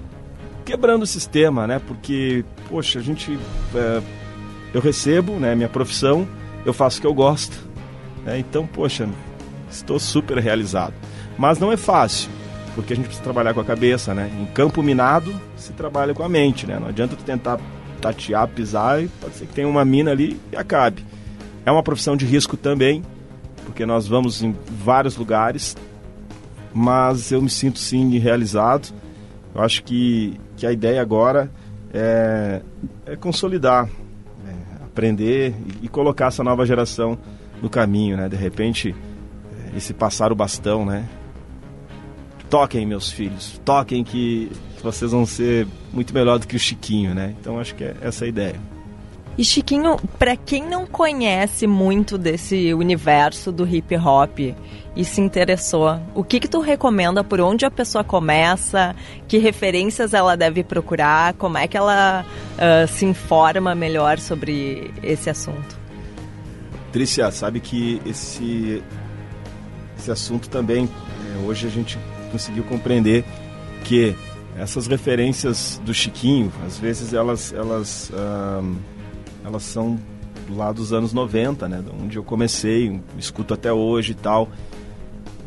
quebrando 0.65 1.03
o 1.03 1.07
sistema, 1.07 1.65
né? 1.65 1.79
Porque, 1.79 2.43
poxa, 2.69 2.99
a 2.99 3.01
gente. 3.01 3.37
É, 3.73 4.01
eu 4.73 4.81
recebo, 4.81 5.33
né? 5.33 5.55
Minha 5.55 5.69
profissão, 5.69 6.27
eu 6.65 6.73
faço 6.73 6.99
o 6.99 7.01
que 7.01 7.07
eu 7.07 7.13
gosto. 7.13 7.67
Né, 8.25 8.39
então, 8.39 8.67
poxa, 8.67 9.07
estou 9.71 9.97
super 9.97 10.37
realizado. 10.37 10.93
Mas 11.37 11.59
não 11.59 11.71
é 11.71 11.77
fácil 11.77 12.29
porque 12.77 12.93
a 12.93 12.95
gente 12.95 13.05
precisa 13.05 13.23
trabalhar 13.23 13.55
com 13.55 13.59
a 13.59 13.65
cabeça, 13.65 14.13
né? 14.13 14.29
Em 14.39 14.45
campo 14.45 14.83
minado, 14.83 15.33
se 15.55 15.73
trabalha 15.73 16.13
com 16.13 16.21
a 16.21 16.29
mente, 16.29 16.67
né? 16.67 16.77
Não 16.79 16.89
adianta 16.89 17.15
tu 17.15 17.23
tentar 17.23 17.59
tatear, 17.99 18.47
pisar 18.49 19.03
e 19.03 19.07
pode 19.07 19.33
ser 19.33 19.47
que 19.47 19.53
tenha 19.53 19.67
uma 19.67 19.83
mina 19.83 20.11
ali 20.11 20.39
e 20.51 20.55
acabe. 20.55 21.03
É 21.65 21.71
uma 21.71 21.81
profissão 21.81 22.15
de 22.15 22.23
risco 22.23 22.55
também, 22.55 23.03
porque 23.65 23.83
nós 23.83 24.07
vamos 24.07 24.43
em 24.43 24.55
vários 24.69 25.17
lugares, 25.17 25.75
mas 26.71 27.31
eu 27.31 27.41
me 27.41 27.49
sinto 27.49 27.79
sim 27.79 28.15
realizado. 28.19 28.93
Eu 29.55 29.63
acho 29.63 29.81
que, 29.83 30.39
que 30.55 30.67
a 30.67 30.71
ideia 30.71 31.01
agora 31.01 31.49
é, 31.91 32.61
é 33.07 33.15
consolidar, 33.15 33.89
é 34.45 34.83
aprender 34.85 35.55
e, 35.81 35.85
e, 35.85 35.87
colocar 35.87 36.27
essa 36.27 36.43
nova 36.43 36.63
geração 36.63 37.17
no 37.59 37.71
caminho, 37.71 38.17
né? 38.17 38.29
De 38.29 38.35
repente, 38.35 38.93
é, 39.73 39.77
esse 39.77 39.95
passar 39.95 40.31
o 40.31 40.35
bastão, 40.35 40.85
né? 40.85 41.09
Toquem, 42.49 42.85
meus 42.85 43.11
filhos, 43.11 43.59
toquem 43.63 44.03
que 44.03 44.51
vocês 44.81 45.11
vão 45.11 45.25
ser 45.25 45.67
muito 45.91 46.13
melhor 46.13 46.39
do 46.39 46.47
que 46.47 46.55
o 46.55 46.59
Chiquinho, 46.59 47.13
né? 47.13 47.35
Então 47.39 47.59
acho 47.59 47.75
que 47.75 47.83
é 47.83 47.95
essa 48.01 48.25
a 48.25 48.27
ideia. 48.27 48.55
E 49.37 49.45
Chiquinho, 49.45 49.97
para 50.17 50.35
quem 50.35 50.67
não 50.67 50.87
conhece 50.87 51.67
muito 51.67 52.17
desse 52.17 52.73
universo 52.73 53.51
do 53.51 53.67
hip 53.67 53.95
hop 53.95 54.39
e 54.95 55.05
se 55.05 55.21
interessou, 55.21 55.99
o 56.15 56.23
que 56.23 56.39
que 56.39 56.47
tu 56.47 56.59
recomenda 56.59 57.23
por 57.23 57.39
onde 57.39 57.63
a 57.63 57.69
pessoa 57.69 58.03
começa, 58.03 58.95
que 59.27 59.37
referências 59.37 60.15
ela 60.15 60.35
deve 60.35 60.63
procurar, 60.63 61.35
como 61.35 61.55
é 61.55 61.67
que 61.67 61.77
ela 61.77 62.25
uh, 62.55 62.87
se 62.87 63.05
informa 63.05 63.75
melhor 63.75 64.17
sobre 64.17 64.91
esse 65.03 65.29
assunto? 65.29 65.77
Trícia, 66.91 67.29
sabe 67.29 67.59
que 67.59 68.01
esse 68.07 68.81
esse 69.99 70.11
assunto 70.11 70.49
também 70.49 70.89
é, 71.35 71.45
hoje 71.45 71.67
a 71.67 71.69
gente 71.69 71.97
conseguiu 72.27 72.63
compreender 72.63 73.23
que 73.83 74.15
essas 74.57 74.87
referências 74.87 75.81
do 75.85 75.93
Chiquinho, 75.93 76.51
às 76.65 76.77
vezes 76.79 77.13
elas 77.13 77.53
elas 77.53 78.11
elas 79.45 79.63
são 79.63 79.99
lá 80.49 80.71
dos 80.71 80.93
anos 80.93 81.13
90, 81.13 81.67
né, 81.67 81.83
onde 82.01 82.17
eu 82.17 82.23
comecei, 82.23 82.99
escuto 83.17 83.53
até 83.53 83.71
hoje 83.71 84.11
e 84.11 84.15
tal. 84.15 84.49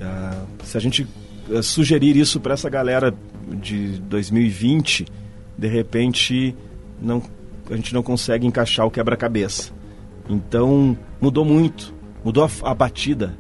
Uh, 0.01 0.64
se 0.64 0.76
a 0.76 0.81
gente 0.81 1.07
uh, 1.49 1.62
sugerir 1.62 2.16
isso 2.16 2.41
para 2.41 2.55
essa 2.55 2.70
galera 2.70 3.14
de 3.49 3.99
2020, 4.01 5.07
de 5.57 5.68
repente 5.68 6.55
não 7.01 7.22
a 7.70 7.76
gente 7.76 7.95
não 7.95 8.03
consegue 8.03 8.47
encaixar 8.47 8.87
o 8.87 8.91
quebra-cabeça. 8.91 9.72
Então 10.28 10.97
mudou 11.20 11.45
muito, 11.45 11.95
mudou 12.24 12.45
a, 12.45 12.70
a 12.70 12.74
batida, 12.74 13.37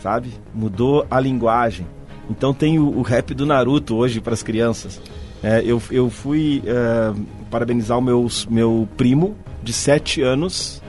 sabe? 0.00 0.30
Mudou 0.54 1.06
a 1.10 1.18
linguagem. 1.18 1.86
Então 2.30 2.54
tem 2.54 2.78
o, 2.78 2.98
o 2.98 3.02
rap 3.02 3.34
do 3.34 3.44
Naruto 3.44 3.96
hoje 3.96 4.20
para 4.20 4.34
as 4.34 4.42
crianças. 4.42 5.00
É, 5.42 5.62
eu, 5.64 5.82
eu 5.90 6.08
fui 6.08 6.62
é, 6.64 7.12
parabenizar 7.50 7.98
o 7.98 8.02
meu, 8.02 8.26
meu 8.48 8.88
primo 8.96 9.36
de 9.62 9.72
7 9.72 10.22
anos. 10.22 10.80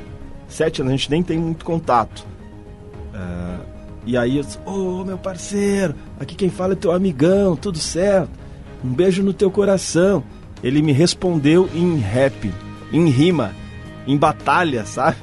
7 0.48 0.82
anos, 0.82 0.94
a 0.94 0.96
gente 0.96 1.10
nem 1.10 1.24
tem 1.24 1.40
muito 1.40 1.66
contato. 1.66 2.26
É, 3.14 3.60
e 4.06 4.16
aí 4.16 4.38
eu 4.38 4.44
disse, 4.44 4.60
ô 4.66 5.02
oh, 5.02 5.06
meu 5.06 5.18
parceiro, 5.18 5.96
aqui 6.20 6.36
quem 6.36 6.50
fala 6.50 6.74
é 6.74 6.76
teu 6.76 6.92
amigão, 6.92 7.56
tudo 7.56 7.80
certo. 7.80 8.32
Um 8.84 8.94
beijo 8.94 9.24
no 9.24 9.34
teu 9.34 9.50
coração. 9.50 10.24
Ele 10.64 10.82
me 10.82 10.92
respondeu 10.92 11.70
em 11.74 11.98
rap, 11.98 12.52
em 12.92 13.10
rima, 13.10 13.54
em 14.06 14.18
batalha, 14.18 14.86
sabe? 14.86 15.18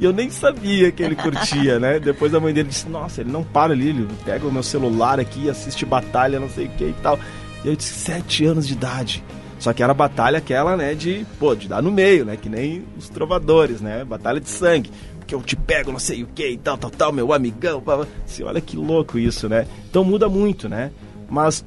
E 0.00 0.04
eu 0.04 0.12
nem 0.12 0.30
sabia 0.30 0.90
que 0.90 1.02
ele 1.02 1.14
curtia, 1.14 1.78
né? 1.78 1.98
Depois 2.00 2.34
a 2.34 2.40
mãe 2.40 2.52
dele 2.52 2.68
disse, 2.68 2.88
nossa, 2.88 3.20
ele 3.20 3.30
não 3.30 3.44
para 3.44 3.72
ali, 3.72 3.90
ele 3.90 4.08
pega 4.24 4.46
o 4.46 4.52
meu 4.52 4.62
celular 4.62 5.20
aqui, 5.20 5.48
assiste 5.48 5.86
batalha, 5.86 6.40
não 6.40 6.48
sei 6.48 6.66
o 6.66 6.70
que 6.70 6.84
e 6.84 6.94
tal. 7.02 7.18
E 7.64 7.68
eu 7.68 7.76
disse, 7.76 7.92
sete 7.94 8.44
anos 8.44 8.66
de 8.66 8.72
idade. 8.72 9.24
Só 9.58 9.72
que 9.72 9.80
era 9.80 9.94
batalha 9.94 10.38
aquela, 10.38 10.76
né, 10.76 10.92
de, 10.92 11.24
pô, 11.38 11.54
de 11.54 11.68
dar 11.68 11.80
no 11.80 11.92
meio, 11.92 12.24
né? 12.24 12.36
Que 12.36 12.48
nem 12.48 12.84
os 12.98 13.08
trovadores, 13.08 13.80
né? 13.80 14.04
Batalha 14.04 14.40
de 14.40 14.48
sangue. 14.48 14.90
Que 15.24 15.36
eu 15.36 15.40
te 15.40 15.54
pego, 15.54 15.92
não 15.92 16.00
sei 16.00 16.24
o 16.24 16.26
que 16.26 16.48
e 16.48 16.58
tal, 16.58 16.76
tal, 16.76 16.90
tal, 16.90 17.12
meu 17.12 17.32
amigão. 17.32 17.80
Assim, 18.24 18.42
olha 18.42 18.60
que 18.60 18.76
louco 18.76 19.20
isso, 19.20 19.48
né? 19.48 19.68
Então 19.88 20.02
muda 20.02 20.28
muito, 20.28 20.68
né? 20.68 20.90
Mas 21.30 21.64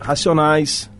Racionais, 0.00 0.90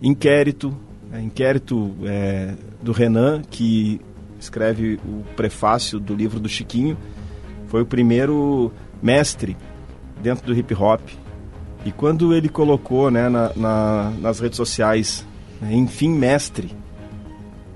Inquérito, 0.00 0.72
é, 1.12 1.20
Inquérito 1.20 1.92
é, 2.04 2.54
do 2.80 2.92
Renan, 2.92 3.42
que 3.42 4.00
escreve 4.40 4.98
o 5.04 5.22
prefácio 5.36 6.00
do 6.00 6.14
livro 6.14 6.40
do 6.40 6.48
Chiquinho, 6.48 6.96
foi 7.68 7.82
o 7.82 7.86
primeiro 7.86 8.72
mestre 9.02 9.56
dentro 10.20 10.46
do 10.46 10.58
hip 10.58 10.74
hop. 10.74 11.00
E 11.84 11.92
quando 11.92 12.34
ele 12.34 12.48
colocou 12.48 13.10
né, 13.10 13.28
na, 13.28 13.52
na, 13.54 14.12
nas 14.20 14.40
redes 14.40 14.56
sociais, 14.56 15.26
né, 15.60 15.72
enfim, 15.72 16.10
mestre, 16.10 16.70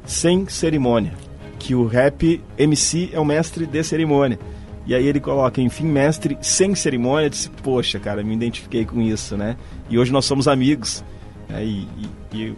sem 0.05 0.47
cerimônia, 0.49 1.15
que 1.59 1.75
o 1.75 1.87
rap 1.87 2.43
MC 2.59 3.11
é 3.12 3.21
o 3.21 3.25
mestre 3.25 3.67
de 3.67 3.83
cerimônia. 3.83 4.39
E 4.87 4.95
aí 4.95 5.07
ele 5.07 5.21
coloca, 5.21 5.62
enfim, 5.62 5.87
mestre 5.87 6.37
sem 6.43 6.75
cerimônia. 6.75 7.27
Eu 7.27 7.31
disse, 7.31 7.49
poxa, 7.49 7.99
cara, 7.99 8.23
me 8.23 8.35
identifiquei 8.35 8.85
com 8.85 9.01
isso, 9.01 9.37
né? 9.37 9.57
E 9.89 9.99
hoje 9.99 10.12
nós 10.12 10.27
somos 10.27 10.47
amigos. 10.47 11.03
Né? 11.49 11.65
E, 11.65 11.89
e, 12.33 12.37
e, 12.37 12.57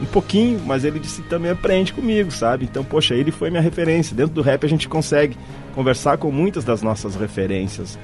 um 0.00 0.04
pouquinho, 0.06 0.60
mas 0.66 0.84
ele 0.84 0.98
disse 0.98 1.22
também 1.22 1.50
aprende 1.50 1.92
comigo, 1.92 2.30
sabe? 2.30 2.64
Então, 2.64 2.84
poxa, 2.84 3.14
ele 3.14 3.30
foi 3.30 3.50
minha 3.50 3.62
referência. 3.62 4.16
Dentro 4.16 4.34
do 4.34 4.42
rap 4.42 4.64
a 4.64 4.68
gente 4.68 4.88
consegue 4.88 5.36
conversar 5.74 6.18
com 6.18 6.30
muitas 6.30 6.64
das 6.64 6.82
nossas 6.82 7.14
referências. 7.14 7.98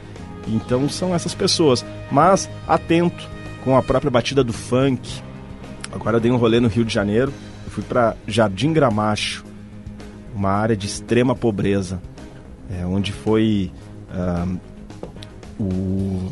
Então 0.47 0.89
são 0.89 1.15
essas 1.15 1.35
pessoas. 1.35 1.85
Mas 2.11 2.49
atento 2.67 3.29
com 3.65 3.77
a 3.77 3.83
própria 3.83 4.11
batida 4.11 4.43
do 4.43 4.53
funk. 4.53 5.21
Agora 5.93 6.17
eu 6.17 6.21
dei 6.21 6.31
um 6.31 6.37
rolê 6.37 6.61
no 6.61 6.69
Rio 6.69 6.85
de 6.85 6.95
Janeiro. 6.95 7.33
Eu 7.65 7.71
fui 7.71 7.83
para 7.83 8.17
Jardim 8.27 8.73
Gramacho, 8.73 9.45
uma 10.35 10.51
área 10.51 10.77
de 10.77 10.87
extrema 10.87 11.35
pobreza 11.35 12.01
é, 12.71 12.87
onde 12.87 13.13
foi 13.13 13.73
o... 15.59 16.31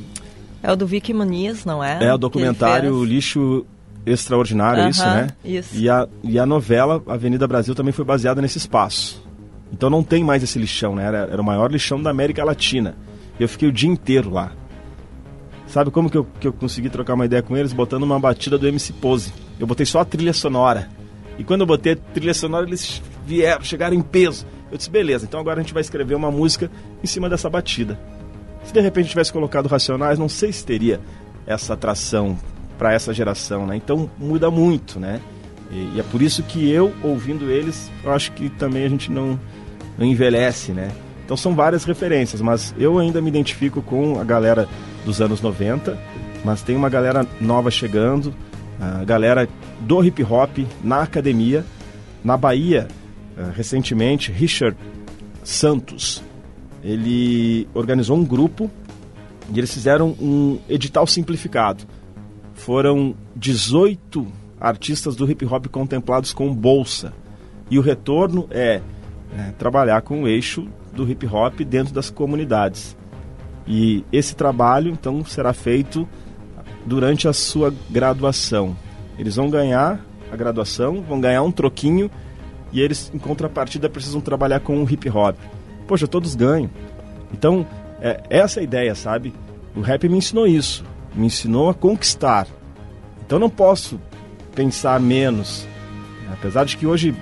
É 0.63 0.73
o 0.73 0.77
do 0.77 0.87
Vicky 0.87 1.13
Muniz, 1.13 1.65
não 1.65 1.83
é? 1.83 2.05
É 2.05 2.15
o 2.15 2.19
documentário 2.19 3.05
Lixo 3.05 3.67
Extraordinário, 4.13 4.83
uh 4.83 4.87
-huh, 4.87 4.91
isso, 4.91 5.05
né? 5.05 5.29
Isso. 5.45 5.77
E 5.77 5.89
a, 5.89 6.09
e 6.23 6.39
a 6.39 6.47
novela 6.47 7.03
Avenida 7.07 7.47
Brasil 7.47 7.75
também 7.75 7.93
foi 7.93 8.05
baseada 8.05 8.41
nesse 8.41 8.59
espaço. 8.59 9.27
Então 9.73 9.91
não 9.91 10.03
tem 10.03 10.25
mais 10.25 10.43
esse 10.43 10.59
lixão, 10.59 10.95
né? 10.95 11.05
Era, 11.05 11.19
era 11.31 11.41
o 11.41 11.45
maior 11.45 11.71
lixão 11.71 12.03
da 12.03 12.11
América 12.11 12.45
Latina. 12.45 12.97
Eu 13.39 13.49
fiquei 13.49 13.69
o 13.69 13.73
dia 13.73 13.89
inteiro 13.89 14.31
lá. 14.31 14.53
Sabe 15.67 15.91
como 15.91 16.09
que 16.09 16.17
eu, 16.17 16.27
que 16.41 16.49
eu 16.49 16.53
consegui 16.53 16.89
trocar 16.89 17.15
uma 17.15 17.27
ideia 17.27 17.43
com 17.43 17.57
eles? 17.57 17.73
Botando 17.73 18.03
uma 18.03 18.19
batida 18.19 18.57
do 18.57 18.67
MC 18.67 18.93
Pose. 18.95 19.33
Eu 19.61 19.67
botei 19.67 19.85
só 19.85 20.01
a 20.01 20.05
trilha 20.05 20.33
sonora. 20.33 20.89
E 21.39 21.45
quando 21.45 21.61
eu 21.61 21.67
botei 21.67 21.93
a 21.93 21.97
trilha 21.97 22.33
sonora, 22.33 22.67
eles 22.67 23.03
vieram, 23.27 23.63
chegaram 23.63 23.95
em 23.95 24.01
peso. 24.01 24.47
Eu 24.73 24.79
disse, 24.79 24.91
beleza, 24.91 25.27
então 25.27 25.39
agora 25.39 25.61
a 25.61 25.63
gente 25.63 25.73
vai 25.73 25.83
escrever 25.83 26.15
uma 26.15 26.31
música 26.31 26.71
em 27.03 27.07
cima 27.07 27.29
dessa 27.29 27.49
batida. 27.49 27.99
Se 28.65 28.73
de 28.73 28.81
repente 28.81 29.11
tivesse 29.11 29.33
colocado 29.33 29.67
Racionais, 29.67 30.19
não 30.19 30.29
sei 30.29 30.53
se 30.53 30.65
teria 30.65 31.01
essa 31.47 31.75
atração 31.75 32.39
para 32.79 32.93
essa 32.93 33.13
geração, 33.13 33.67
né? 33.67 33.77
Então 33.77 34.09
muda 34.19 34.51
muito, 34.51 35.01
né? 35.01 35.21
E, 35.71 35.97
e, 35.97 36.01
é 36.01 36.03
por 36.03 36.23
isso 36.23 36.43
que 36.43 36.71
eu, 36.71 36.93
ouvindo 37.03 37.51
eles, 37.51 37.91
eu 38.03 38.13
acho 38.13 38.33
que 38.33 38.49
também 38.49 38.85
a 38.85 38.89
gente 38.89 39.11
não, 39.11 39.39
não 39.99 40.07
envelhece, 40.07 40.73
né? 40.73 40.91
Então 41.25 41.37
são 41.37 41.55
várias 41.55 41.85
referências, 41.85 42.41
mas 42.41 42.75
eu 42.79 42.99
ainda 42.99 43.21
me 43.21 43.29
identifico 43.29 43.83
com 43.83 44.19
a 44.19 44.25
galera 44.25 44.67
dos 45.05 45.21
anos 45.21 45.43
90, 45.43 45.99
mas 46.45 46.63
tem 46.63 46.75
uma 46.75 46.89
galera 46.89 47.27
nova 47.39 47.71
chegando, 47.71 48.35
a 48.81 49.05
galera 49.05 49.49
do 49.81 50.03
hip 50.03 50.23
hop 50.23 50.59
na 50.83 51.03
academia. 51.03 51.65
Na 52.25 52.37
Bahia, 52.37 52.89
eh, 53.37 53.51
recentemente, 53.55 54.33
Richard 54.33 54.77
Santos, 55.45 56.23
ele 56.83 57.69
organizou 57.75 58.17
um 58.17 58.25
grupo 58.25 58.71
e 59.53 59.59
eles 59.59 59.73
fizeram 59.73 60.17
um 60.21 60.59
edital 60.69 61.07
simplificado. 61.07 61.85
Foram 62.59 63.15
18 63.37 64.27
artistas 64.61 65.15
do 65.15 65.31
hip 65.31 65.47
hop 65.47 65.67
contemplados 65.69 66.33
com 66.33 66.53
bolsa. 66.53 67.13
E 67.71 67.79
o 67.79 67.83
retorno 67.83 68.49
é, 68.51 68.83
é 69.37 69.53
trabalhar 69.57 70.03
com 70.03 70.25
o 70.25 70.29
eixo 70.29 70.67
do 70.93 71.09
hip 71.09 71.25
hop 71.27 71.61
dentro 71.61 71.95
das 71.95 72.11
comunidades. 72.11 72.97
E 73.67 74.05
esse 74.13 74.35
trabalho, 74.35 74.91
então, 74.91 75.25
será 75.25 75.53
feito 75.53 76.07
durante 76.85 77.29
a 77.29 77.33
sua 77.33 77.73
graduação. 77.89 78.77
Eles 79.17 79.37
vão 79.37 79.49
ganhar 79.49 80.05
a 80.31 80.37
graduação, 80.37 81.01
vão 81.01 81.21
ganhar 81.21 81.43
um 81.43 81.53
troquinho 81.53 82.11
e 82.73 82.81
eles, 82.81 83.11
em 83.15 83.19
contrapartida, 83.19 83.89
precisam 83.89 84.21
trabalhar 84.21 84.61
com 84.61 84.83
o 84.83 84.91
hip 84.91 85.09
hop. 85.09 85.37
Poxa, 85.87 86.09
todos 86.09 86.35
ganham. 86.35 86.71
Então, 87.33 87.65
é, 88.01 88.21
essa 88.29 88.59
é 88.59 88.63
a 88.63 88.65
ideia, 88.65 88.95
sabe? 88.97 89.33
O 89.77 89.81
rap 89.81 90.09
me 90.09 90.19
ensinou 90.19 90.47
isso. 90.47 90.85
Me 91.19 91.27
ensinou 91.27 91.69
a 91.69 91.75
conquistar. 91.75 92.47
Então, 93.27 93.39
não 93.39 93.51
posso 93.51 94.01
pensar 94.55 94.99
menos. 94.99 95.67
Apesar 96.33 96.65
de 96.65 96.77
que 96.77 96.87
hoje 96.87 97.15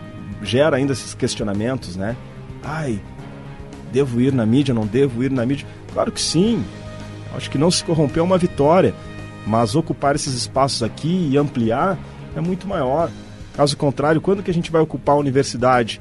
gera 0.42 0.76
ainda 0.76 0.92
esses 0.92 1.14
questionamentos, 1.14 1.96
né? 1.96 2.16
Ai, 2.62 3.00
devo 3.92 4.20
ir 4.20 4.32
na 4.32 4.46
mídia, 4.46 4.74
não 4.74 4.86
devo 4.86 5.24
ir 5.24 5.30
na 5.30 5.44
mídia? 5.44 5.66
Claro 5.92 6.12
que 6.12 6.20
sim. 6.20 6.64
Acho 7.34 7.50
que 7.50 7.58
não 7.58 7.70
se 7.70 7.82
corromper 7.82 8.20
é 8.20 8.22
uma 8.22 8.38
vitória. 8.38 8.94
Mas 9.46 9.74
ocupar 9.74 10.14
esses 10.14 10.34
espaços 10.34 10.82
aqui 10.82 11.28
e 11.30 11.38
ampliar 11.38 11.98
é 12.34 12.40
muito 12.40 12.66
maior. 12.66 13.10
Caso 13.54 13.76
contrário, 13.76 14.20
quando 14.20 14.42
que 14.42 14.50
a 14.50 14.54
gente 14.54 14.70
vai 14.70 14.82
ocupar 14.82 15.14
a 15.14 15.18
universidade 15.18 16.00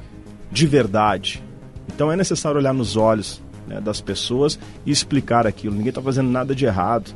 de 0.51 0.67
verdade? 0.67 1.43
Então 1.87 2.11
é 2.11 2.15
necessário 2.15 2.57
olhar 2.57 2.73
nos 2.73 2.97
olhos 2.97 3.41
né, 3.67 3.79
das 3.79 4.01
pessoas 4.01 4.59
e 4.85 4.91
explicar 4.91 5.47
aquilo. 5.47 5.75
Ninguém 5.75 5.89
está 5.89 6.01
fazendo 6.01 6.29
nada 6.29 6.53
de 6.53 6.65
errado. 6.65 7.15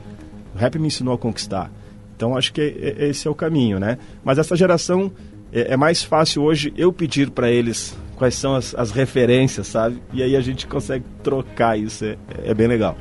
O 0.60 0.62
rap 0.62 0.78
me 0.78 0.88
ensinou 0.88 1.14
a 1.14 1.18
conquistar. 1.18 1.72
Então 2.18 2.36
acho 2.36 2.52
que 2.52 2.60
é, 2.60 3.06
é, 3.06 3.08
esse 3.08 3.26
é 3.26 3.32
o 3.32 3.34
caminho, 3.34 3.80
né? 3.80 3.98
Mas 4.26 4.38
essa 4.38 4.54
geração 4.58 5.10
é, 5.54 5.72
é 5.74 5.78
mais 5.78 6.04
fácil 6.04 6.44
hoje 6.44 6.74
eu 6.76 6.92
pedir 6.92 7.30
para 7.30 7.50
eles 7.50 7.98
quais 8.18 8.36
são 8.36 8.56
as, 8.56 8.76
as, 8.76 8.92
referências, 8.92 9.68
sabe? 9.68 10.04
E 10.12 10.22
aí 10.22 10.36
a 10.36 10.42
gente 10.42 10.68
consegue 10.68 11.06
trocar 11.24 11.80
isso, 11.80 12.04
é, 12.04 12.18
é 12.44 12.54
bem 12.54 12.68
legal. 12.68 12.98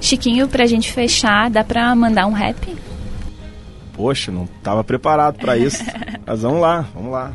Chiquinho, 0.00 0.48
pra 0.48 0.64
gente 0.64 0.90
fechar, 0.90 1.50
dá 1.50 1.62
pra 1.62 1.94
mandar 1.94 2.26
um 2.26 2.32
rap? 2.32 2.74
Poxa, 3.92 4.32
não 4.32 4.44
estava 4.44 4.82
preparado 4.82 5.38
para 5.38 5.58
isso. 5.58 5.84
Mas 6.26 6.40
vamos 6.40 6.62
lá, 6.62 6.88
vamos 6.94 7.12
lá. 7.12 7.34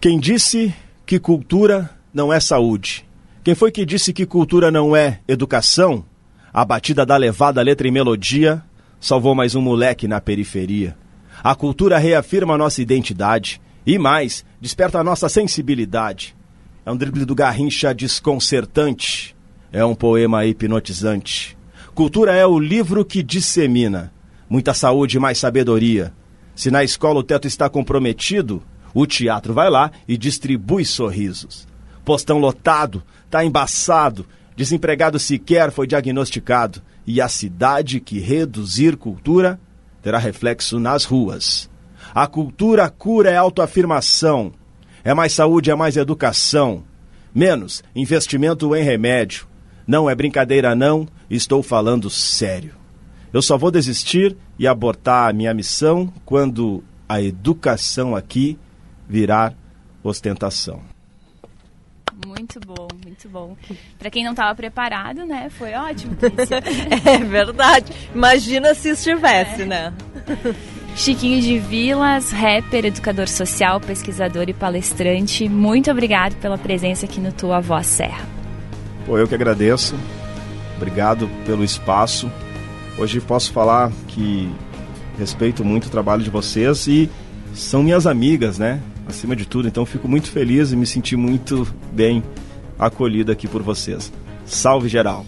Quem 0.00 0.20
disse 0.20 0.72
que 1.04 1.18
cultura 1.18 1.90
não 2.14 2.32
é 2.32 2.38
saúde? 2.38 3.04
Quem 3.42 3.56
foi 3.56 3.72
que 3.72 3.84
disse 3.84 4.12
que 4.12 4.24
cultura 4.24 4.70
não 4.70 4.94
é 4.94 5.18
educação? 5.26 6.04
A 6.54 6.64
batida 6.66 7.06
da 7.06 7.16
levada, 7.16 7.62
letra 7.62 7.88
e 7.88 7.90
melodia 7.90 8.62
salvou 9.00 9.34
mais 9.34 9.54
um 9.54 9.62
moleque 9.62 10.06
na 10.06 10.20
periferia. 10.20 10.94
A 11.42 11.54
cultura 11.54 11.96
reafirma 11.96 12.58
nossa 12.58 12.82
identidade 12.82 13.58
e 13.86 13.98
mais, 13.98 14.44
desperta 14.60 15.00
a 15.00 15.04
nossa 15.04 15.30
sensibilidade. 15.30 16.36
É 16.84 16.92
um 16.92 16.96
drible 16.96 17.24
do 17.24 17.34
Garrincha 17.34 17.94
desconcertante. 17.94 19.34
É 19.72 19.82
um 19.82 19.94
poema 19.94 20.44
hipnotizante. 20.44 21.56
Cultura 21.94 22.34
é 22.34 22.46
o 22.46 22.58
livro 22.58 23.02
que 23.02 23.22
dissemina 23.22 24.12
muita 24.52 24.74
saúde 24.74 25.16
e 25.16 25.20
mais 25.20 25.38
sabedoria. 25.38 26.12
Se 26.54 26.70
na 26.70 26.84
escola 26.84 27.20
o 27.20 27.22
teto 27.22 27.48
está 27.48 27.70
comprometido, 27.70 28.62
o 28.92 29.06
teatro 29.06 29.54
vai 29.54 29.70
lá 29.70 29.90
e 30.06 30.18
distribui 30.18 30.84
sorrisos. 30.84 31.66
Postão 32.04 32.36
lotado, 32.36 33.02
tá 33.30 33.42
embaçado, 33.42 34.26
desempregado 34.56 35.18
sequer 35.18 35.70
foi 35.70 35.86
diagnosticado, 35.86 36.82
e 37.06 37.20
a 37.20 37.28
cidade 37.28 38.00
que 38.00 38.20
reduzir 38.20 38.96
cultura 38.96 39.58
terá 40.00 40.18
reflexo 40.18 40.78
nas 40.78 41.04
ruas. 41.04 41.70
A 42.14 42.26
cultura 42.26 42.88
cura 42.90 43.30
é 43.30 43.36
autoafirmação, 43.36 44.52
é 45.04 45.14
mais 45.14 45.32
saúde, 45.32 45.70
é 45.70 45.74
mais 45.74 45.96
educação, 45.96 46.84
menos 47.34 47.82
investimento 47.94 48.74
em 48.76 48.82
remédio, 48.82 49.46
Não 49.84 50.08
é 50.08 50.14
brincadeira, 50.14 50.76
não, 50.76 51.08
estou 51.28 51.60
falando 51.60 52.08
sério. 52.08 52.74
Eu 53.32 53.42
só 53.42 53.58
vou 53.58 53.70
desistir 53.70 54.36
e 54.58 54.66
abortar 54.66 55.28
a 55.28 55.32
minha 55.32 55.52
missão 55.52 56.12
quando 56.24 56.84
a 57.08 57.20
educação 57.20 58.14
aqui 58.14 58.56
virar 59.08 59.54
ostentação. 60.04 60.91
Muito 62.26 62.60
bom, 62.60 62.88
muito 63.04 63.28
bom. 63.28 63.56
Para 63.98 64.10
quem 64.10 64.24
não 64.24 64.32
estava 64.32 64.54
preparado, 64.54 65.24
né? 65.24 65.48
Foi 65.50 65.74
ótimo. 65.74 66.16
é 67.04 67.18
verdade. 67.18 67.92
Imagina 68.14 68.74
se 68.74 68.90
estivesse, 68.90 69.62
é. 69.62 69.66
né? 69.66 69.92
Chiquinho 70.94 71.40
de 71.40 71.58
Vilas, 71.58 72.30
rapper, 72.30 72.84
educador 72.84 73.26
social, 73.26 73.80
pesquisador 73.80 74.48
e 74.48 74.52
palestrante, 74.52 75.48
muito 75.48 75.90
obrigado 75.90 76.36
pela 76.36 76.58
presença 76.58 77.06
aqui 77.06 77.18
no 77.18 77.32
Tua 77.32 77.60
Voz 77.60 77.86
Serra. 77.86 78.26
Pô, 79.06 79.16
eu 79.16 79.26
que 79.26 79.34
agradeço. 79.34 79.96
Obrigado 80.76 81.28
pelo 81.46 81.64
espaço. 81.64 82.30
Hoje 82.98 83.20
posso 83.20 83.52
falar 83.52 83.90
que 84.08 84.50
respeito 85.18 85.64
muito 85.64 85.86
o 85.86 85.90
trabalho 85.90 86.22
de 86.22 86.30
vocês 86.30 86.86
e 86.86 87.10
são 87.54 87.82
minhas 87.82 88.06
amigas, 88.06 88.58
né? 88.58 88.80
Acima 89.12 89.36
de 89.36 89.46
tudo, 89.46 89.68
então 89.68 89.84
fico 89.84 90.08
muito 90.08 90.30
feliz 90.30 90.72
e 90.72 90.76
me 90.76 90.86
senti 90.86 91.16
muito 91.16 91.68
bem 91.92 92.24
acolhido 92.78 93.30
aqui 93.30 93.46
por 93.46 93.62
vocês. 93.62 94.10
Salve 94.46 94.88
geral! 94.88 95.26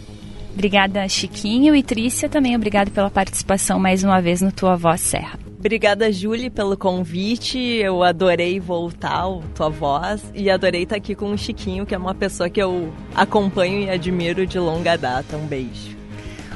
Obrigada, 0.55 1.07
Chiquinho 1.07 1.77
e 1.77 1.83
Trícia 1.83 2.27
também. 2.27 2.57
Obrigado 2.57 2.91
pela 2.91 3.11
participação 3.11 3.79
mais 3.79 4.03
uma 4.03 4.23
vez 4.23 4.41
no 4.41 4.51
Tua 4.51 4.75
Voz 4.75 5.03
Serra. 5.03 5.39
Obrigada, 5.59 6.11
Julie, 6.11 6.49
pelo 6.49 6.79
convite. 6.79 7.59
Eu 7.59 8.03
adorei 8.03 8.59
voltar 8.59 9.29
o 9.29 9.43
tua 9.55 9.69
voz 9.69 10.23
e 10.35 10.49
adorei 10.49 10.85
estar 10.85 10.97
aqui 10.97 11.15
com 11.15 11.31
o 11.31 11.37
Chiquinho, 11.37 11.85
que 11.85 11.95
é 11.95 11.99
uma 11.99 12.15
pessoa 12.15 12.49
que 12.49 12.63
eu 12.63 12.91
acompanho 13.15 13.81
e 13.81 13.91
admiro 13.91 14.47
de 14.47 14.59
longa 14.59 14.97
data. 14.97 15.37
Um 15.37 15.47
beijo. 15.47 15.95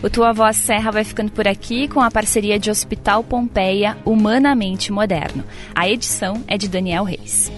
O 0.02 0.08
Tua 0.08 0.32
Voz 0.32 0.56
Serra 0.56 0.92
vai 0.92 1.02
ficando 1.02 1.32
por 1.32 1.48
aqui 1.48 1.88
com 1.88 2.00
a 2.00 2.10
parceria 2.10 2.58
de 2.58 2.70
Hospital 2.70 3.24
Pompeia 3.24 3.98
Humanamente 4.04 4.92
Moderno. 4.92 5.44
A 5.74 5.88
edição 5.88 6.42
é 6.46 6.56
de 6.56 6.68
Daniel 6.68 7.02
Reis. 7.02 7.50